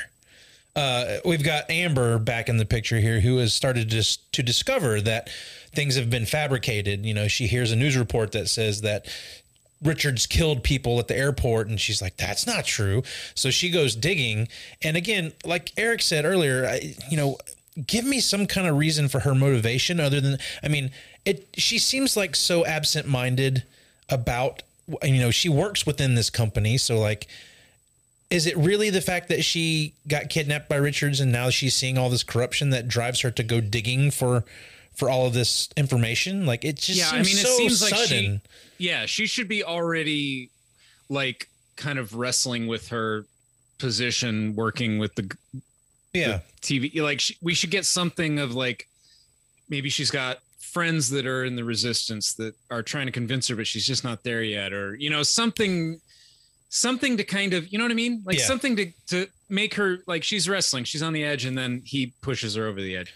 [0.75, 5.01] uh, we've got Amber back in the picture here, who has started to to discover
[5.01, 5.29] that
[5.73, 7.05] things have been fabricated.
[7.05, 9.07] You know, she hears a news report that says that
[9.81, 13.03] Richards killed people at the airport, and she's like, "That's not true."
[13.35, 14.49] So she goes digging,
[14.83, 17.37] and again, like Eric said earlier, I, you know,
[17.87, 20.91] give me some kind of reason for her motivation other than, I mean,
[21.25, 21.47] it.
[21.55, 23.63] She seems like so absent-minded
[24.09, 24.63] about,
[25.03, 27.27] you know, she works within this company, so like.
[28.29, 31.97] Is it really the fact that she got kidnapped by Richards and now she's seeing
[31.97, 34.45] all this corruption that drives her to go digging for
[34.95, 36.45] for all of this information?
[36.45, 38.39] Like it just yeah, I mean, so it seems like she,
[38.77, 40.49] yeah, she should be already
[41.09, 43.25] like kind of wrestling with her
[43.79, 45.35] position, working with the
[46.13, 47.01] yeah TV.
[47.01, 48.87] Like she, we should get something of like
[49.67, 50.37] maybe she's got
[50.71, 54.03] friends that are in the resistance that are trying to convince her, but she's just
[54.03, 55.99] not there yet, or you know something,
[56.69, 58.45] something to kind of you know what I mean, like Yeah.
[58.45, 62.13] something to to make her like she's wrestling, she's on the edge, and then he
[62.21, 63.13] pushes her over the edge.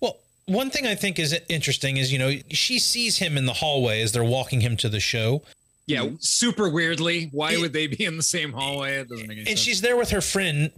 [0.00, 3.52] Well, one thing I think is interesting is you know she sees him in the
[3.54, 5.42] hallway as they're walking him to the show.
[5.86, 7.28] Yeah, super weirdly.
[7.32, 8.94] Why would they be in the same hallway?
[9.00, 9.60] It doesn't make any and sense.
[9.60, 10.70] she's there with her friend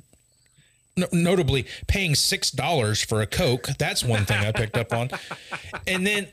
[0.96, 3.68] no- notably paying six dollars for a coke.
[3.78, 5.10] That's one thing i picked up on.
[5.86, 6.28] And then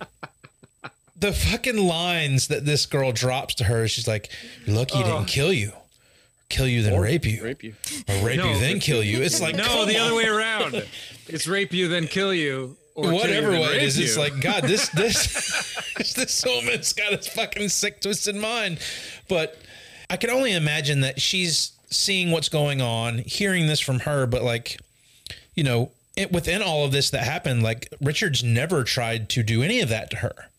[1.18, 4.30] the fucking lines that this girl drops to her she's like
[4.65, 5.72] you're lucky he didn't kill you.
[6.49, 7.44] Kill you then rape you.
[7.44, 7.73] Rape you.
[8.07, 9.22] or rape No, you then kill you.
[9.22, 10.85] It's like no, come the other way around.
[11.27, 14.40] It's rape you then kill you, or whatever then way it rape is it's like
[14.40, 18.80] god this this this woman's got a fucking sick twisted mind.
[19.27, 19.57] But
[20.10, 24.44] i can only imagine that she's seeing what's going on hearing this from her but
[24.44, 24.80] like
[25.56, 29.64] you know it, within all of this that happened, like Richards never tried to do
[29.64, 30.49] any of that to her.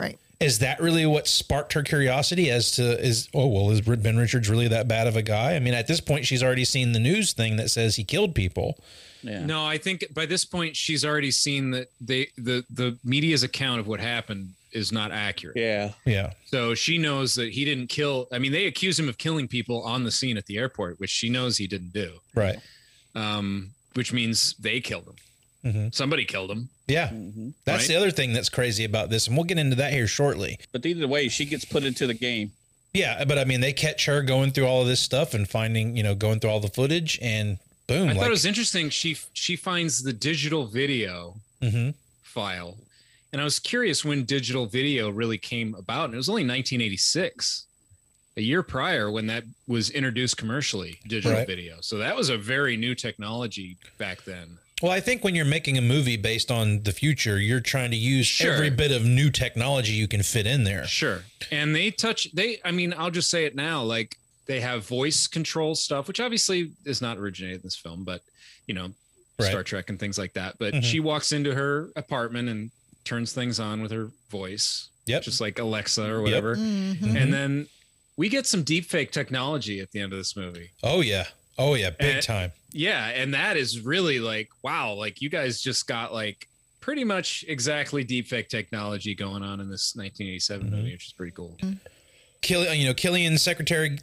[0.00, 0.18] Right.
[0.40, 4.48] Is that really what sparked her curiosity as to is oh well is Ben Richards
[4.48, 5.54] really that bad of a guy?
[5.54, 8.34] I mean, at this point, she's already seen the news thing that says he killed
[8.34, 8.78] people.
[9.22, 9.44] Yeah.
[9.44, 13.80] No, I think by this point she's already seen that they the the media's account
[13.80, 15.56] of what happened is not accurate.
[15.56, 15.92] Yeah.
[16.04, 16.32] Yeah.
[16.46, 18.28] So she knows that he didn't kill.
[18.32, 21.10] I mean, they accuse him of killing people on the scene at the airport, which
[21.10, 22.20] she knows he didn't do.
[22.34, 22.58] Right.
[23.14, 25.16] Um, which means they killed him.
[25.72, 25.94] Mhm.
[25.94, 26.68] Somebody killed him.
[26.88, 27.10] Yeah.
[27.64, 27.88] That's Right.
[27.88, 30.58] the other thing that's crazy about this, and we'll get into that here shortly.
[30.72, 32.52] But either way, she gets put into the game.
[32.94, 35.96] Yeah, but I mean, they catch her going through all of this stuff and finding,
[35.96, 38.90] you know, going through all the footage, and boom, I like, thought it was interesting.
[38.90, 41.94] She she finds the digital video Mhm.
[42.22, 42.76] file,
[43.32, 47.66] and I was curious when digital video really came about, and it was only 1986,
[48.36, 51.46] a year prior when that was introduced commercially, digital Right.
[51.46, 51.78] video.
[51.80, 54.58] So that was a very new technology back then.
[54.82, 57.96] Well, I think when you're making a movie based on the future, you're trying to
[57.96, 58.52] use Sure.
[58.54, 60.86] every bit of new technology you can fit in there.
[60.86, 61.24] Sure.
[61.52, 65.28] And they touch they I mean, I'll just say it now, like they have voice
[65.28, 68.22] control stuff, which obviously is not originated in this film, but
[68.66, 68.92] you know,
[69.38, 69.48] Right.
[69.50, 70.56] Star Trek and things like that.
[70.58, 70.82] But Mhm.
[70.84, 72.70] she walks into her apartment and
[73.04, 74.88] turns things on with her voice.
[75.06, 75.22] Yep.
[75.22, 76.56] Just like Alexa or whatever.
[76.56, 77.16] Mhm.
[77.20, 77.66] And then
[78.16, 80.70] we get some deep fake technology at the end of this movie.
[80.82, 81.26] Oh yeah,
[81.58, 82.52] oh yeah, big And- time.
[82.72, 86.46] Yeah, and that is really like wow, like you guys just got like
[86.80, 90.76] pretty much exactly deepfake technology going on in this 1987 Mm-hmm.
[90.76, 91.56] movie, which is pretty cool.
[92.40, 93.98] Kill, you know, Killian's secretary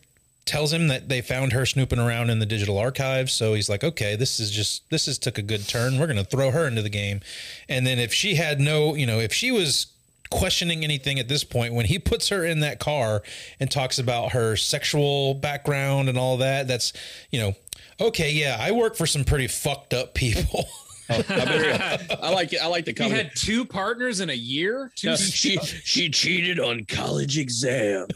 [0.50, 3.32] tells him that they found her snooping around in the digital archives.
[3.32, 6.00] So he's like, okay, this is just this is took a good turn.
[6.00, 7.22] We're gonna throw her into the game.
[7.70, 9.88] And then if she had no, you know, if she was
[10.32, 13.22] questioning anything at this point, when he puts her in that car
[13.60, 16.94] and talks about her sexual background and all that, that's
[17.30, 17.54] you know,
[18.02, 20.66] okay, yeah, I work for some pretty fucked up people.
[21.12, 22.58] I, better, I like it.
[22.62, 23.16] I like the He comment.
[23.28, 24.92] had two partners in a year.
[24.96, 28.08] Two No, she she cheated on college exam.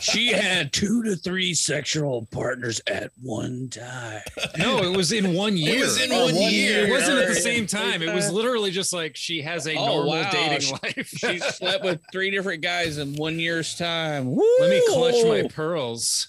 [0.00, 4.22] she had two to three sexual partners at one time.
[4.58, 5.76] No, it was in one year.
[5.78, 6.86] It was in Oh, one one year.
[6.86, 6.86] year.
[6.86, 8.02] It wasn't at the same time.
[8.02, 10.30] It was literally just like she has a Oh, normal wow.
[10.30, 11.08] dating life.
[11.22, 14.34] She slept with three different guys in one year's time.
[14.34, 16.28] Let me clutch my pearls.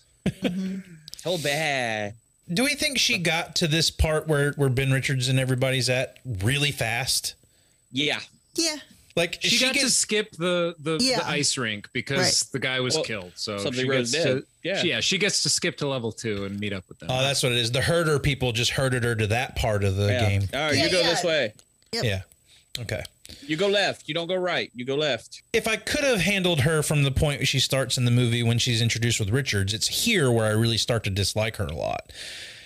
[1.25, 2.15] Oh bad.
[2.52, 6.18] Do we think she got to this part where where Ben Richards and everybody's at
[6.26, 7.36] really fast?
[7.91, 8.20] Yeah.
[8.56, 8.76] Yeah.
[9.15, 11.20] Like She, got to skip the the, Yeah.
[11.20, 12.52] the ice rink because Right.
[12.52, 13.32] the guy was Well, killed.
[13.36, 14.24] So somebody she gets dead.
[14.24, 14.82] to Yeah.
[14.82, 17.10] she- yeah she gets to skip to level two and meet up with them.
[17.11, 17.72] Oh, that's what it is.
[17.72, 20.30] The herder people just herded her to that part of the yeah.
[20.30, 20.49] game.
[20.53, 21.07] All right, Yeah, you go yeah.
[21.10, 21.53] this way.
[21.94, 22.03] Yep.
[22.03, 22.22] Yeah.
[22.80, 23.03] Okay.
[23.41, 24.07] You go left.
[24.07, 24.71] You don't go right.
[24.73, 25.43] You go left.
[25.53, 28.59] If I could have handled her from the point she starts in the movie when
[28.59, 32.11] she's introduced with Richards, it's here where I really start to dislike her a lot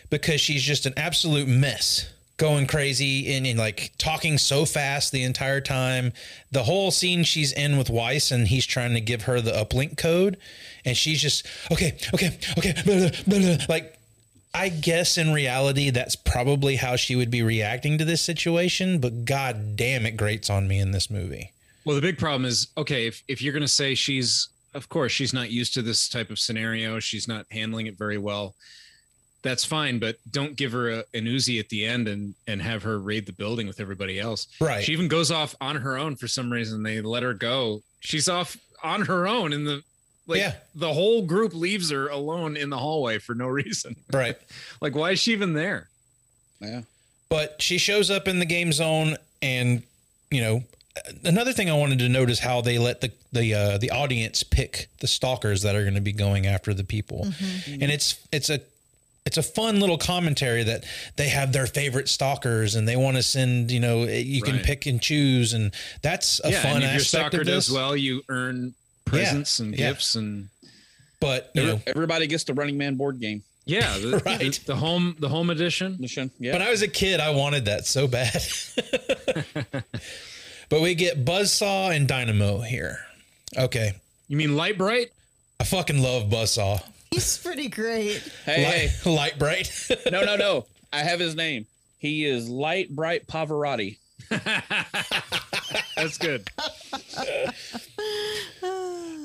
[0.10, 2.10] because she's just an absolute mess.
[2.38, 6.14] Going crazy and, and like talking so fast the entire time.
[6.52, 9.98] The whole scene she's in with Weiss and he's trying to give her the uplink
[9.98, 10.38] code,
[10.86, 13.97] and she's just okay, okay, okay, blah, blah, blah, like
[14.58, 19.24] I guess in reality, that's probably how she would be reacting to this situation, but
[19.24, 21.54] god damn it grates on me in this movie.
[21.86, 25.12] Well, the big problem is okay, if, if you're going to say she's, of course,
[25.12, 28.56] she's not used to this type of scenario, she's not handling it very well.
[29.44, 32.82] That's fine, but don't give her a, an Uzi at the end and and have
[32.82, 34.48] her raid the building with everybody else.
[34.60, 34.84] Right.
[34.84, 36.82] She even goes off on her own for some reason.
[36.82, 37.84] They let her go.
[38.00, 39.84] She's off on her own in the
[40.28, 40.54] like Yeah.
[40.76, 43.96] the whole group leaves her alone in the hallway for no reason.
[44.14, 44.38] Right.
[44.82, 45.88] Like why is she even there?
[46.60, 46.82] Yeah.
[47.30, 49.82] But she shows up in the game zone and
[50.32, 50.64] you know
[51.24, 54.44] another thing I wanted to note is how they let the the uh, the audience
[54.44, 57.28] pick the stalkers that are going to be going after the people.
[57.68, 58.62] And it's it's a
[59.26, 60.86] it's a fun little commentary that
[61.18, 64.64] they have their favorite stalkers and they want to send, you know, you can Right.
[64.64, 67.68] pick and choose and that's a yeah, fun and if your aspect stalker of does
[67.68, 67.76] this.
[67.76, 68.74] well, you earn
[69.08, 69.90] presents and yeah.
[69.90, 70.50] gifts and
[71.20, 73.42] but, you know, Everybody gets the Running Man board game.
[73.66, 74.40] Yeah, the, Right.
[74.40, 75.98] the, the home the home edition.
[76.00, 76.32] Mission.
[76.40, 76.54] Yeah.
[76.54, 78.42] When I was a kid, I wanted that so bad.
[80.70, 83.00] but we get Buzzsaw and Dynamo here.
[83.58, 83.94] Okay.
[84.28, 85.12] You mean Lite-Brite?
[85.60, 86.84] I fucking love Buzzsaw.
[87.12, 88.22] He's pretty great.
[88.46, 88.90] hey, hey.
[89.06, 89.90] Light, light bright.
[90.12, 90.66] No, no, no.
[90.94, 91.66] I have his name.
[91.98, 93.98] He is Lite-Brite Pavarotti.
[95.96, 96.48] That's good.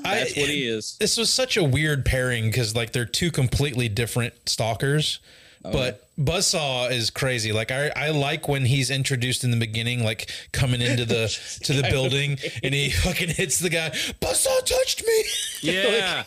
[0.03, 0.97] That's what he is.
[0.99, 5.19] This was such a weird pairing because like they're two completely different stalkers.
[5.65, 7.53] Oh, But Buzzsaw is crazy.
[7.53, 11.27] Like I, I like when he's introduced in the beginning, like coming into the
[11.63, 13.89] to the building, and he fucking hits the guy.
[14.21, 15.23] Buzzsaw touched me.
[15.61, 16.23] Yeah.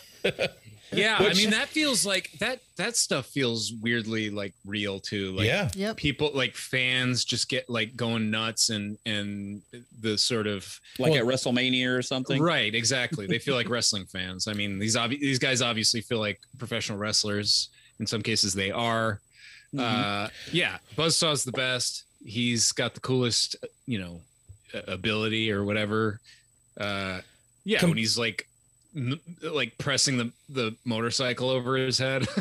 [0.91, 5.33] Yeah, Which- I mean that feels like that that stuff feels weirdly like real too.
[5.33, 5.69] Like Yeah.
[5.75, 5.97] Yep.
[5.97, 9.61] people like fans just get like going nuts and and
[10.01, 12.41] the sort of Like Well- at WrestleMania or something.
[12.41, 13.27] right exactly.
[13.27, 14.47] They feel like wrestling fans.
[14.47, 17.69] I mean these obvi- these guys obviously feel like professional wrestlers.
[17.99, 19.19] In some cases they are.
[19.75, 19.79] Mhm.
[19.81, 22.03] Uh, yeah, Buzzsaw's the best.
[22.25, 23.55] He's got the coolest,
[23.85, 24.21] you know,
[24.87, 26.19] ability or whatever.
[26.79, 27.21] Uh,
[27.65, 28.47] yeah, Com- when he's like, n-
[29.43, 32.27] like pressing the the motorcycle over his head.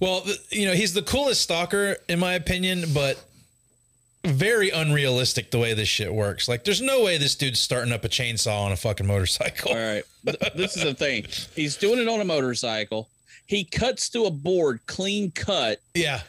[0.00, 3.22] Well, you know, he's the coolest stalker in my opinion, but
[4.24, 6.48] very unrealistic the way this shit works.
[6.48, 9.72] Like, there's no way this dude's starting up a chainsaw on a fucking motorcycle.
[9.72, 10.02] All right.
[10.24, 11.26] Th- This is the thing.
[11.54, 13.08] He's doing it on a motorcycle.
[13.46, 16.20] He cuts to a board, clean cut Yeah.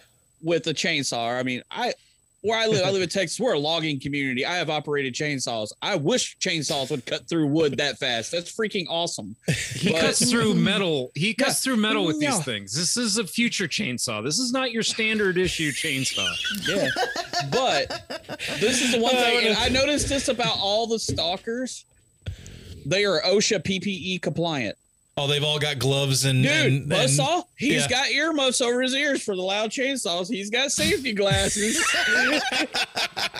[0.41, 1.37] with a chainsaw.
[1.39, 1.93] I mean, I
[2.41, 3.39] where I live, I live in Texas.
[3.39, 4.45] We're a logging community.
[4.45, 5.71] I have operated chainsaws.
[5.81, 8.31] I wish chainsaws would cut through wood that fast.
[8.31, 9.35] That's freaking awesome.
[9.75, 11.11] he But- cuts through metal.
[11.15, 11.71] He cuts Yeah.
[11.73, 12.31] through metal with Yeah.
[12.35, 12.73] these things.
[12.73, 14.23] This is a future chainsaw.
[14.23, 16.27] This is not your standard issue chainsaw.
[16.67, 16.87] Yeah.
[17.51, 18.25] But
[18.59, 21.85] this is the one thing, I noticed this about all the stalkers.
[22.85, 24.77] They are OSHA PPE compliant.
[25.21, 27.87] Oh, they've all got gloves and Dude, and, and- Buzzsaw, he's yeah.
[27.89, 30.29] got earmuffs over his ears for the loud chainsaws.
[30.29, 31.77] He's got safety glasses.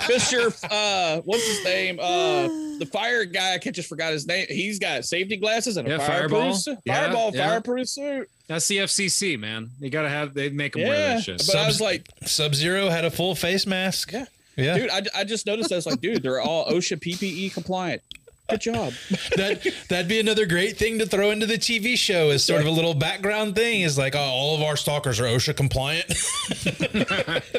[0.10, 0.53] Mr.
[0.69, 1.99] Uh, what's his name?
[1.99, 2.47] Uh,
[2.80, 4.45] the fire guy, I just forgot his name.
[4.49, 6.53] He's got safety glasses and a Yeah, fireproof Fireball.
[6.56, 6.77] suit.
[6.85, 7.47] Yeah, Fireball, yeah.
[7.49, 8.30] fireproof suit.
[8.47, 9.69] That's the FCC, man.
[9.80, 10.34] You gotta have.
[10.34, 11.43] They make them wear Yeah, that shit.
[11.47, 14.11] but I was like, Sub Zero had a full face mask.
[14.11, 14.26] Yeah.
[14.57, 14.77] Yeah.
[14.77, 15.72] dude, I, I just noticed.
[15.72, 18.01] I was like, dude, they're all OSHA PPE compliant.
[18.50, 18.94] Good job.
[19.36, 22.68] that that'd be another great thing to throw into the TV show as sort of
[22.68, 23.82] a little background thing.
[23.82, 26.06] Is like, oh, all of our stalkers are OSHA compliant.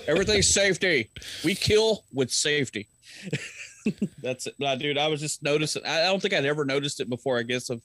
[0.08, 1.08] Everything's safety.
[1.44, 2.88] We kill with safety.
[4.22, 4.54] That's it.
[4.58, 5.84] Nah, dude, I was just noticing.
[5.86, 7.80] I I don't think I'd ever noticed it before, I guess, of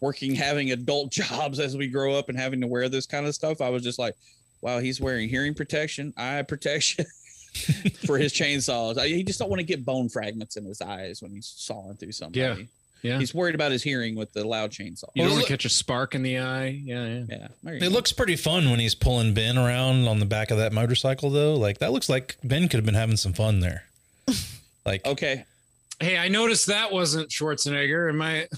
[0.00, 3.34] working, having adult jobs as we grow up and having to wear this kind of
[3.34, 3.60] stuff.
[3.60, 4.16] I was just like,
[4.60, 7.06] wow, he's wearing hearing protection, eye protection
[8.06, 9.02] for his chainsaws.
[9.04, 12.12] He just don't want to get bone fragments in his eyes when he's sawing through
[12.12, 12.40] somebody.
[12.40, 12.56] Yeah.
[13.02, 13.18] Yeah.
[13.18, 15.04] He's worried about his hearing with the loud chainsaw.
[15.14, 16.66] you don't Well, want to catch a spark in the eye.
[16.84, 17.48] Yeah, yeah.
[17.64, 17.72] Yeah.
[17.72, 17.88] it go.
[17.88, 21.54] looks pretty fun when he's pulling Ben around on the back of that motorcycle, though.
[21.54, 23.84] Like that looks like Ben could have been having some fun there.
[24.86, 25.44] Like, okay.
[26.00, 28.08] Hey, I noticed that wasn't Schwarzenegger.
[28.08, 28.48] Am I?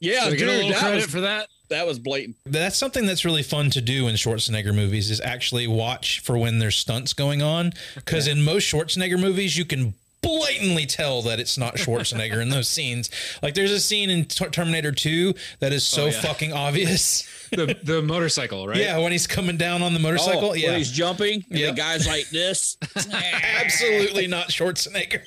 [0.00, 1.48] Yeah, Should I dude, get a little credit was, for that.
[1.70, 2.36] that was blatant.
[2.46, 6.58] that's something that's really fun to do in Schwarzenegger movies is actually watch for when
[6.60, 7.72] there's stunts going on.
[7.96, 12.68] Because in most Schwarzenegger movies, you can blatantly tell that it's not Schwarzenegger in those
[12.68, 13.08] scenes.
[13.42, 16.20] Like there's a scene in Ter- Terminator 2 that is so Oh, yeah.
[16.20, 17.26] fucking obvious.
[17.50, 18.76] The the motorcycle, right?
[18.76, 20.50] Yeah, when he's coming down on the motorcycle.
[20.50, 21.70] Oh, yeah, when he's jumping, and Yep.
[21.76, 22.76] the guy's like this.
[23.10, 25.22] absolutely not Schwarzenegger.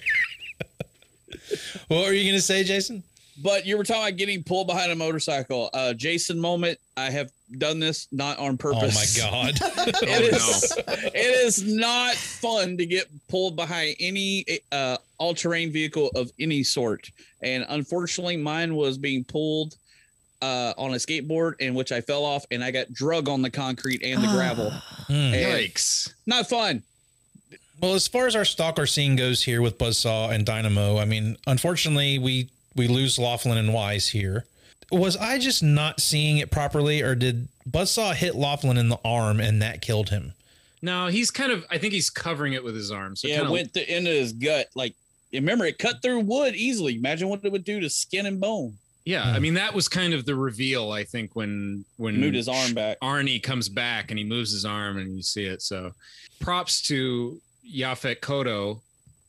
[1.88, 3.02] what were you gonna say, Jason?
[3.44, 5.70] But you were talking about getting pulled behind a motorcycle.
[5.74, 6.80] Uh, Jason moment.
[6.98, 9.18] I have done this not on purpose.
[9.20, 9.60] Oh my god!
[10.04, 10.78] it is.
[10.78, 17.10] It is not fun to get pulled behind any uh, all-terrain vehicle of any sort.
[17.42, 19.76] And unfortunately, mine was being pulled
[20.42, 23.50] uh, on a skateboard, in which I fell off, and I got drug on the
[23.50, 24.70] concrete and the gravel.
[25.08, 25.14] Hmm.
[25.14, 26.14] And Yikes.
[26.26, 26.84] Not fun.
[27.82, 31.38] Well, as far as our stalker scene goes here with Buzzsaw and Dynamo, I mean,
[31.48, 34.46] unfortunately, we we lose Laughlin and Weiss here.
[34.92, 39.40] Was I just not seeing it properly, or did Buzzsaw hit Laughlin in the arm
[39.40, 40.34] and that killed him?
[40.82, 41.66] No, he's kind of.
[41.70, 43.16] I think he's covering it with his arm.
[43.16, 44.68] So yeah, kind it of, went to, into his gut.
[44.76, 44.96] Like,
[45.32, 46.96] remember, it cut through wood easily.
[46.96, 48.78] Imagine what it would do to skin and bone.
[49.06, 50.92] Yeah, I mean that was kind of the reveal.
[50.92, 53.00] I think when when Moved his arm back.
[53.00, 55.62] Arnie comes back and he moves his arm and you see it.
[55.62, 55.92] So,
[56.40, 58.80] props to Yaphet Kotto.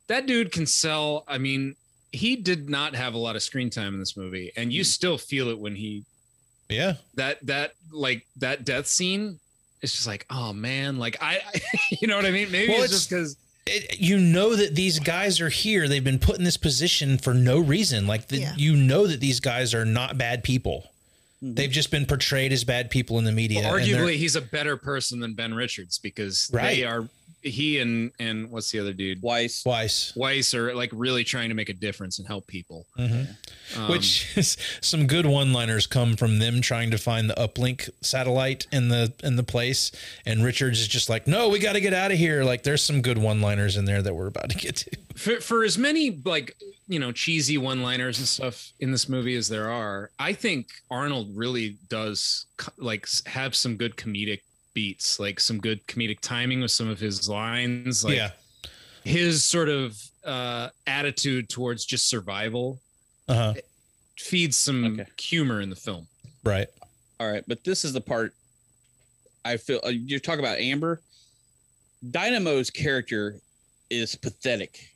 [0.08, 1.24] That dude can sell.
[1.26, 1.74] I mean,
[2.12, 4.86] he did not have a lot of screen time in this movie, and you hmm.
[4.86, 6.04] still feel it when he
[6.68, 9.38] Yeah, that that like that death scene.
[9.80, 11.40] It's just like, oh man, like I,
[12.00, 12.52] you know what I mean?
[12.52, 13.36] Maybe Well, it's, it's- just because
[13.66, 15.88] it, you know that these guys are here.
[15.88, 18.06] They've been put in this position for no reason.
[18.06, 18.54] Like the, Yeah.
[18.56, 20.90] you know that these guys are not bad people.
[21.40, 21.54] Hmm.
[21.54, 23.60] They've just been portrayed as bad people in the media.
[23.60, 26.76] Well, arguably he's a better person than Ben Richards because Right.
[26.76, 27.08] they are
[27.42, 29.64] he and and what's the other dude Weiss.
[29.64, 30.12] Weiss.
[30.16, 32.86] Weiss are like really trying to make a difference and help people.
[32.98, 33.36] Mhm.
[33.76, 38.66] Um, Which is some good one-liners come from them trying to find the uplink satellite
[38.72, 39.90] in the in the place,
[40.26, 42.82] and Richards is just like, "No, we got to get out of here." Like, there's
[42.82, 44.90] some good one-liners in there that we're about to get to.
[45.16, 46.56] for for as many like
[46.88, 51.30] you know cheesy one-liners and stuff in this movie as there are, I think Arnold
[51.34, 52.46] really does
[52.78, 54.40] like have some good comedic
[54.74, 58.04] beats, like some good comedic timing with some of his lines.
[58.04, 58.30] Like yeah,
[59.04, 62.80] his sort of uh, attitude towards just survival
[63.28, 63.54] uh huh,
[64.16, 65.10] feeds some Okay.
[65.18, 66.06] humor in the film.
[66.44, 66.68] right.
[67.20, 68.34] All right, but this is the part
[69.44, 71.00] I feel uh, you're talking about Amber.
[72.10, 73.36] Dynamo's character
[73.90, 74.88] is pathetic.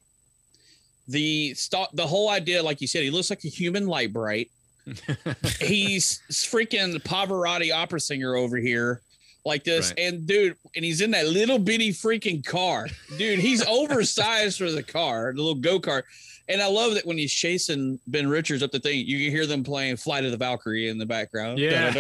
[1.09, 4.51] The st- the whole idea, like you said, he looks like a human Lite-Brite.
[5.61, 9.03] he's freaking Pavarotti opera singer over here,
[9.47, 9.91] like this.
[9.91, 10.01] Right.
[10.07, 12.89] And dude, and he's in that little bitty freaking car.
[13.17, 16.03] Dude, he's oversized for the car, the little go kart.
[16.49, 19.47] And I love that when he's chasing Ben Richards up the thing, you can hear
[19.47, 21.59] them playing Flight of the Valkyrie in the background.
[21.59, 21.93] Yeah.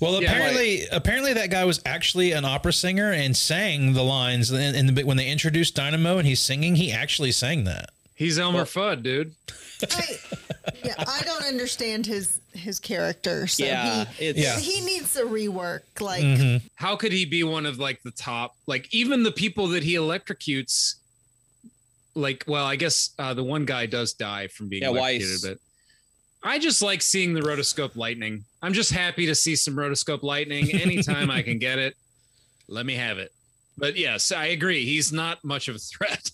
[0.00, 4.50] Well, Yeah, apparently, apparently that guy was actually an opera singer and sang the lines.
[4.50, 7.90] In, in the when they introduced Dynamo and he's singing, he actually sang that.
[8.16, 9.34] He's Elmer Fudd, dude.
[10.82, 13.46] Yeah, I don't understand his his character.
[13.46, 15.80] So Yeah, he, it's- he needs a rework.
[16.00, 16.66] Like Mm-hmm.
[16.76, 18.54] How could he be one of like the top?
[18.66, 20.94] Like even the people that he electrocutes.
[22.16, 25.44] Like, well, I guess uh, the one guy does die from being Yeah, electrocuted, Weiss.
[25.44, 25.58] but
[26.48, 28.44] I just like seeing the rotoscope lightning.
[28.62, 31.96] I'm just happy to see some rotoscope lightning anytime I can get it.
[32.68, 33.32] Let me have it.
[33.76, 34.84] But yes, I agree.
[34.84, 36.30] He's not much of a threat.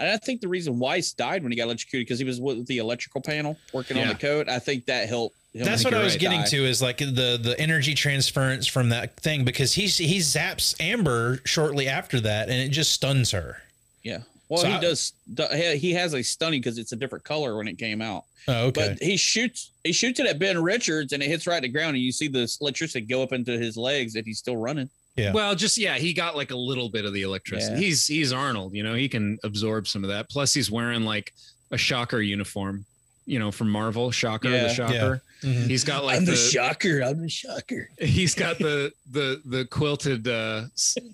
[0.00, 2.66] And I think the reason Weiss died when he got electrocuted because he was with
[2.66, 4.48] the electrical panel working on the code.
[4.48, 5.36] I think that helped.
[5.54, 6.46] That's what I was getting die.
[6.48, 11.40] to is like the the energy transference from that thing because he he zaps Amber
[11.44, 13.58] shortly after that and it just stuns her.
[14.02, 14.18] Yeah.
[14.48, 15.12] Well, So he I- does.
[15.52, 18.24] he- He has a stunning because it's a different color when it came out.
[18.46, 18.88] Oh, okay.
[18.90, 19.70] But he shoots.
[19.84, 22.12] He shoots it at Ben Richards, and it hits right to the ground, and you
[22.12, 24.90] see the electricity go up into his legs, and he's still running.
[25.16, 25.32] Yeah.
[25.32, 27.74] Well, just yeah, he got like a little bit of the electricity.
[27.74, 27.80] Yeah.
[27.86, 30.28] He's he's Arnold, you know, he can absorb some of that.
[30.28, 31.32] Plus, he's wearing like
[31.70, 32.84] a Shocker uniform,
[33.26, 34.10] you know, from Marvel.
[34.10, 34.64] Shocker, Yeah.
[34.64, 35.22] the Shocker.
[35.42, 35.50] Yeah.
[35.50, 35.66] Mhm.
[35.68, 37.00] He's got like I'm the, the, shocker.
[37.02, 37.90] I'm the shocker.
[38.00, 40.62] He's got the the the quilted uh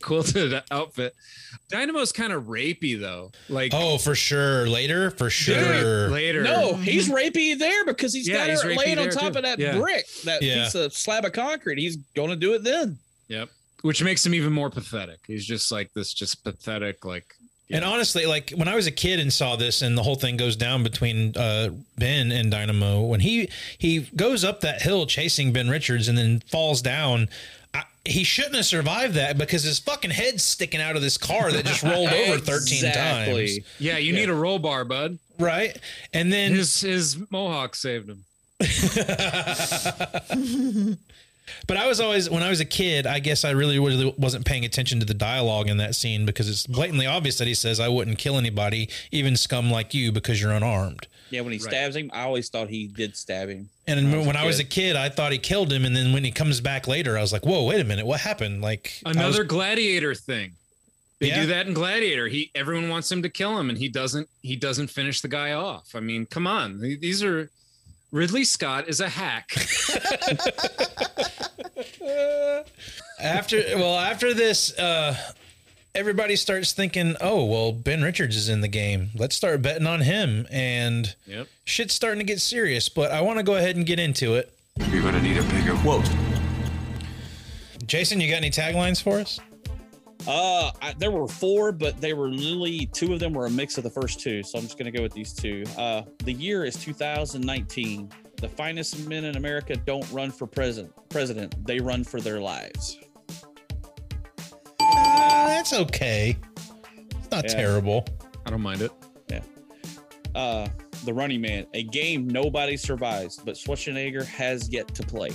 [0.02, 1.14] quilted outfit.
[1.72, 3.32] Dynamo's kind of rapey though.
[3.48, 4.68] Like Oh, for sure.
[4.68, 6.08] Later, for sure.
[6.10, 6.42] later.
[6.44, 9.38] No, he's rapey there because he's Yeah, got he's her rapey laying on top too.
[9.38, 9.78] of that Yeah.
[9.78, 10.64] brick, that Yeah.
[10.64, 11.78] piece of slab of concrete.
[11.78, 12.98] He's going to do it then.
[13.28, 13.48] Yep.
[13.82, 15.20] Which makes him even more pathetic.
[15.26, 17.04] He's just like this, just pathetic.
[17.04, 17.24] Like
[17.70, 20.36] And honestly, like when I was a kid and saw this, and the whole thing
[20.36, 23.48] goes down between uh, Ben and Dynamo, when he
[23.78, 27.28] he goes up that hill chasing Ben Richards and then falls down.
[27.72, 31.52] I, he shouldn't have survived that because his fucking head's sticking out of this car
[31.52, 33.60] that just rolled over thirteen times.
[33.78, 35.18] yeah, you need a roll bar, bud.
[35.38, 35.78] Right,
[36.12, 38.24] and then his his mohawk saved him.
[41.66, 44.44] But I was always, when I was a kid, I guess I really, really wasn't
[44.44, 47.80] paying attention to the dialogue in that scene because it's blatantly obvious that he says,
[47.80, 51.06] I wouldn't kill anybody, even scum like you, because you're unarmed.
[51.30, 53.68] Yeah, when he stabs him, I always thought he did stab him.
[53.86, 55.84] And when I was a kid, I thought he killed him.
[55.84, 58.04] And then when he comes back later, I was like, whoa, wait a minute.
[58.06, 58.62] What happened?
[58.62, 60.52] Like, I was- Another gladiator thing.
[61.20, 61.42] They Yeah.
[61.42, 62.28] do that in Gladiator.
[62.28, 64.26] He everyone wants him to kill him, and he doesn't.
[64.40, 65.90] He doesn't finish the guy off.
[65.94, 66.80] I mean, come on.
[66.80, 67.50] These are
[68.10, 69.50] Ridley Scott is a hack.
[73.20, 75.14] after well after this uh
[75.94, 80.00] everybody starts thinking oh well ben richards is in the game let's start betting on
[80.00, 81.46] him and Yep.
[81.64, 84.52] shit's starting to get serious but i want to go ahead and get into it
[84.90, 86.08] You're gonna need a bigger quote.
[87.86, 89.38] jason you got any taglines for us
[90.28, 93.78] Uh, I, there were four, but they were literally two of them were a mix
[93.78, 94.42] of the first two.
[94.42, 95.64] So I'm just gonna go with these two.
[95.78, 98.10] Uh, the year is 2019.
[98.40, 100.92] The finest men in America don't run for president.
[101.10, 102.98] President, they run for their lives.
[104.82, 106.36] uh, that's okay
[107.18, 107.50] it's not Yeah.
[107.54, 108.04] terrible
[108.46, 108.90] I don't mind it.
[109.30, 109.42] Yeah.
[110.34, 110.66] Uh,
[111.04, 115.30] the Running Man, a game nobody survives, but Schwarzenegger has yet to play.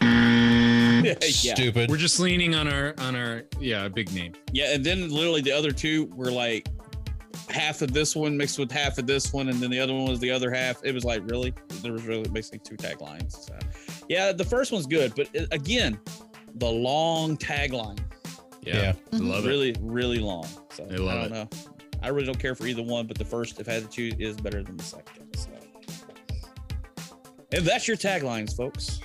[0.02, 1.14] yeah.
[1.54, 4.34] stupid We're just leaning on our on our yeah big name.
[4.52, 6.68] Yeah, and then literally the other two were like
[7.48, 10.06] half of this one mixed with half of this one, and then the other one
[10.06, 10.82] was the other half.
[10.84, 11.52] It was like really,
[11.82, 13.32] there was really basically two taglines.
[13.46, 13.54] So,
[14.08, 15.98] yeah, the first one's good, but again,
[16.56, 17.98] the long tagline,
[18.62, 19.48] Yeah, love it.
[19.48, 20.46] really, really long.
[20.70, 21.30] So I love I don't it.
[21.32, 21.48] know.
[22.02, 24.14] I really don't care for either one, but the first, if I had to choose,
[24.18, 25.24] is better than the second.
[25.36, 25.50] So,
[27.52, 29.00] and that's your taglines, folks.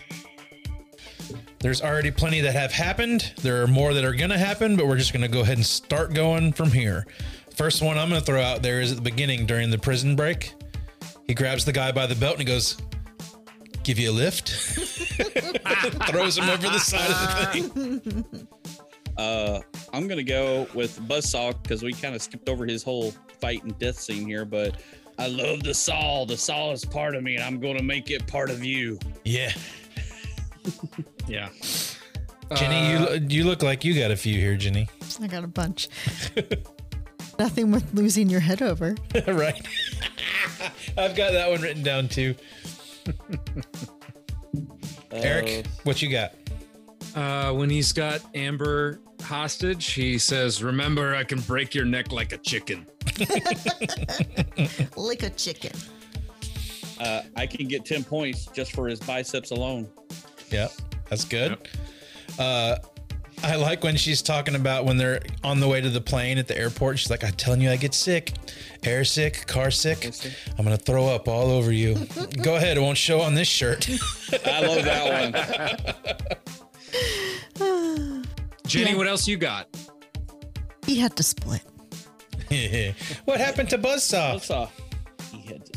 [1.59, 4.87] there's already plenty that have happened there are more that are going to happen but
[4.87, 7.05] we're just going to go ahead and start going from here
[7.57, 10.15] first one i'm going to throw out there is at the beginning during the prison
[10.15, 10.53] break
[11.25, 12.77] he grabs the guy by the belt and he goes
[13.84, 14.49] give you a lift
[16.09, 17.99] throws him over the side of the
[18.31, 18.47] thing
[19.17, 19.59] Uh,
[19.93, 23.11] I'm gonna go with Buzzsaw because we kind of skipped over his whole
[23.41, 24.79] fight and death scene here, but
[25.17, 26.23] I love the saw.
[26.23, 28.99] The saw is part of me, and I'm gonna make it part of you.
[29.25, 29.51] yeah
[31.27, 31.49] Yeah.
[32.53, 34.88] jenny Uh, you, you look like you got a few here jenny
[35.19, 35.89] I got a bunch.
[37.39, 38.95] Nothing worth losing your head over.
[39.27, 39.65] right
[40.97, 42.34] i've got that one written down too
[45.11, 46.34] Eric, what you got?
[47.15, 52.34] Uh, when he's got Amber hostage, he says, "Remember, I can break your neck like
[52.34, 52.85] a chicken."
[54.95, 55.72] Like a chicken.
[56.99, 59.88] Uh, I can get 10 points just for his biceps alone.
[60.49, 60.72] Yep,
[61.09, 61.57] that's good.
[62.38, 62.76] Uh,
[63.43, 66.47] I like when she's talking about when they're on the way to the plane at
[66.47, 66.99] the airport.
[66.99, 68.34] She's like, "I'm telling you, I get sick,
[68.84, 70.11] air sick, car sick.
[70.57, 71.95] I'm gonna throw up all over you.
[72.41, 73.88] Go ahead, it won't show on this shirt."
[74.45, 75.85] I love that
[77.59, 78.26] one.
[78.68, 79.68] Jenny, what else you got?
[80.85, 81.61] He had to split.
[83.26, 84.35] what happened to Buzzsaw?
[84.35, 84.69] Buzzsaw.
[85.31, 85.76] He had to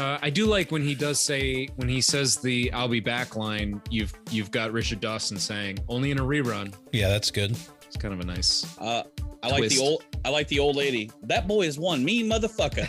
[0.00, 3.36] Uh, I do like when he does say when he says the "I'll be back"
[3.36, 3.82] line.
[3.90, 6.72] You've you've got Richard Dawson saying only in a rerun.
[6.90, 7.54] Yeah, that's good.
[7.86, 8.64] It's kind of a nice.
[8.78, 9.02] Uh,
[9.42, 10.02] I like the old.
[10.24, 11.10] I like the old lady.
[11.24, 12.88] That boy is one mean motherfucker.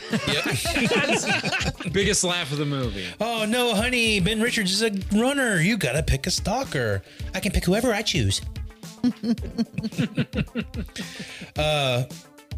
[1.93, 3.07] Biggest laugh of the movie.
[3.19, 5.59] Oh no, honey, Ben Richards is a runner.
[5.59, 7.01] You gotta pick a stalker.
[7.33, 8.41] I can pick whoever I choose.
[11.57, 12.03] uh,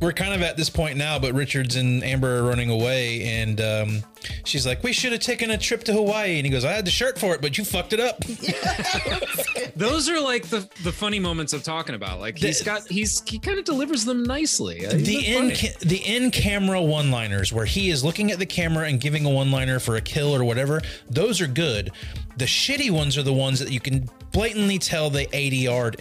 [0.04, 3.62] we're kind of at this point now, but Richards and Amber are running away, and
[3.62, 4.04] um,
[4.44, 6.86] she's like, "We should have taken a trip to Hawaii." And he goes, "I had
[6.86, 8.20] the shirt for it, but you fucked it up."
[9.76, 12.20] Those are like the the funny moments I'm talking about.
[12.20, 14.80] Like he's got he's he kind of delivers them nicely.
[14.80, 18.40] He's the not in ca- the in camera one liners where he is looking at
[18.40, 20.82] the camera and giving a one liner for a kill or whatever.
[21.10, 21.92] Those are good.
[22.36, 25.96] The shitty ones are the ones that you can blatantly tell they ADR'd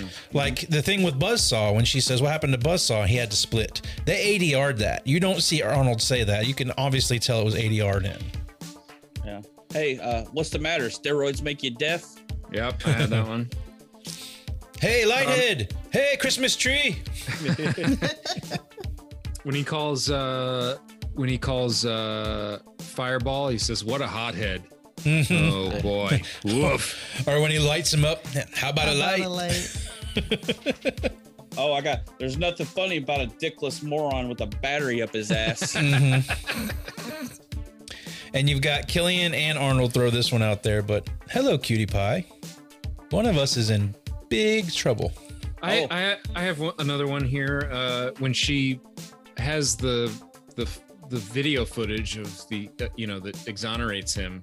[0.00, 0.08] in.
[0.32, 3.36] Like the thing with Buzzsaw when she says, "What happened to Buzzsaw?" He had to
[3.36, 3.80] split.
[4.04, 5.06] They ADR'd that.
[5.06, 6.46] You don't see Arnold say that.
[6.46, 8.18] You can obviously tell it was ADR'd in.
[9.24, 9.40] yeah.
[9.72, 10.88] Hey, uh, what's the matter?
[10.88, 12.04] Steroids make you deaf?
[12.52, 13.48] Yep, I had that one.
[14.80, 15.70] Hey, Lighthead!
[15.92, 17.00] hey, Christmas tree!
[19.44, 20.76] when he calls uh
[21.14, 24.64] when he calls uh Fireball, he says, "What a hothead."
[25.06, 27.24] Oh boy, woof.
[27.26, 29.78] or when he lights him up, how about a light?
[31.58, 32.18] Oh, I got.
[32.18, 35.76] There's nothing funny about a dickless moron with a battery up his ass.
[38.34, 42.24] And you've got Killian and Arnold throw this one out there, but hello, cutie pie.
[43.10, 43.94] One of us is in
[44.30, 45.12] big trouble.
[45.62, 47.68] I, I I have one, another one here.
[47.70, 48.80] Uh, when she
[49.36, 50.10] has the
[50.56, 50.66] the
[51.10, 54.40] the video footage of the uh, you know that exonerates him,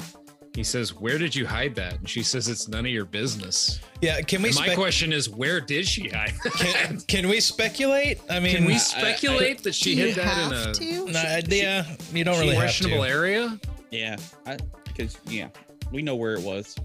[0.55, 3.79] he says, "Where did you hide that?" And she says, "It's none of your business."
[4.01, 4.49] Yeah, can we?
[4.49, 6.33] And my question is, where did she hide?
[6.57, 8.19] can, can we speculate?
[8.29, 11.05] I mean, Can we I- speculate that she hid that in have a to?
[11.11, 13.09] Nah, yeah, you don't really have questionable to.
[13.09, 13.59] area?
[13.91, 14.15] yeah,
[14.85, 15.49] because yeah,
[15.91, 16.75] we know where it was.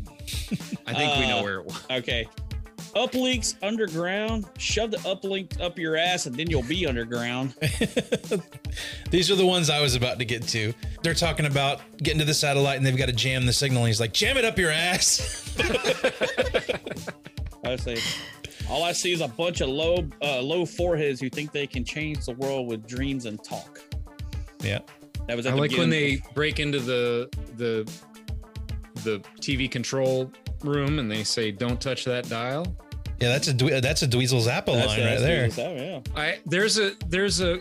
[0.87, 1.83] I think we know Uh, where it was.
[1.91, 2.27] Okay.
[2.95, 4.47] Uplinks underground.
[4.59, 7.55] Shove the uplink up your ass, and then you'll be underground.
[9.11, 10.73] These are the ones I was about to get to.
[11.03, 13.83] They're talking about getting to the satellite and they've got to jam the signal.
[13.83, 15.53] And he's like, jam it up your ass.
[17.65, 17.99] I say,
[18.69, 21.85] all I see is a bunch of low, uh, low foreheads who think they can
[21.85, 23.81] change the world with dreams and talk.
[24.61, 24.81] yeah.
[25.27, 27.91] That was I like when they break into the the
[29.05, 30.31] the TV control
[30.63, 32.77] room and they say, "Don't touch that dial."
[33.21, 35.49] Yeah, that's a Dwe- that's a Dweezil Zappa That's- line that's right there.
[35.49, 36.23] what it was, yeah.
[36.23, 37.61] I there's a there's a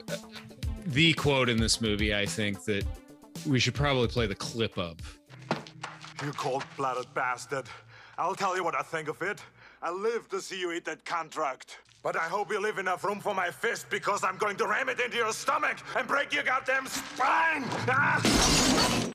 [0.88, 2.14] the quote in this movie.
[2.14, 2.84] I think that
[3.48, 4.98] we should probably play the clip of.
[6.24, 7.66] You cold-blooded bastard.
[8.18, 9.42] I'll tell you what I think of it.
[9.82, 11.80] I live to see you eat that contract.
[12.04, 14.90] But I hope you leave enough room for my fist because I'm going to ram
[14.90, 17.64] it into your stomach and break your goddamn spine!
[17.88, 19.10] Ah!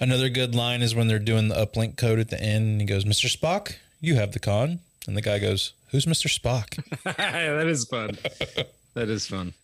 [0.00, 2.86] Another good line is when they're doing the uplink code at the end and he
[2.86, 3.34] goes, Mr.
[3.34, 4.80] Spock, you have the con.
[5.08, 6.28] And the guy goes, Who's Mr.
[6.28, 6.84] Spock?
[7.16, 8.18] that is fun.
[8.92, 9.54] That is fun.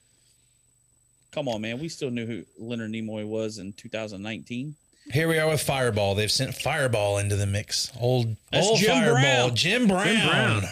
[1.32, 1.78] Come on, man.
[1.78, 4.74] We still knew who Leonard Nimoy was in 2019.
[5.12, 6.14] Here we are with Fireball.
[6.14, 7.92] They've sent Fireball into the mix.
[8.00, 9.54] Old, That's old Jim Fireball, Brown.
[9.54, 10.06] Jim Brown.
[10.06, 10.62] Jim Brown.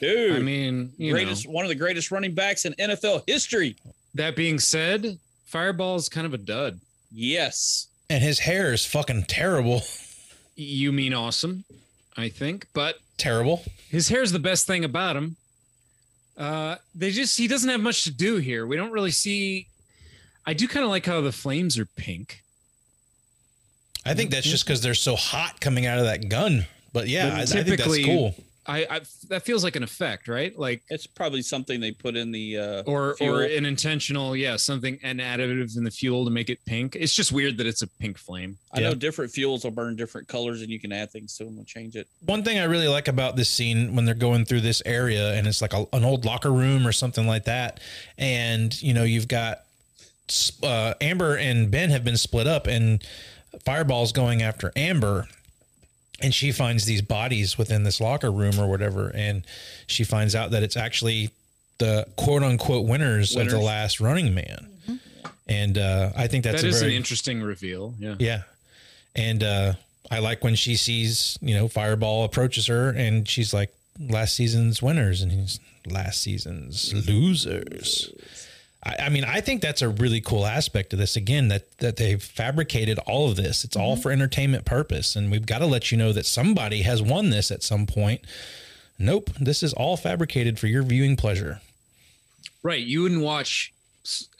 [0.00, 1.52] Dude, I mean, you greatest, know.
[1.52, 3.76] one of the greatest running backs in NFL history.
[4.14, 6.80] That being said, Fireball is kind of a dud.
[7.12, 7.88] Yes.
[8.08, 9.82] And his hair is fucking terrible.
[10.54, 11.64] You mean awesome,
[12.14, 13.62] I think, but Terrible.
[13.88, 15.36] his hair is the best thing about him.
[16.36, 18.66] Uh, they just he doesn't have much to do here.
[18.66, 19.68] We don't really see.
[20.44, 22.42] I do kind of like how the flames are pink.
[24.04, 26.66] I think that's just because they're so hot coming out of that gun.
[26.92, 28.34] But yeah, I, I think that's cool.
[28.66, 30.56] I, I that feels like an effect, right?
[30.56, 33.36] Like It's probably something they put in the uh, or fuel.
[33.36, 36.94] or an intentional, yeah, something an additive in the fuel to make it pink.
[36.94, 38.58] It's just weird that it's a pink flame.
[38.72, 41.58] I know different fuels will burn different colors, and you can add things to them
[41.58, 42.06] and change it.
[42.24, 45.46] One thing I really like about this scene when they're going through this area and
[45.46, 47.80] it's like a, an old locker room or something like that,
[48.16, 49.62] and you know you've got
[50.62, 53.02] uh, Amber and Ben have been split up, and
[53.64, 55.26] Fireball's going after Amber
[56.22, 59.44] and she finds these bodies within this locker room or whatever and
[59.86, 61.30] she finds out that it's actually
[61.78, 64.68] the quote unquote winners, of the last running man.
[65.48, 67.94] And uh, I think that's That a is very an interesting reveal.
[67.98, 68.14] Yeah.
[68.18, 68.42] yeah.
[69.14, 69.72] And uh,
[70.10, 74.80] I like when she sees, you know, Fireball approaches her and she's like, last season's
[74.80, 75.20] winners.
[75.22, 75.58] And he's
[75.90, 78.12] last season's losers.
[78.84, 81.16] I, I mean, I think that's a really cool aspect of this.
[81.16, 83.64] Again, that that they've fabricated all of this.
[83.64, 84.02] It's all mm-hmm.
[84.02, 87.50] for entertainment purpose, and we've got to let you know that somebody has won this
[87.50, 88.22] at some point.
[88.98, 91.60] Nope, this is all fabricated for your viewing pleasure.
[92.62, 92.82] Right.
[92.82, 93.72] You wouldn't watch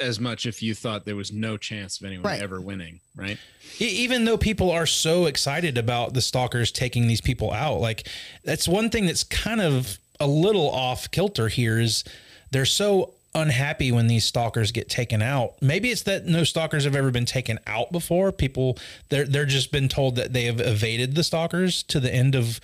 [0.01, 2.43] as much if you thought there was no chance of anyone Right.
[2.43, 3.01] ever winning.
[3.15, 3.39] Right.
[3.81, 8.09] E- even though people are so excited about the stalkers taking these people out like
[8.45, 12.03] that's one thing that's kind of a little off kilter here is
[12.51, 16.95] they're so unhappy when these stalkers get taken out maybe it's that no stalkers have
[16.95, 18.77] ever been taken out before people
[19.09, 22.61] they're they're just been told that they have evaded the stalkers to the end of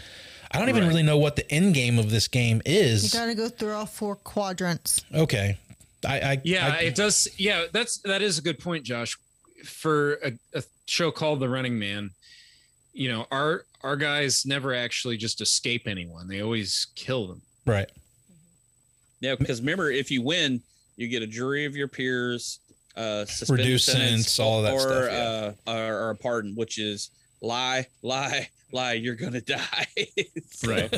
[0.50, 0.88] i don't even Right.
[0.88, 3.02] really know what the end game of this game is.
[3.02, 5.02] You is got to go through all four quadrants.
[5.14, 5.56] okay
[6.06, 7.28] i i Yeah, I- it does.
[7.38, 9.16] Yeah, that's that is a good point, Josh.
[9.64, 12.10] For a, a show called The Running Man,
[12.92, 17.42] you know, our our guys never actually just escape anyone; they always kill them.
[17.66, 17.90] right
[19.20, 20.60] Yeah, because remember, if you win,
[20.96, 22.60] you get a jury of your peers,
[22.96, 25.12] uh, suspended Reduced sentence, all of that or, stuff,
[25.66, 25.72] yeah.
[25.72, 28.94] uh, or, or a pardon, which is lie, lie, lie.
[28.94, 29.86] You're gonna die.
[30.50, 30.90] So, Right.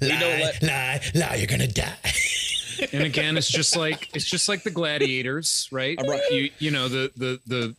[0.00, 1.96] we don't lie, let- lie lie you're gonna die
[2.92, 5.96] and again it's just like it's just like the gladiators right
[6.30, 7.76] you you know the the the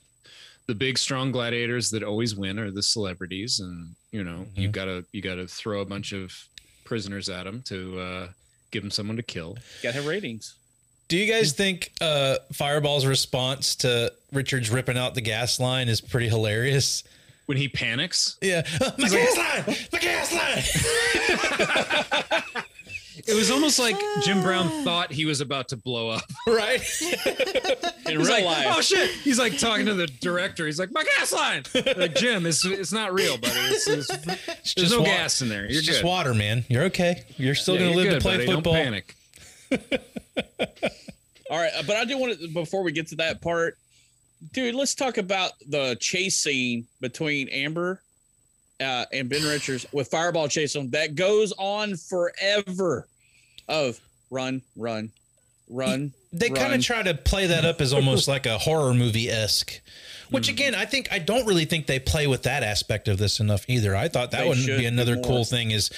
[0.67, 5.03] the big strong gladiators that always win are the celebrities and you know you gotta
[5.11, 6.31] you gotta throw a bunch of
[6.85, 8.27] prisoners at them to uh
[8.71, 10.55] give him someone to kill gotta have ratings
[11.07, 16.01] Do you guys think uh, Fireball's response to Richard's ripping out the gas line is
[16.01, 17.03] pretty hilarious?
[17.45, 18.37] When he panics?
[18.41, 18.63] Yeah.
[18.97, 19.77] my gas line!
[19.93, 20.33] My gas
[22.53, 22.63] line!
[23.27, 27.17] it was almost like jim brown thought he was about to blow up right in
[28.05, 28.67] He's real like, life.
[28.69, 31.63] oh shit he's like talking to the director he's like my gas line
[31.97, 35.49] like jim it's it's not real buddy it's, it's, there's just no wa- gas in
[35.49, 36.63] there you're It's just water, man.
[36.69, 37.23] You're okay.
[37.37, 38.45] You're still Yeah, gonna you're live good, to play buddy.
[38.53, 38.73] football.
[38.73, 39.15] Don't panic.
[41.49, 43.77] All right, but I do want to before we get to that part,
[44.53, 44.75] dude.
[44.75, 48.01] Let's talk about the chase scene between Amber
[48.81, 50.91] uh, and Ben Richards with Fireball chasing them.
[50.91, 53.07] That goes on forever.
[53.67, 53.99] Of
[54.29, 55.11] run, run,
[55.69, 56.13] run.
[56.33, 59.79] They kind of try to play that up as almost like a horror movie esque.
[60.29, 60.35] Hmm.
[60.35, 63.39] Which again, I think I don't really think they play with that aspect of this
[63.39, 63.95] enough either.
[63.95, 65.23] I thought that They would should be another more.
[65.23, 65.89] cool thing is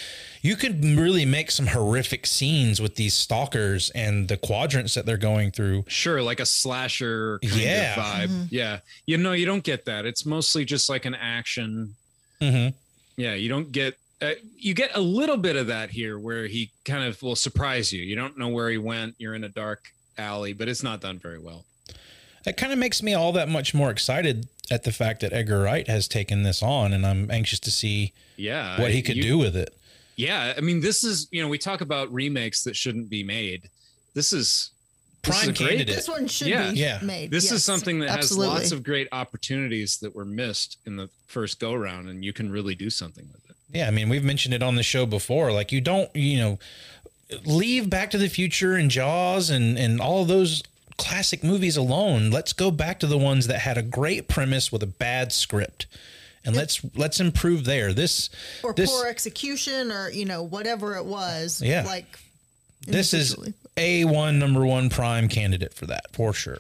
[0.44, 5.18] you could really make some horrific scenes with these stalkers and the quadrants that they're
[5.18, 5.84] going through.
[5.88, 7.96] Sure, like a slasher kind Yeah.
[7.96, 8.28] of vibe.
[8.34, 8.48] Mhm.
[8.52, 8.80] Yeah.
[9.08, 10.06] You know, you don't get that.
[10.06, 11.96] It's mostly just like an action.
[12.40, 12.76] Mm-hmm.
[13.18, 16.72] Yeah, you don't get uh, you get a little bit of that here where he
[16.86, 18.02] kind of will surprise you.
[18.04, 19.16] You don't know where he went.
[19.18, 21.66] You're in a dark alley, but it's not done very well.
[22.46, 25.60] It kind of makes me all that much more excited at the fact that Edgar
[25.62, 28.80] Wright has taken this on, and I'm anxious to see Yeah.
[28.80, 29.74] what he could you- do with it.
[30.16, 33.70] Yeah, I mean, this is you know we talk about remakes that shouldn't be made.
[34.14, 34.72] This is
[35.24, 35.96] this is Prime great- candidate.
[35.96, 36.72] This one should Yeah.
[36.72, 37.00] be Yeah.
[37.02, 37.32] made.
[37.32, 38.52] This yes, is something that absolutely.
[38.54, 42.34] has lots of great opportunities that were missed in the first go round, and you
[42.34, 43.49] can really do something with it.
[43.72, 45.52] Yeah, I mean, we've mentioned it on the show before.
[45.52, 46.60] Like, you don't, you know,
[47.46, 50.64] leave Back to the Future and Jaws and and all of those
[50.98, 52.32] classic movies alone.
[52.32, 55.88] Let's go back to the ones that had a great premise with a bad script,
[56.44, 57.94] and let's let's improve there.
[57.94, 58.30] This
[58.64, 61.62] or this poor execution or you know whatever it was.
[61.62, 61.86] Yeah.
[61.86, 62.20] like
[62.86, 63.36] this is
[63.78, 66.60] a one number one prime candidate for that for sure.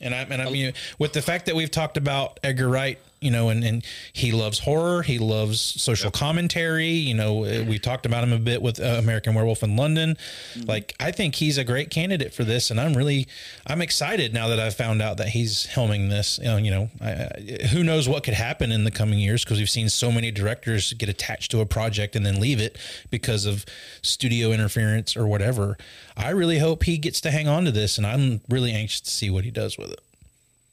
[0.00, 0.50] And I and I oh.
[0.50, 4.32] mean with the fact that we've talked about Edgar Wright, you know, and, and he
[4.32, 6.88] loves horror, he loves social commentary.
[6.88, 10.16] You know, uh, we talked about him a bit with uh, American Werewolf in London.
[10.64, 13.26] Like, I think he's a great candidate for this, and I'm really
[13.66, 16.38] I'm excited now that I've found out that he's helming this.
[16.38, 19.44] You know, you know, I, I, who knows what could happen in the coming years
[19.44, 22.78] because we've seen so many directors get attached to a project and then leave it
[23.10, 23.64] because of
[24.02, 25.76] studio interference or whatever.
[26.16, 29.10] I really hope he gets to hang on to this, and I'm really anxious to
[29.10, 30.00] see what he does with it.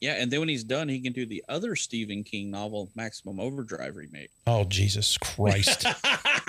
[0.00, 3.40] Yeah, and then when he's done, he can do the other Stephen King novel, Maximum
[3.40, 4.30] Overdrive remake.
[4.46, 5.86] Oh Jesus Christ!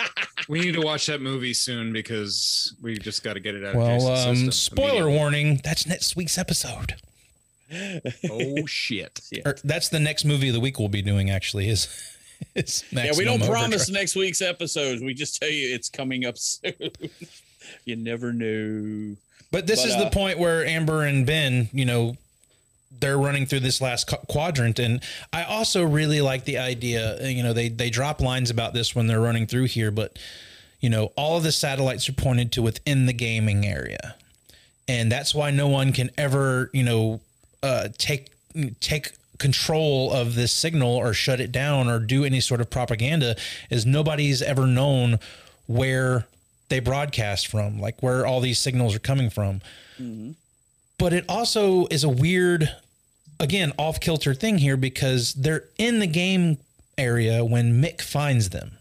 [0.48, 3.76] We need to watch that movie soon because we just got to get it out.
[3.76, 5.60] of well, Jason's um, system spoiler warning.
[5.64, 6.96] That's next week's episode.
[8.32, 9.20] Oh shit!
[9.46, 11.30] Or that's the next movie of the week we'll be doing.
[11.30, 11.90] Actually, is
[12.56, 15.02] is yeah, we don't Maximum promise next week's episodes.
[15.02, 16.72] We just tell you it's coming up soon.
[17.84, 19.18] you never know.
[19.52, 22.16] But this But, is uh, the point where Amber and Ben, you know,
[23.00, 24.80] they're running through this last quadrant.
[24.80, 25.02] And
[25.34, 28.96] i also really like the idea uh, you know they they drop lines about this
[28.96, 30.18] when they're running through here but
[30.80, 34.16] you know all of the satellites are pointed to within the gaming area.
[34.90, 37.20] And that's why no one can ever you know
[37.64, 38.30] uh, take
[38.80, 43.36] take control of this signal or shut it down or do any sort of propaganda
[43.70, 45.20] is nobody's ever known
[45.68, 46.26] where
[46.70, 49.62] they broadcast from like where all these signals are coming from.
[50.98, 52.76] But it also is a weird
[53.40, 56.58] again off kilter thing here because they're in the game
[56.98, 58.72] area when mick finds them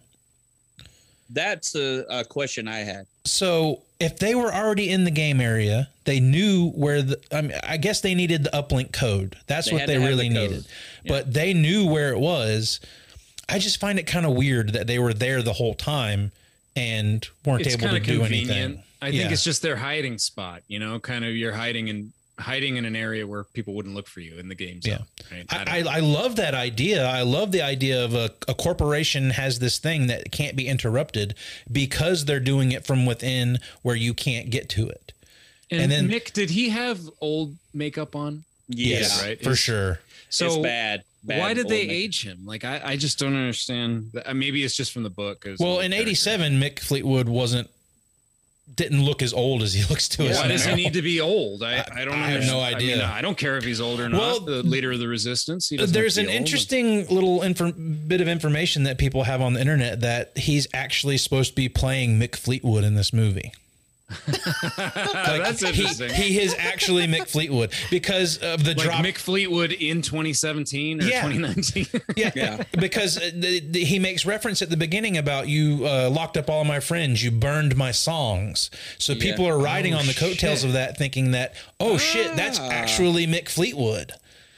[1.31, 3.07] That's a, a question I had.
[3.25, 7.19] so if they were already in the game area, they knew where the.
[7.33, 9.37] I mean, I guess they needed the uplink code.
[9.47, 10.51] That's They what they really the code.
[10.51, 10.67] needed.
[11.09, 12.79] But they knew where it was.
[13.49, 16.31] I just find it kind of weird that they were there the whole time
[16.77, 18.51] and weren't it's able to kind do convenient.
[18.51, 18.83] anything.
[19.01, 19.31] I think Yeah.
[19.33, 20.61] it's just their hiding spot.
[20.69, 24.07] You know, kind of you're hiding in hiding in an area where people wouldn't look
[24.07, 25.05] for you in the game zone.
[25.33, 25.47] Right?
[25.51, 27.07] I I, I, I love that idea.
[27.07, 31.35] I love the idea of a, a corporation has this thing that can't be interrupted
[31.73, 35.13] because they're doing it from within where you can't get to it.
[35.71, 38.45] And, And then- Mick, did he have old makeup on?
[38.69, 40.01] Yes, right, for Is- sure.
[40.29, 41.05] So It's bad.
[41.23, 41.93] Bad why did they old makeup.
[42.05, 42.43] age him?
[42.45, 44.13] Like I, I just don't understand.
[44.25, 45.41] Uh, Maybe it's just from the book.
[45.41, 47.69] 'cause Well, in '87, Mick Fleetwood wasn't
[48.75, 51.21] didn't look as old as he looks to us Why does he need to be
[51.21, 51.63] old?
[51.63, 52.15] I, I don't.
[52.15, 52.97] I have no I, idea.
[52.97, 54.21] mean, I don't care if he's old or not.
[54.21, 55.71] Well, the leader of the resistance.
[55.71, 60.37] There's an interesting little infor- bit of information that people have on the internet that
[60.37, 63.53] he's actually supposed to be playing Mick Fleetwood in this movie.
[64.77, 66.11] That's he, interesting.
[66.11, 69.05] he is actually Mick Fleetwood because of the like drop.
[69.05, 71.23] Mick Fleetwood in 2017 or Yeah.
[71.29, 71.87] 2019.
[72.17, 76.37] yeah, because uh, the, the, he makes reference at the beginning about you uh, locked
[76.37, 78.71] up all my friends, you burned my songs.
[78.99, 79.23] So Yeah.
[79.23, 80.69] people are riding Oh, on the coattails shit.
[80.69, 82.69] of that, thinking that oh shit, that's Ah.
[82.71, 84.13] actually Mick Fleetwood.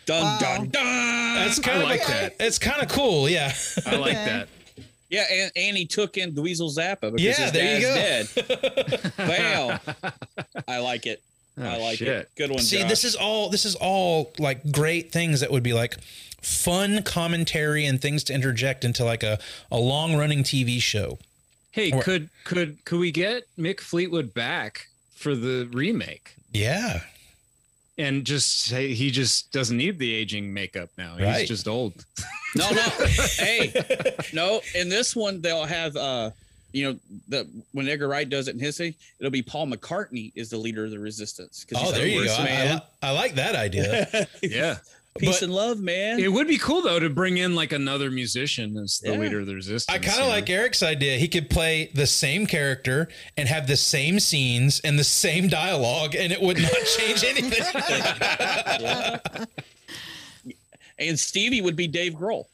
[0.06, 1.34] Dun dun dun.
[1.34, 2.36] That's kind I of like a- that.
[2.40, 3.52] It's kind of cool, yeah.
[3.86, 4.48] I like that.
[5.10, 9.12] Yeah, and, and he took in Dweezil Zappa because Yeah, his there you dad's dead.
[9.16, 9.80] Bam.
[10.68, 11.22] I like it.
[11.56, 12.08] Oh, I Oh, like shit.
[12.08, 12.30] it.
[12.36, 12.60] Good one.
[12.60, 12.88] See, Josh.
[12.90, 15.96] this is all this is all like great things that would be like
[16.42, 19.38] fun commentary and things to interject into like a,
[19.72, 21.18] a long running TV show.
[21.70, 24.86] Hey, Or- could could could we get Mick Fleetwood back
[25.16, 26.34] for the remake?
[26.52, 27.00] Yeah.
[27.98, 31.16] And just say he just doesn't need the aging makeup now.
[31.16, 31.48] He's Right.
[31.48, 32.04] just old.
[32.54, 32.80] no, no.
[33.38, 33.72] hey,
[34.32, 34.60] no.
[34.76, 36.30] In this one, they'll have uh,
[36.72, 36.98] you know,
[37.28, 40.58] the when Edgar Wright does it in his thing, it'll be Paul McCartney is the
[40.58, 41.64] leader of the resistance.
[41.64, 42.36] 'cause Oh, there the you go.
[42.38, 44.28] I, I, I like that idea.
[44.42, 44.76] yeah.
[45.18, 46.20] Peace But- and love, man.
[46.20, 49.18] It would be cool though to bring in like another musician as the Yeah.
[49.18, 49.86] leader of the resistance.
[49.88, 50.34] I kind you of know?
[50.34, 51.16] like Eric's idea.
[51.18, 56.14] He could play the same character and have the same scenes and the same dialogue,
[56.14, 57.64] and it would not change anything.
[60.98, 62.44] and Stevie would be Dave Grohl.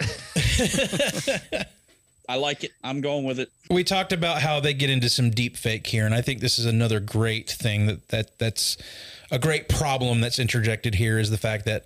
[2.28, 2.70] I like it.
[2.82, 3.50] I'm going with it.
[3.68, 6.58] we talked about how they get into some deep fake here, and I think this
[6.58, 8.78] is another great thing that that that's
[9.30, 11.84] a great problem that's interjected here is the fact that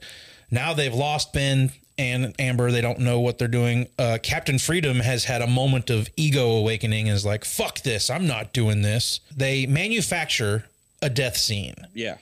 [0.51, 2.71] now they've lost Ben and Amber.
[2.71, 3.89] They don't know what they're doing.
[3.99, 8.09] Uh, Captain Freedom has had a moment of ego awakening and is like, "Fuck this!
[8.11, 10.67] I'm not doing this." They manufacture
[11.03, 12.17] a death scene, Yeah.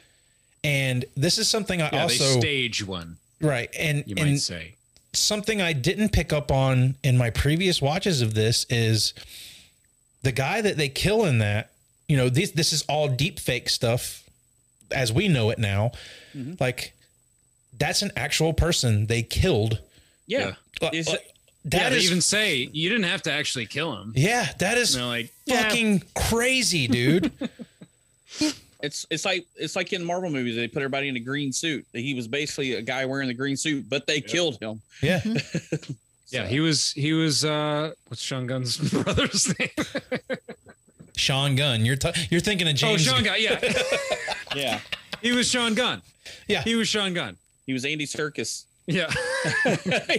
[0.65, 4.41] and this is something I Yeah, also they stage one, right and you and might
[4.41, 4.75] say.
[5.13, 9.15] something I didn't pick up on in my previous watches of this is
[10.23, 11.71] the guy that they kill in that.
[12.09, 14.23] You know, this this is all deep fake stuff
[14.91, 15.93] as we know it now.
[16.61, 16.93] Like
[17.79, 19.81] that's an actual person they killed.
[20.27, 20.55] Yeah.
[20.83, 21.33] Like, Is like, it-
[21.65, 24.13] yeah, that they is even say you didn't have to actually kill him.
[24.15, 27.33] yeah, that is And they're like, yeah, fucking crazy, dude.
[28.83, 31.87] It's it's like it's like in Marvel movies they put everybody in a green suit.
[31.95, 34.83] He was basically a guy wearing the green suit, but they killed him.
[35.03, 35.23] yeah.
[36.29, 39.71] yeah, he was he was uh what's Sean Gunn's brother's name?
[41.17, 41.85] Sean Gunn.
[41.85, 43.09] You're t- you're thinking of James.
[43.09, 43.37] oh, Sean Gunn.
[43.39, 43.61] Yeah,
[44.55, 44.81] Yeah.
[45.23, 46.03] he was Sean Gunn.
[46.47, 46.63] Yeah.
[46.63, 47.37] He was Sean Gunn.
[47.67, 48.65] He was Andy Serkis.
[48.87, 49.11] Yeah.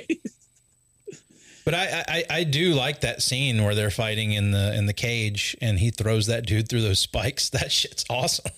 [1.65, 4.93] But I, I I do like that scene where they're fighting in the in the
[4.93, 7.49] cage and he throws that dude through those spikes.
[7.57, 8.51] That shit's awesome.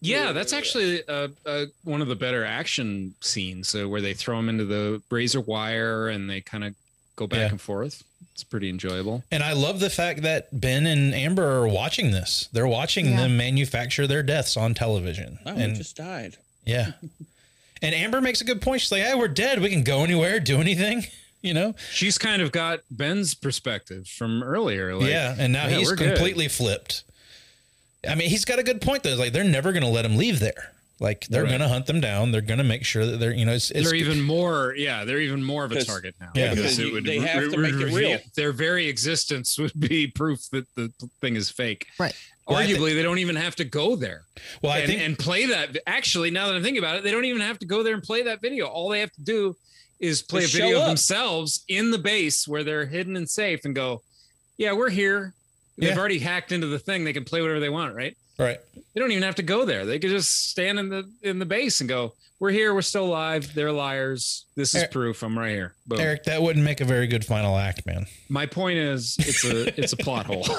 [0.00, 3.68] Yeah, that's actually uh, uh, one of the better action scenes.
[3.68, 6.76] So where they throw him into the razor wire and they kind of
[7.18, 7.48] go back Yeah.
[7.48, 8.02] and forth.
[8.32, 9.24] It's pretty enjoyable.
[9.32, 12.48] And I love the fact that Ben and Amber are watching this.
[12.52, 13.16] They're watching Yeah.
[13.22, 15.38] them manufacture their deaths on television.
[15.44, 16.36] Oh, and he just died.
[16.64, 16.92] yeah.
[17.80, 18.80] And Amber makes a good point.
[18.80, 19.60] She's like, "Hey, we're dead.
[19.60, 21.06] We can go anywhere, do anything."
[21.40, 21.76] You know?
[21.92, 24.96] She's kind of got Ben's perspective from earlier.
[24.96, 25.36] Like, yeah.
[25.38, 26.08] And now yeah, he's we're good.
[26.08, 27.04] completely flipped.
[28.08, 29.14] I mean, he's got a good point though.
[29.14, 30.72] Like they're never going to let him leave there.
[31.00, 31.48] Like they're Right.
[31.50, 32.32] going to hunt them down.
[32.32, 35.04] They're going to make sure that they're, you know, it's, it's they're even more, yeah,
[35.04, 36.30] they're even more of a target now.
[36.34, 36.54] Yeah.
[36.54, 38.18] because it you- would they re- have to re- make it reveal- real.
[38.34, 41.86] Their very existence would be proof that the thing is fake.
[42.00, 42.14] Right.
[42.48, 44.22] Well, I thi- Arguably, they don't even have to go there.
[44.62, 45.76] well, I and, think, and play that.
[45.86, 48.02] Actually, now that I'm thinking about it, they don't even have to go there and
[48.02, 48.66] play that video.
[48.66, 49.56] All they have to do
[50.00, 53.64] is play Just a video of themselves in the base where they're hidden and safe,
[53.64, 54.00] and go,
[54.56, 55.34] "Yeah, we're here."
[55.76, 55.98] They've Yeah.
[55.98, 57.04] already hacked into the thing.
[57.04, 58.16] They can play whatever they want, right?
[58.46, 58.60] Right.
[58.94, 59.84] They don't even have to go there.
[59.86, 62.74] They could just stand in the in the base and go, "We're here.
[62.74, 63.54] We're still alive.
[63.54, 64.44] They're liars.
[64.56, 65.22] This is Eric- proof.
[65.22, 66.00] I'm right here." Boom.
[66.00, 68.06] Eric, that wouldn't make a very good final act, man.
[68.28, 70.46] My point is, it's a it's a plot hole.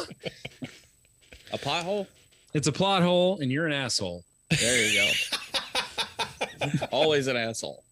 [1.52, 2.08] A plot hole.
[2.54, 4.24] It's a plot hole, and you're an asshole.
[4.52, 6.78] There you go.
[6.92, 7.84] Always an asshole.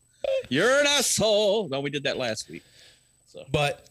[0.49, 1.67] You're an asshole.
[1.69, 2.63] No, we did that last week.
[3.33, 3.87] So But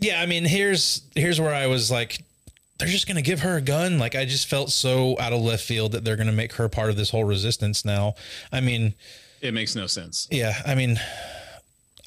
[0.00, 2.20] yeah, I mean, here's here's where I was like,
[2.78, 3.98] they're just gonna give her a gun.
[3.98, 6.90] Like I just felt so out of left field that they're gonna make her part
[6.90, 8.14] of this whole resistance now.
[8.52, 8.94] I mean,
[9.40, 10.28] It makes no sense.
[10.30, 10.98] yeah, I mean.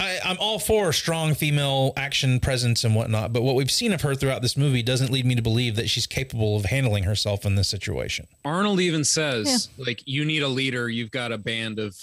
[0.02, 4.00] I, I'm all for strong female action presence and whatnot, but what we've seen of
[4.04, 7.46] her throughout this movie doesn't lead me to believe that she's capable of handling herself
[7.46, 8.26] in this situation.
[8.46, 10.88] Arnold even says, like, you need a leader.
[10.88, 11.98] You've got a band of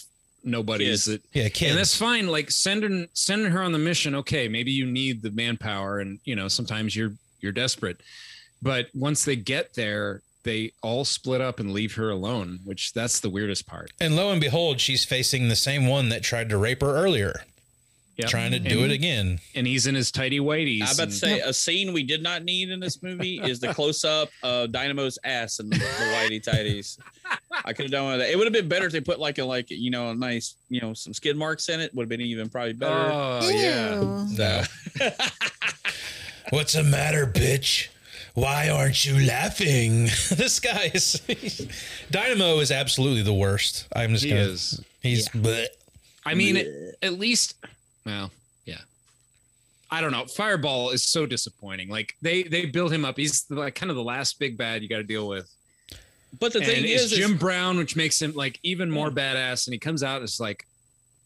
[0.44, 1.70] nobodies that Yeah, kids.
[1.70, 2.26] and that's fine.
[2.28, 4.14] Like sending sending her on the mission.
[4.14, 7.98] Okay, maybe you need the manpower, and you know sometimes you're you're desperate.
[8.62, 13.20] But once they get there, they all split up and leave her alone, which that's
[13.20, 13.90] the weirdest part.
[14.00, 17.44] And lo and behold, she's facing the same one that tried to rape her earlier,
[18.16, 18.28] Yep.
[18.28, 19.40] trying to do And- it again.
[19.54, 20.82] And he's in his tidy whities.
[20.82, 23.40] I was about and- to say a scene we did not need in this movie
[23.42, 26.96] is the close up of Dynamo's ass and the whitey tighties.
[27.64, 28.30] I could have done with that.
[28.30, 30.54] It would have been better if they put like a like you know a nice
[30.70, 31.92] you know some skid marks in it.
[31.94, 32.94] Would have been even probably better.
[32.94, 34.26] Oh yeah.
[34.30, 34.62] No.
[36.50, 37.88] What's the matter, bitch?
[38.36, 40.04] Why aren't you laughing?
[40.36, 41.20] this guy is
[42.10, 43.88] Dynamo is absolutely the worst.
[43.96, 44.80] I'm just He gonna is.
[45.00, 45.66] he's bleh.
[46.26, 46.58] I mean,
[47.02, 47.54] at least,
[48.04, 48.30] well,
[48.66, 48.78] yeah.
[49.90, 50.26] I don't know.
[50.26, 51.88] Fireball is so disappointing.
[51.88, 53.16] Like they they build him up.
[53.16, 55.50] He's like kind of the last big bad you got to deal with.
[56.38, 59.10] But the and thing it's is, is- Jim Brown, which makes him like even more
[59.10, 59.66] badass.
[59.66, 60.66] And he comes out, and it's like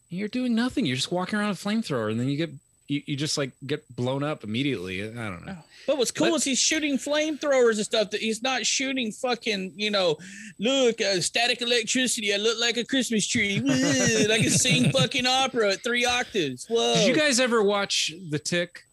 [0.09, 0.85] you're doing nothing.
[0.85, 2.51] You're just walking around a flamethrower, and then you get
[2.91, 5.01] you, you just like get blown up immediately.
[5.03, 5.55] I don't know.
[5.87, 8.11] But what's cool But- is he's shooting flamethrowers and stuff.
[8.11, 10.17] That he's not shooting fucking, you know,
[10.59, 12.33] look, uh, static electricity.
[12.33, 13.59] I look like a Christmas tree.
[13.63, 16.65] Woo, I can sing fucking opera at three octaves.
[16.69, 16.95] Whoa.
[16.95, 18.83] Did you guys ever watch The Tick?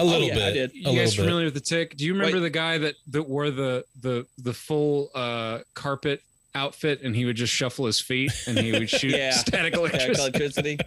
[0.00, 0.52] a little yeah, I bit.
[0.54, 0.74] did.
[0.74, 1.22] You little guys bit.
[1.24, 1.96] familiar with The Tick?
[1.96, 2.42] Do you remember Wait.
[2.42, 6.22] the guy that that wore the the the full uh carpet
[6.54, 9.32] outfit and he would just shuffle his feet and he would shoot Yeah.
[9.32, 10.78] static Static electricity?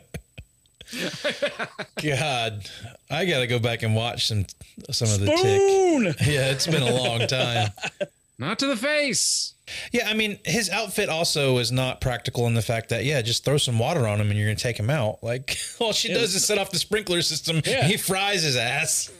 [0.93, 1.53] Electricity.
[2.17, 2.69] God,
[3.09, 4.45] I got to go back and watch some
[4.89, 6.17] some of the tick.
[6.27, 7.69] Yeah, it's been a long time.
[8.39, 9.53] Not to the face.
[9.91, 13.45] Yeah, I mean, his outfit also is not practical in the fact that yeah, just
[13.45, 15.23] throw some water on him and you're gonna take him out.
[15.23, 17.61] Like all she Yeah, does is set off the sprinkler system.
[17.65, 17.85] Yeah.
[17.85, 19.11] He fries his ass.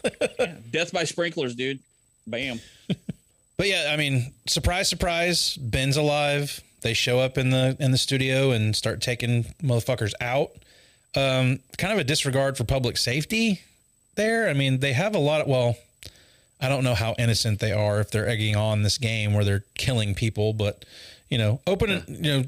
[0.71, 1.79] Death by sprinklers, dude.
[2.27, 2.59] Bam.
[3.57, 6.61] But yeah, I mean, surprise, surprise, Ben's alive.
[6.81, 10.49] They show up in the in the studio and start taking motherfuckers out.
[11.15, 13.61] Um, kind of a disregard for public safety
[14.15, 14.47] there.
[14.49, 15.75] I mean, they have a lot of well,
[16.59, 19.65] I don't know how innocent they are if they're egging on this game where they're
[19.75, 20.85] killing people, but
[21.29, 22.43] you know, opening you know,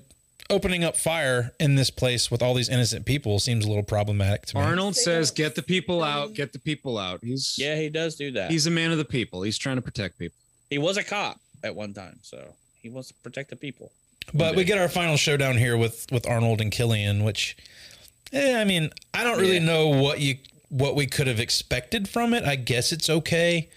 [0.49, 4.45] opening up fire in this place with all these innocent people seems a little problematic
[4.47, 4.61] to me.
[4.61, 6.33] Arnold says, "Get the people out.
[6.33, 8.51] Get the people out." He's Yeah, he does do that.
[8.51, 9.41] he's a man of the people.
[9.41, 10.37] He's trying to protect people.
[10.69, 13.91] he was a cop at one time, so he wants to protect the people.
[14.33, 17.57] But we get our final showdown here with with Arnold and Killian, which,
[18.33, 19.65] eh, I mean, I don't really Yeah.
[19.65, 20.37] know what you
[20.69, 22.43] what we could have expected from it.
[22.43, 23.69] I guess it's okay.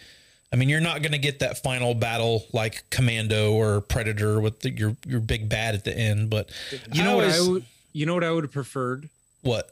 [0.52, 4.60] I mean, you're not going to get that final battle like Commando or Predator with
[4.60, 6.30] the, your your big bad at the end.
[6.30, 6.50] But
[6.92, 7.64] You I know what I would.
[7.92, 9.08] You know what I would have preferred.
[9.42, 9.70] what?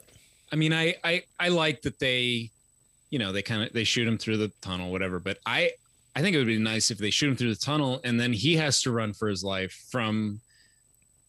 [0.51, 2.51] I mean, I I I like that they,
[3.09, 5.19] you know, they kind of they shoot him through the tunnel, whatever.
[5.19, 5.71] But I
[6.15, 8.31] I think it would be nice if they shoot him through the tunnel and then
[8.33, 10.39] he has to run for his life from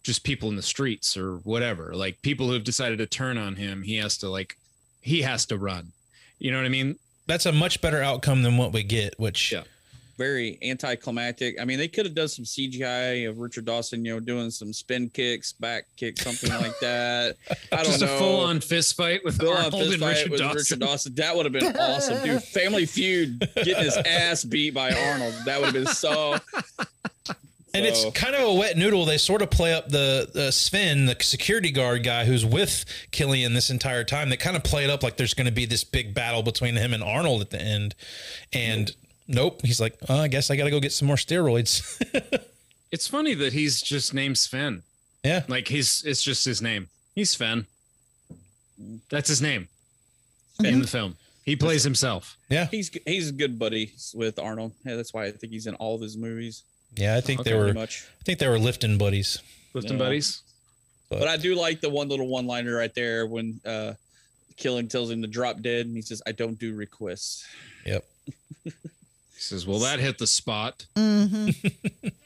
[0.07, 3.57] just people in the streets or whatever, like people who have decided to turn on
[3.57, 3.83] him.
[3.83, 4.57] He has to like
[5.03, 5.93] he has to run.
[6.39, 6.97] You know what I mean?
[7.27, 9.19] That's a much better outcome than what we get.
[9.19, 9.65] Which Yeah.
[10.16, 11.61] Very anticlimactic.
[11.61, 14.73] I mean, they could have done some CGI of Richard Dawson, you know, doing some
[14.73, 17.37] spin kicks, back kicks, something like that.
[17.70, 18.15] I don't Just know.
[18.15, 20.57] a full on fist fight with Full on Arnold fist and fight Richard with Dawson.
[20.57, 21.15] Richard Dawson.
[21.16, 22.43] That would have been awesome, dude.
[22.61, 25.35] Family Feud getting his ass beat by Arnold.
[25.45, 26.39] That would have been so.
[27.77, 29.05] And it's kind of a wet noodle.
[29.05, 33.55] They sort of play up the, the Sven, the security guard guy who's with Killian
[33.55, 34.28] this entire time.
[34.31, 36.77] They kind of play it up like there's going to be this big battle between
[36.77, 37.94] him and Arnold at the end.
[38.53, 38.90] And
[39.28, 42.03] nope, he's like, oh, I guess I got to go get some more steroids.
[42.93, 44.82] It's funny that he's just named Sven.
[45.24, 45.43] Yeah.
[45.48, 46.89] Like he's it's just his name.
[47.16, 47.66] He's Sven.
[49.11, 49.69] That's his name
[50.61, 50.66] Mm-hmm.
[50.73, 51.16] in the film.
[51.44, 52.36] He plays himself.
[52.48, 52.66] Yeah.
[52.70, 54.73] He's he's a good buddy with Arnold.
[54.86, 56.62] Yeah, that's why I think he's in all of his movies.
[56.97, 57.51] Yeah, I think Okay.
[57.51, 57.73] they were.
[57.74, 58.05] Much.
[58.20, 59.39] I think they were lifting buddies.
[59.74, 59.98] Lifting Yeah.
[60.05, 60.43] buddies.
[61.09, 63.94] But, I do like the one little one liner right there when uh
[64.56, 67.47] Killian tells him to drop dead and he says, I don't do requests.
[67.85, 68.05] Yep.
[68.64, 68.73] He
[69.43, 71.51] says, "Well, that hit the spot." Mm-hmm.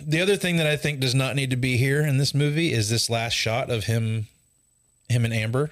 [0.00, 2.72] The other thing that I think does not need to be here in this movie
[2.72, 4.26] is this last shot of him,
[5.08, 5.70] him and Amber,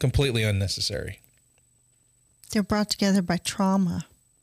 [0.00, 1.20] completely unnecessary.
[2.50, 4.06] They're brought together by trauma.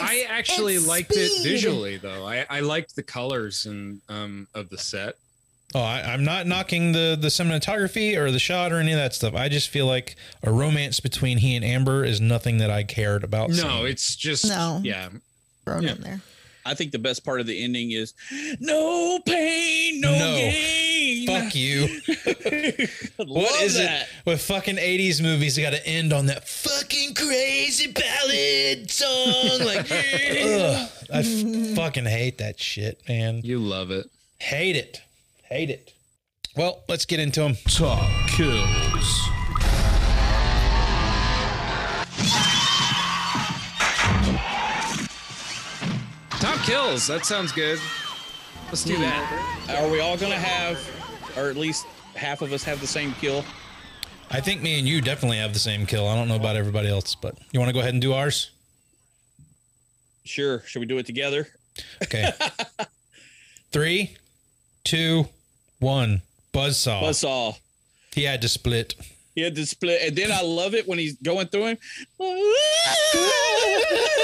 [0.00, 2.26] I actually it's liked it visually, though.
[2.26, 5.14] I, I liked the colors and um of the set.
[5.74, 9.14] Oh, I, I'm not knocking the the cinematography or the shot or any of that
[9.14, 9.34] stuff.
[9.34, 13.22] I just feel like a romance between he and Amber is nothing that I cared
[13.22, 13.50] about.
[13.50, 13.86] No, seeing.
[13.88, 14.80] it's just No.
[14.82, 15.10] yeah.
[15.64, 15.90] Thrown Yeah.
[15.92, 16.20] in there.
[16.68, 18.14] I think the best part of the ending is
[18.60, 20.36] no pain, no, No.
[20.36, 21.26] gain.
[21.26, 22.00] Fuck you.
[23.18, 24.02] Love What is that.
[24.02, 25.56] it with fucking 80s movies?
[25.56, 29.66] They got to end on that fucking crazy ballad song.
[29.66, 33.40] Like, ugh, I f- fucking hate that shit, man.
[33.42, 34.06] You love it.
[34.38, 35.00] Hate it.
[35.44, 35.92] Hate it.
[36.56, 37.56] Well, let's get into them.
[37.68, 39.28] Top kills.
[46.68, 47.06] Kills.
[47.06, 47.80] That sounds good.
[48.66, 49.80] Let's do that.
[49.80, 50.78] Are we all gonna have,
[51.38, 53.42] or at least half of us have the same kill?
[54.30, 56.06] I think me and you definitely have the same kill.
[56.06, 58.50] I don't know about everybody else, but you want to go ahead and do ours?
[60.24, 60.62] Sure.
[60.66, 61.48] Should we do it together?
[62.02, 62.30] Okay.
[63.72, 64.16] Three,
[64.84, 65.26] two,
[65.78, 66.20] one.
[66.52, 67.02] Buzzsaw.
[67.02, 67.58] Buzzsaw.
[68.14, 68.94] He had to split.
[69.34, 71.78] He had to split, and then I love it when he's going through him.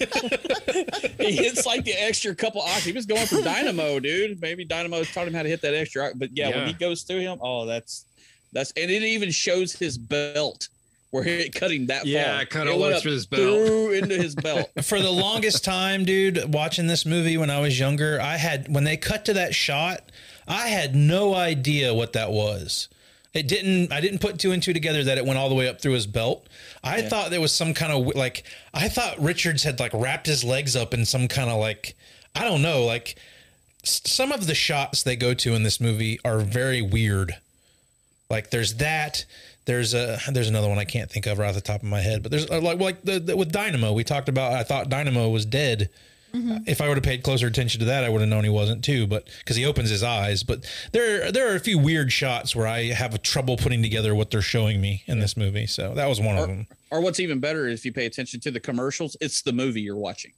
[1.18, 2.84] he hits like the extra couple octaves.
[2.84, 4.40] He was going for Dynamo, dude.
[4.40, 6.10] Maybe Dynamo taught him how to hit that extra.
[6.10, 8.06] oct- But yeah, when he goes through him, oh, that's
[8.52, 10.68] that's, and it even shows his belt
[11.10, 12.42] where it cut him that Yeah, far.
[12.42, 13.40] it cut It all went through his belt.
[13.42, 14.70] through into his belt.
[14.82, 18.84] For the longest time, dude, watching this movie when I was younger, I had when
[18.84, 20.10] they cut to that shot,
[20.48, 22.88] I had no idea what that was.
[23.32, 23.92] It didn't.
[23.92, 25.92] I didn't put two and two together that it went all the way up through
[25.92, 26.48] his belt.
[26.82, 28.44] I thought there was some kind of like.
[28.74, 31.94] I thought Richards had like wrapped his legs up in some kind of like.
[32.34, 32.84] I don't know.
[32.84, 33.16] Like
[33.84, 37.36] some of the shots they go to in this movie are very weird.
[38.28, 39.24] Like there's that.
[39.64, 42.00] There's a there's another one I can't think of right off the top of my
[42.00, 44.52] head, but there's uh, like like the, the with Dynamo we talked about.
[44.52, 45.90] I thought Dynamo was dead.
[46.32, 46.58] Mm-hmm.
[46.66, 48.84] If I would have paid closer attention to that, I would have known he wasn't
[48.84, 49.06] too.
[49.06, 52.66] But because he opens his eyes, but there there are a few weird shots where
[52.68, 55.66] I have trouble putting together what they're showing me in this movie.
[55.66, 56.66] So that was one of them.
[56.90, 59.80] Or what's even better is if you pay attention to the commercials, it's the movie
[59.80, 60.32] you're watching.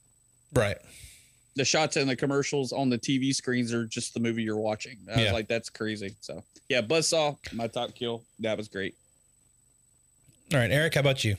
[0.53, 0.77] Right.
[1.55, 4.97] The shots and the commercials on the TV screens are just the movie you're watching.
[5.13, 5.23] I Yeah.
[5.25, 6.15] was like, that's crazy.
[6.21, 8.23] So yeah, Buzzsaw, my top kill.
[8.39, 8.95] That was great.
[10.51, 11.35] All right, Eric, how about you?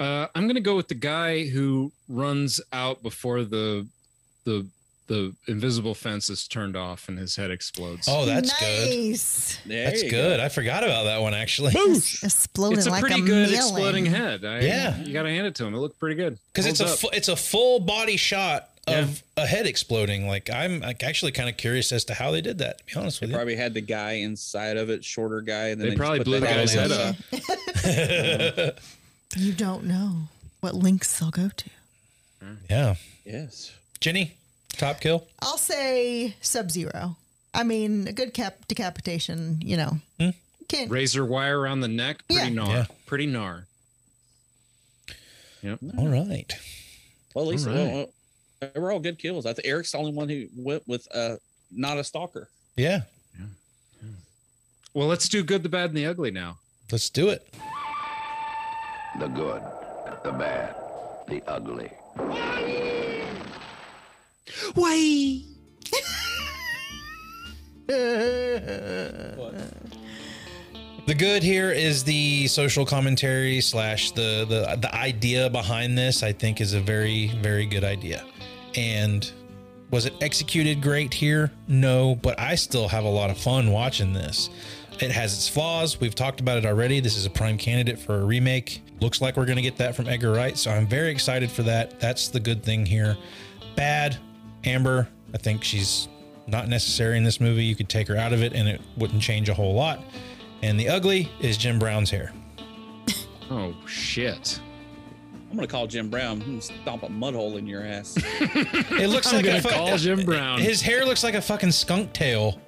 [0.00, 3.86] Uh, I'm gonna go with the guy who runs out before the
[4.44, 4.66] the
[5.08, 8.06] the invisible fence is turned off and his head explodes.
[8.08, 8.88] Oh, that's good.
[8.88, 9.58] nice.
[9.66, 10.38] That's good.
[10.40, 11.72] I forgot about that one actually.
[11.74, 13.54] Exploding it's a like pretty a good melon.
[13.54, 14.44] exploding head.
[14.44, 14.96] I, Yeah.
[15.02, 15.74] you gotta hand it to him.
[15.74, 19.46] It looked pretty good because it's a fu- it's a full body shot of a
[19.46, 20.26] head exploding.
[20.28, 22.78] Like I'm like, actually kind of curious as to how they did that.
[22.78, 25.40] To be honest They with you, They probably had the guy inside of it, shorter
[25.40, 28.68] guy, and then They just probably blew the guy's head in.
[28.70, 28.78] up.
[29.36, 30.28] You don't know
[30.60, 31.70] what links they'll go to.
[32.68, 32.94] yeah.
[33.24, 33.72] Yes.
[34.00, 34.34] Jenny,
[34.70, 35.26] top kill.
[35.40, 37.16] I'll say Sub Zero.
[37.54, 39.60] I mean, a good cap decapitation.
[39.62, 40.32] You know,
[40.68, 40.90] can't.
[40.90, 42.22] razor wire around the neck.
[42.28, 42.60] Pretty Yeah.
[42.62, 42.68] gnar.
[42.68, 42.86] Yeah.
[43.06, 43.64] Pretty gnar.
[45.62, 45.78] Yep.
[45.98, 46.52] All right.
[47.34, 47.94] Well, at least All well, right.
[48.62, 49.46] well, they were all good kills.
[49.46, 51.36] I think Eric's the only one who went with uh,
[51.70, 52.48] not a stalker.
[52.76, 53.02] Yeah.
[53.38, 53.46] Yeah.
[54.94, 56.58] Well, let's do good, the bad, and the ugly now.
[56.90, 57.46] Let's do it.
[59.18, 59.62] The good,
[60.22, 60.74] the bad,
[61.28, 61.90] the ugly.
[64.74, 65.42] Why?
[71.06, 76.22] The good here is the social commentary slash the the the idea behind this.
[76.22, 78.24] I think is a very very good idea.
[78.76, 79.30] And
[79.90, 81.50] was it executed great here?
[81.66, 84.50] No, but I still have a lot of fun watching this.
[85.00, 85.98] It has its flaws.
[86.00, 87.00] We've talked about it already.
[87.00, 88.82] This is a prime candidate for a remake.
[89.00, 91.62] Looks like we're going to get that from Edgar Wright, so I'm very excited for
[91.62, 91.98] that.
[92.00, 93.16] That's the good thing here.
[93.76, 94.18] Bad,
[94.64, 95.08] Amber.
[95.32, 96.08] I think she's
[96.46, 97.64] not necessary in this movie.
[97.64, 100.00] You could take her out of it and it wouldn't change a whole lot.
[100.62, 102.32] And the ugly is Jim Brown's hair.
[103.52, 104.60] Oh shit.
[105.50, 106.40] I'm gonna call Jim Brown.
[106.40, 108.14] I'm stomp a mud hole in your ass.
[108.16, 110.60] It looks I'm like gonna a fu- call Jim Brown.
[110.60, 112.60] His hair looks like a fucking skunk tail.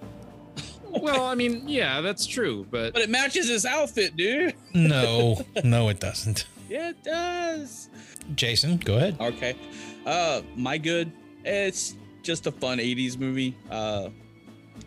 [1.01, 4.55] Well, I mean, yeah, that's true, but but it matches his outfit, dude.
[4.75, 6.47] No, no, it doesn't.
[6.69, 7.89] Yeah, it does.
[8.35, 9.17] Jason, go ahead.
[9.21, 9.57] Okay.
[10.07, 11.13] Uh my good.
[11.45, 13.57] It's just a fun 80s movie.
[13.71, 14.09] Uh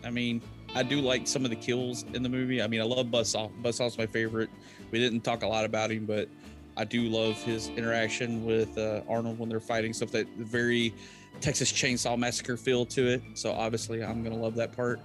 [0.04, 0.40] I mean,
[0.74, 2.60] I do like some of the kills in the movie.
[2.62, 3.50] I mean, I love Buzzsaw.
[3.62, 4.50] Buzzsaw's my favorite.
[4.90, 6.28] We didn't talk a lot about him, but
[6.76, 10.92] I do love his interaction with uh, Arnold when they're fighting stuff that very
[11.40, 13.22] Texas Chainsaw Massacre feel to it.
[13.34, 15.00] So obviously, I'm gonna love that part.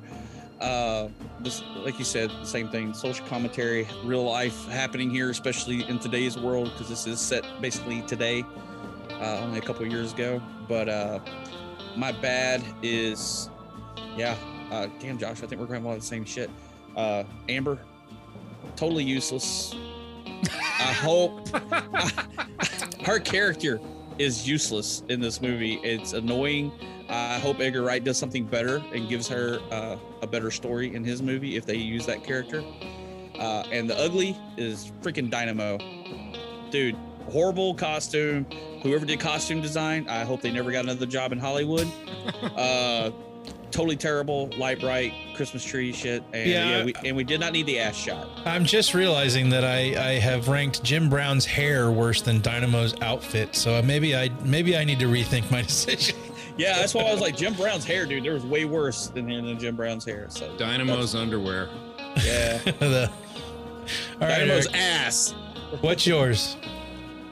[0.62, 1.10] Uh,
[1.42, 2.94] just like you said, the same thing.
[2.94, 8.04] Social commentary, real life happening here, especially in today's world, because this is set basically
[8.04, 8.44] today,
[9.14, 10.42] uh, only a couple years ago.
[10.68, 11.20] But uh,
[11.98, 13.50] my bad is,
[14.16, 14.36] yeah.
[14.72, 16.50] Uh, damn, Josh, I think we're going to have the same shit.
[16.96, 17.80] Uh, Amber,
[18.76, 19.76] totally useless.
[20.80, 21.48] I hope
[23.06, 23.80] her character
[24.20, 25.80] is useless in this movie.
[25.84, 26.72] It's annoying.
[27.12, 31.04] I hope Edgar Wright does something better and gives her uh, a better story in
[31.04, 32.64] his movie if they use that character.
[33.38, 35.78] Uh, and the ugly is freaking Dynamo,
[36.72, 36.96] dude.
[37.30, 38.46] Horrible costume.
[38.82, 41.88] Whoever did costume design, I hope they never got another job in Hollywood.
[42.56, 43.12] uh,
[43.70, 44.50] totally terrible.
[44.58, 46.24] Lite-Brite Christmas tree shit.
[46.34, 46.78] And Yeah.
[46.80, 48.28] yeah, we, and we did not need the ass shot.
[48.46, 53.56] I'm just realizing that I, I have ranked Jim Brown's hair worse than Dynamo's outfit,
[53.56, 56.16] so maybe I maybe I need to rethink my decision.
[56.58, 58.24] Yeah, that's why I was like Jim Brown's hair, dude.
[58.24, 60.28] There was way worse than than Jim Brown's hair.
[60.30, 61.70] So Dynamo's underwear.
[62.24, 62.60] Yeah.
[62.80, 63.12] The-
[64.22, 65.34] all right, Dynamo's Eric, ass.
[65.82, 66.56] what's yours?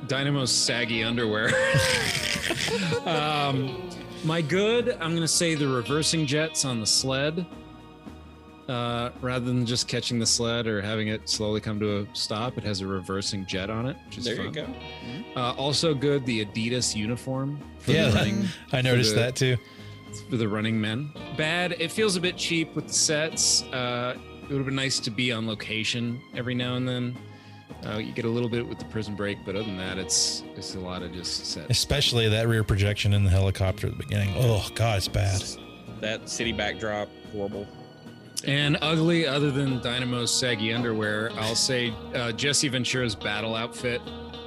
[0.08, 1.52] Dynamo's saggy underwear.
[3.06, 3.90] um,
[4.24, 7.46] my good, I'm going to say the reversing jets on the sled.
[8.70, 12.56] Uh, rather than just catching the sled or having it slowly come to a stop,
[12.58, 14.54] it has a reversing jet on it, which is There you fun.
[14.54, 15.40] go.
[15.42, 17.60] Uh, also good, the Adidas uniform.
[17.80, 19.58] For Yeah, the running, I for noticed the- that too.
[20.30, 21.12] for the running men.
[21.36, 21.72] Bad.
[21.80, 23.64] It feels a bit cheap with the sets.
[23.64, 27.18] Uh, it would have been nice to be on location every now and then.
[27.88, 30.44] Uh, you get a little bit with the prison break, but other than that, it's
[30.56, 31.68] it's a lot of just sets.
[31.70, 34.34] Especially that rear projection in the helicopter at the beginning.
[34.38, 35.42] Oh god, it's bad.
[36.02, 37.66] That city backdrop, horrible.
[38.46, 44.02] And ugly, other than Dynamo's saggy underwear, I'll say uh, Jesse Ventura's battle outfit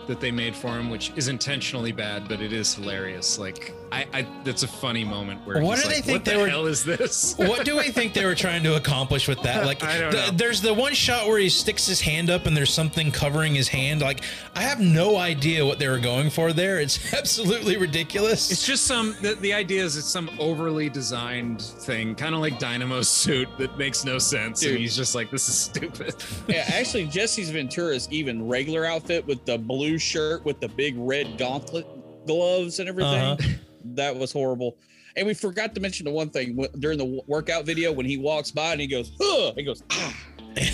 [0.07, 3.39] that they made for him, which is intentionally bad, but it is hilarious.
[3.39, 6.25] Like, I, I that's a funny moment where What he's do they like, think what
[6.25, 7.35] they the were- hell is this?
[7.37, 9.67] what do we think they were trying to accomplish with that?
[9.67, 10.31] Like, I don't the- know.
[10.33, 13.69] there's the one shot where he sticks his hand up and there's something covering his
[13.69, 14.01] hand.
[14.01, 14.23] Like,
[14.57, 16.81] I have no idea what they were going for there.
[16.81, 18.51] It's absolutely ridiculous.
[18.51, 19.15] It's just some.
[19.21, 23.77] The, the idea is it's some overly designed thing, kind of like Dynamo's suit that
[23.77, 24.71] makes no sense, Dude.
[24.73, 26.15] and he's just like, "This is stupid."
[26.49, 31.37] yeah, actually, Jesse's Ventura's even regular outfit with the blue shirt with the big red
[31.37, 31.87] gauntlet
[32.27, 33.21] gloves and everything.
[33.23, 33.49] Uh-huh.
[33.85, 34.77] That was horrible.
[35.17, 38.51] And we forgot to mention the one thing during the workout video when he walks
[38.51, 40.15] by and he goes, huh, he goes, ah,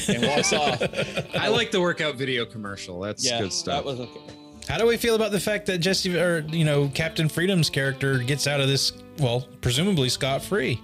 [0.09, 0.81] and walks off.
[1.35, 3.01] I like the workout video commercial.
[3.01, 3.85] That's yeah, good stuff.
[3.85, 4.21] That was okay.
[4.69, 8.19] How do we feel about the fact that Jesse or you know Captain Freedom's character
[8.19, 8.93] gets out of this?
[9.19, 10.81] Well, presumably scot free.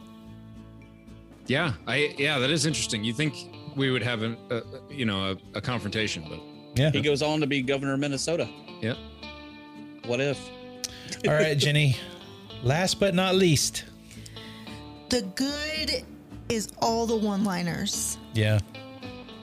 [1.47, 3.05] yeah, I yeah, that is interesting.
[3.05, 3.35] You think
[3.77, 6.41] we would have a, a you know a, a confrontation, but
[6.81, 6.91] Yeah.
[6.91, 8.49] He goes on to be governor of Minnesota.
[8.81, 8.95] Yeah.
[10.07, 10.41] What if?
[11.29, 11.97] All right, Jenny.
[12.65, 13.85] Last but not least.
[15.11, 16.03] The good
[16.49, 18.17] is all the one liners.
[18.33, 18.59] Yeah.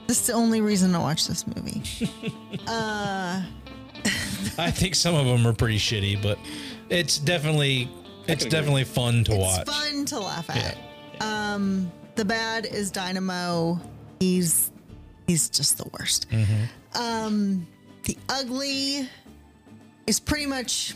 [0.08, 1.82] This is the only reason to watch this movie.
[2.66, 3.42] uh,
[4.58, 6.36] I think some of them are pretty shitty, but
[6.90, 7.88] it's definitely
[8.26, 8.50] it's agree.
[8.50, 9.66] definitely fun to it's watch.
[9.68, 10.76] fun to laugh at.
[11.22, 13.80] Um, the bad is Dynamo.
[14.18, 14.72] He's
[15.28, 16.26] he's just the worst.
[16.94, 17.66] Um,
[18.02, 19.08] the ugly
[20.08, 20.94] is pretty much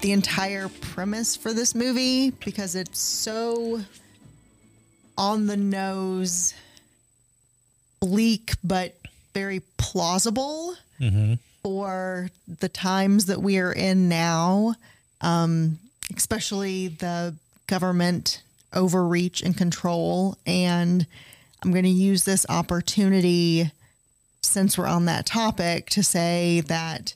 [0.00, 3.80] the entire premise for this movie because it's so
[5.16, 6.52] on the nose,
[8.00, 8.94] bleak, but
[9.32, 11.34] very plausible Mm-hmm.
[11.60, 14.76] for the times that we are in now,
[15.22, 15.80] um,
[16.16, 17.34] especially the
[17.66, 18.42] government
[18.72, 20.38] overreach and control.
[20.46, 21.04] And
[21.62, 23.72] I'm going to use this opportunity,
[24.40, 27.14] since we're on that topic, to say that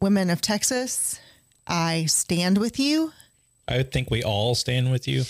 [0.00, 1.20] women of Texas,
[1.66, 3.12] I stand with you.
[3.68, 5.24] I would think we all stand with you.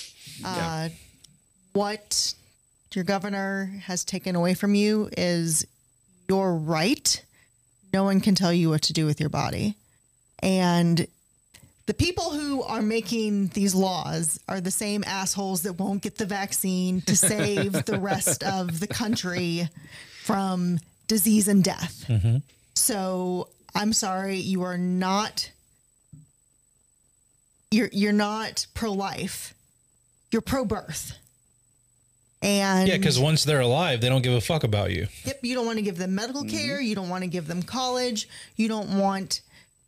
[0.45, 0.91] Uh,
[1.73, 2.35] what
[2.95, 5.67] your governor has taken away from you is
[6.29, 7.25] your right.
[7.93, 9.75] No one can tell you what to do with your body.
[10.43, 11.07] And
[11.87, 16.27] the people who are making these laws are the same assholes that won't get the
[16.27, 19.69] vaccine to save the rest of the country
[20.25, 22.11] from disease and death.
[22.75, 25.51] So I'm sorry, you are not
[27.71, 29.55] you're you're not pro-life.
[30.31, 31.17] You're pro-birth.
[32.43, 35.09] And Yeah, because once they're alive, they don't give a fuck about you.
[35.25, 36.57] Yep, you don't want to give them medical mm-hmm.
[36.57, 39.41] care, you don't want to give them college, you don't want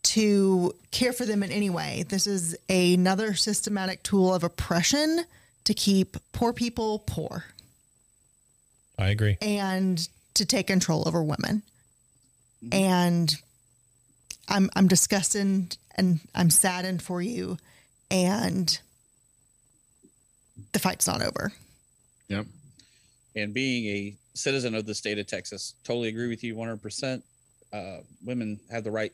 [0.04, 2.04] to care for them in any way.
[2.08, 5.24] This is another systematic tool of oppression
[5.64, 7.44] to keep poor people poor
[8.98, 9.36] I agree.
[9.42, 11.62] and to take control over women.
[12.64, 12.74] Mm-hmm.
[12.74, 13.36] And
[14.48, 17.58] I'm I'm disgusted and I'm saddened for you
[18.10, 18.78] and
[20.72, 21.52] the fight's not over.
[22.28, 22.46] Yep.
[23.36, 27.22] And being a citizen of the state of Texas, totally agree with you 100%.
[27.72, 29.12] Uh, women have the right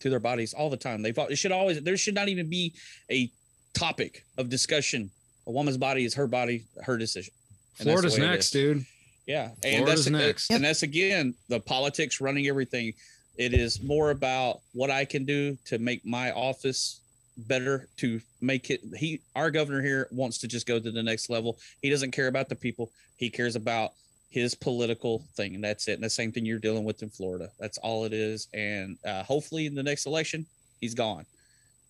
[0.00, 1.02] to their bodies all the time.
[1.02, 2.74] They've it should always there should not even be
[3.10, 3.30] a
[3.74, 5.10] topic of discussion.
[5.46, 7.32] A woman's body is her body, her decision.
[7.78, 8.50] And that's the Florida's next, is.
[8.50, 8.86] dude.
[9.26, 10.50] Yeah, and Florida's that's next.
[10.50, 12.92] and that's again the politics running everything.
[13.36, 16.99] It is more about what I can do to make my office
[17.48, 21.30] better to make it he our governor here wants to just go to the next
[21.30, 21.58] level.
[21.82, 22.90] He doesn't care about the people.
[23.16, 23.92] He cares about
[24.30, 25.94] his political thing and that's it.
[25.94, 27.50] And the same thing you're dealing with in florida.
[27.58, 28.48] That's all it is.
[28.54, 30.46] And uh, hopefully in the next election
[30.80, 31.26] he's gone.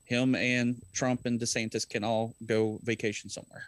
[0.05, 3.65] Him and trump and desantis can all go vacation somewhere.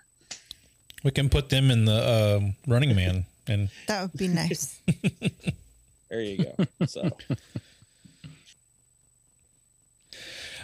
[1.04, 4.80] We can put them in the um, running man and That would be nice.
[6.10, 6.86] there you go.
[6.86, 7.10] So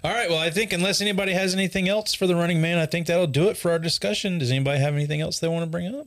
[0.04, 0.28] All right.
[0.28, 3.26] Well, I think unless anybody has anything else for the running man, I think that'll
[3.26, 4.38] do it for our discussion.
[4.38, 6.06] Does anybody have anything else they want to bring up?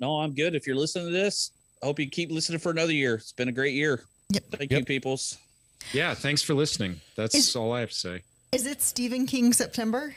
[0.00, 1.50] no i'm good if you're listening to this
[1.82, 4.42] i hope you keep listening for another year it's been a great year yep.
[4.50, 5.38] thank you peoples
[5.92, 7.00] Yeah, thanks for listening.
[7.16, 8.22] That's all I have to say.
[8.52, 10.16] Is it Stephen King September?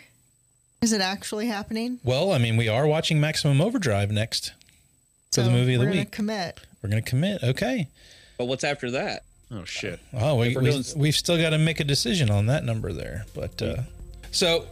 [0.82, 2.00] Is it actually happening?
[2.04, 4.54] Well, I mean, we are watching Maximum Overdrive next
[5.32, 5.88] for the movie of the week.
[5.88, 6.12] we're gonna week.
[6.12, 6.60] Commit.
[6.82, 7.44] We're going to commit.
[7.44, 7.88] Okay.
[8.38, 10.00] but what's after that Oh shit.
[10.14, 13.26] Oh, we, we, we've still got to make a decision on that number there.
[13.34, 13.78] But uh,
[14.32, 14.66] so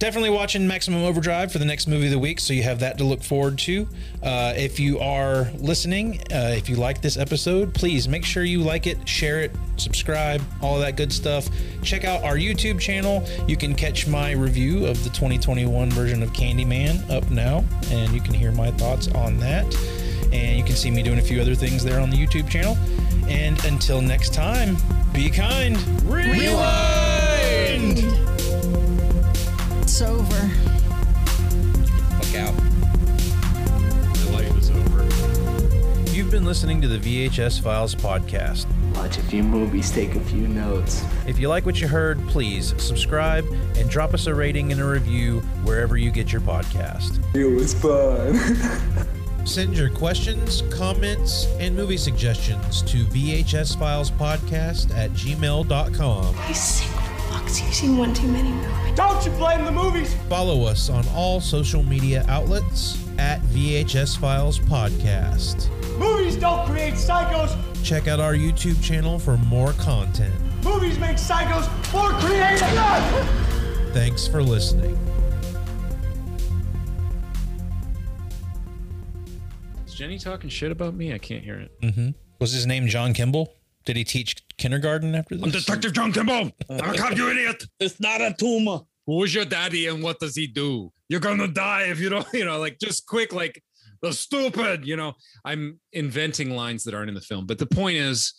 [0.00, 2.40] definitely watching Maximum Overdrive for the next movie of the week.
[2.40, 3.86] So you have that to look forward to.
[4.22, 8.60] Uh, if you are listening, uh, if you like this episode, please make sure you
[8.60, 11.48] like it, share it, subscribe, all that good stuff.
[11.82, 13.22] Check out our YouTube channel.
[13.46, 18.22] You can catch my review of the 2021 version of Candyman up now, and you
[18.22, 19.66] can hear my thoughts on that.
[20.32, 22.76] And you can see me doing a few other things there on the YouTube channel.
[23.28, 24.78] And until next time,
[25.12, 25.76] be kind.
[26.04, 27.29] Rewind!
[36.30, 38.66] You've been listening to the VHS Files podcast.
[38.94, 41.04] Watch a few movies, take a few notes.
[41.26, 43.44] If you like what you heard, please subscribe
[43.76, 47.18] and drop us a rating and a review wherever you get your podcast.
[47.34, 48.36] It was fun.
[49.44, 56.36] Send your questions, comments, and movie suggestions to VHSFilesPodcast at gmail.com.
[56.46, 57.60] You sick fucks.
[57.60, 58.94] You've seen one too many movies.
[58.94, 60.14] Don't you blame the movies.
[60.28, 65.68] Follow us on all social media outlets at VHS Files Podcast.
[65.98, 67.54] Movies don't create psychos.
[67.84, 70.34] Check out our YouTube channel for more content.
[70.64, 73.92] Movies make psychos more creative.
[73.92, 74.98] Thanks for listening.
[79.86, 81.12] Is Jenny talking shit about me?
[81.12, 81.78] I can't hear it.
[81.82, 82.08] Mm-hmm.
[82.38, 83.52] Was his name John Kimble?
[83.84, 85.44] Did he teach kindergarten after this?
[85.44, 86.52] I'm Detective John Kimble.
[86.70, 87.64] I'm a cop, you idiot.
[87.80, 88.80] It's not a tumor.
[89.06, 90.92] Who's your daddy and what does he do?
[91.08, 92.26] You're gonna die if you don't.
[92.34, 93.62] You know, like just quick, like
[94.02, 95.14] the stupid, you know.
[95.44, 97.46] I'm inventing lines that aren't in the film.
[97.46, 98.32] But the point is,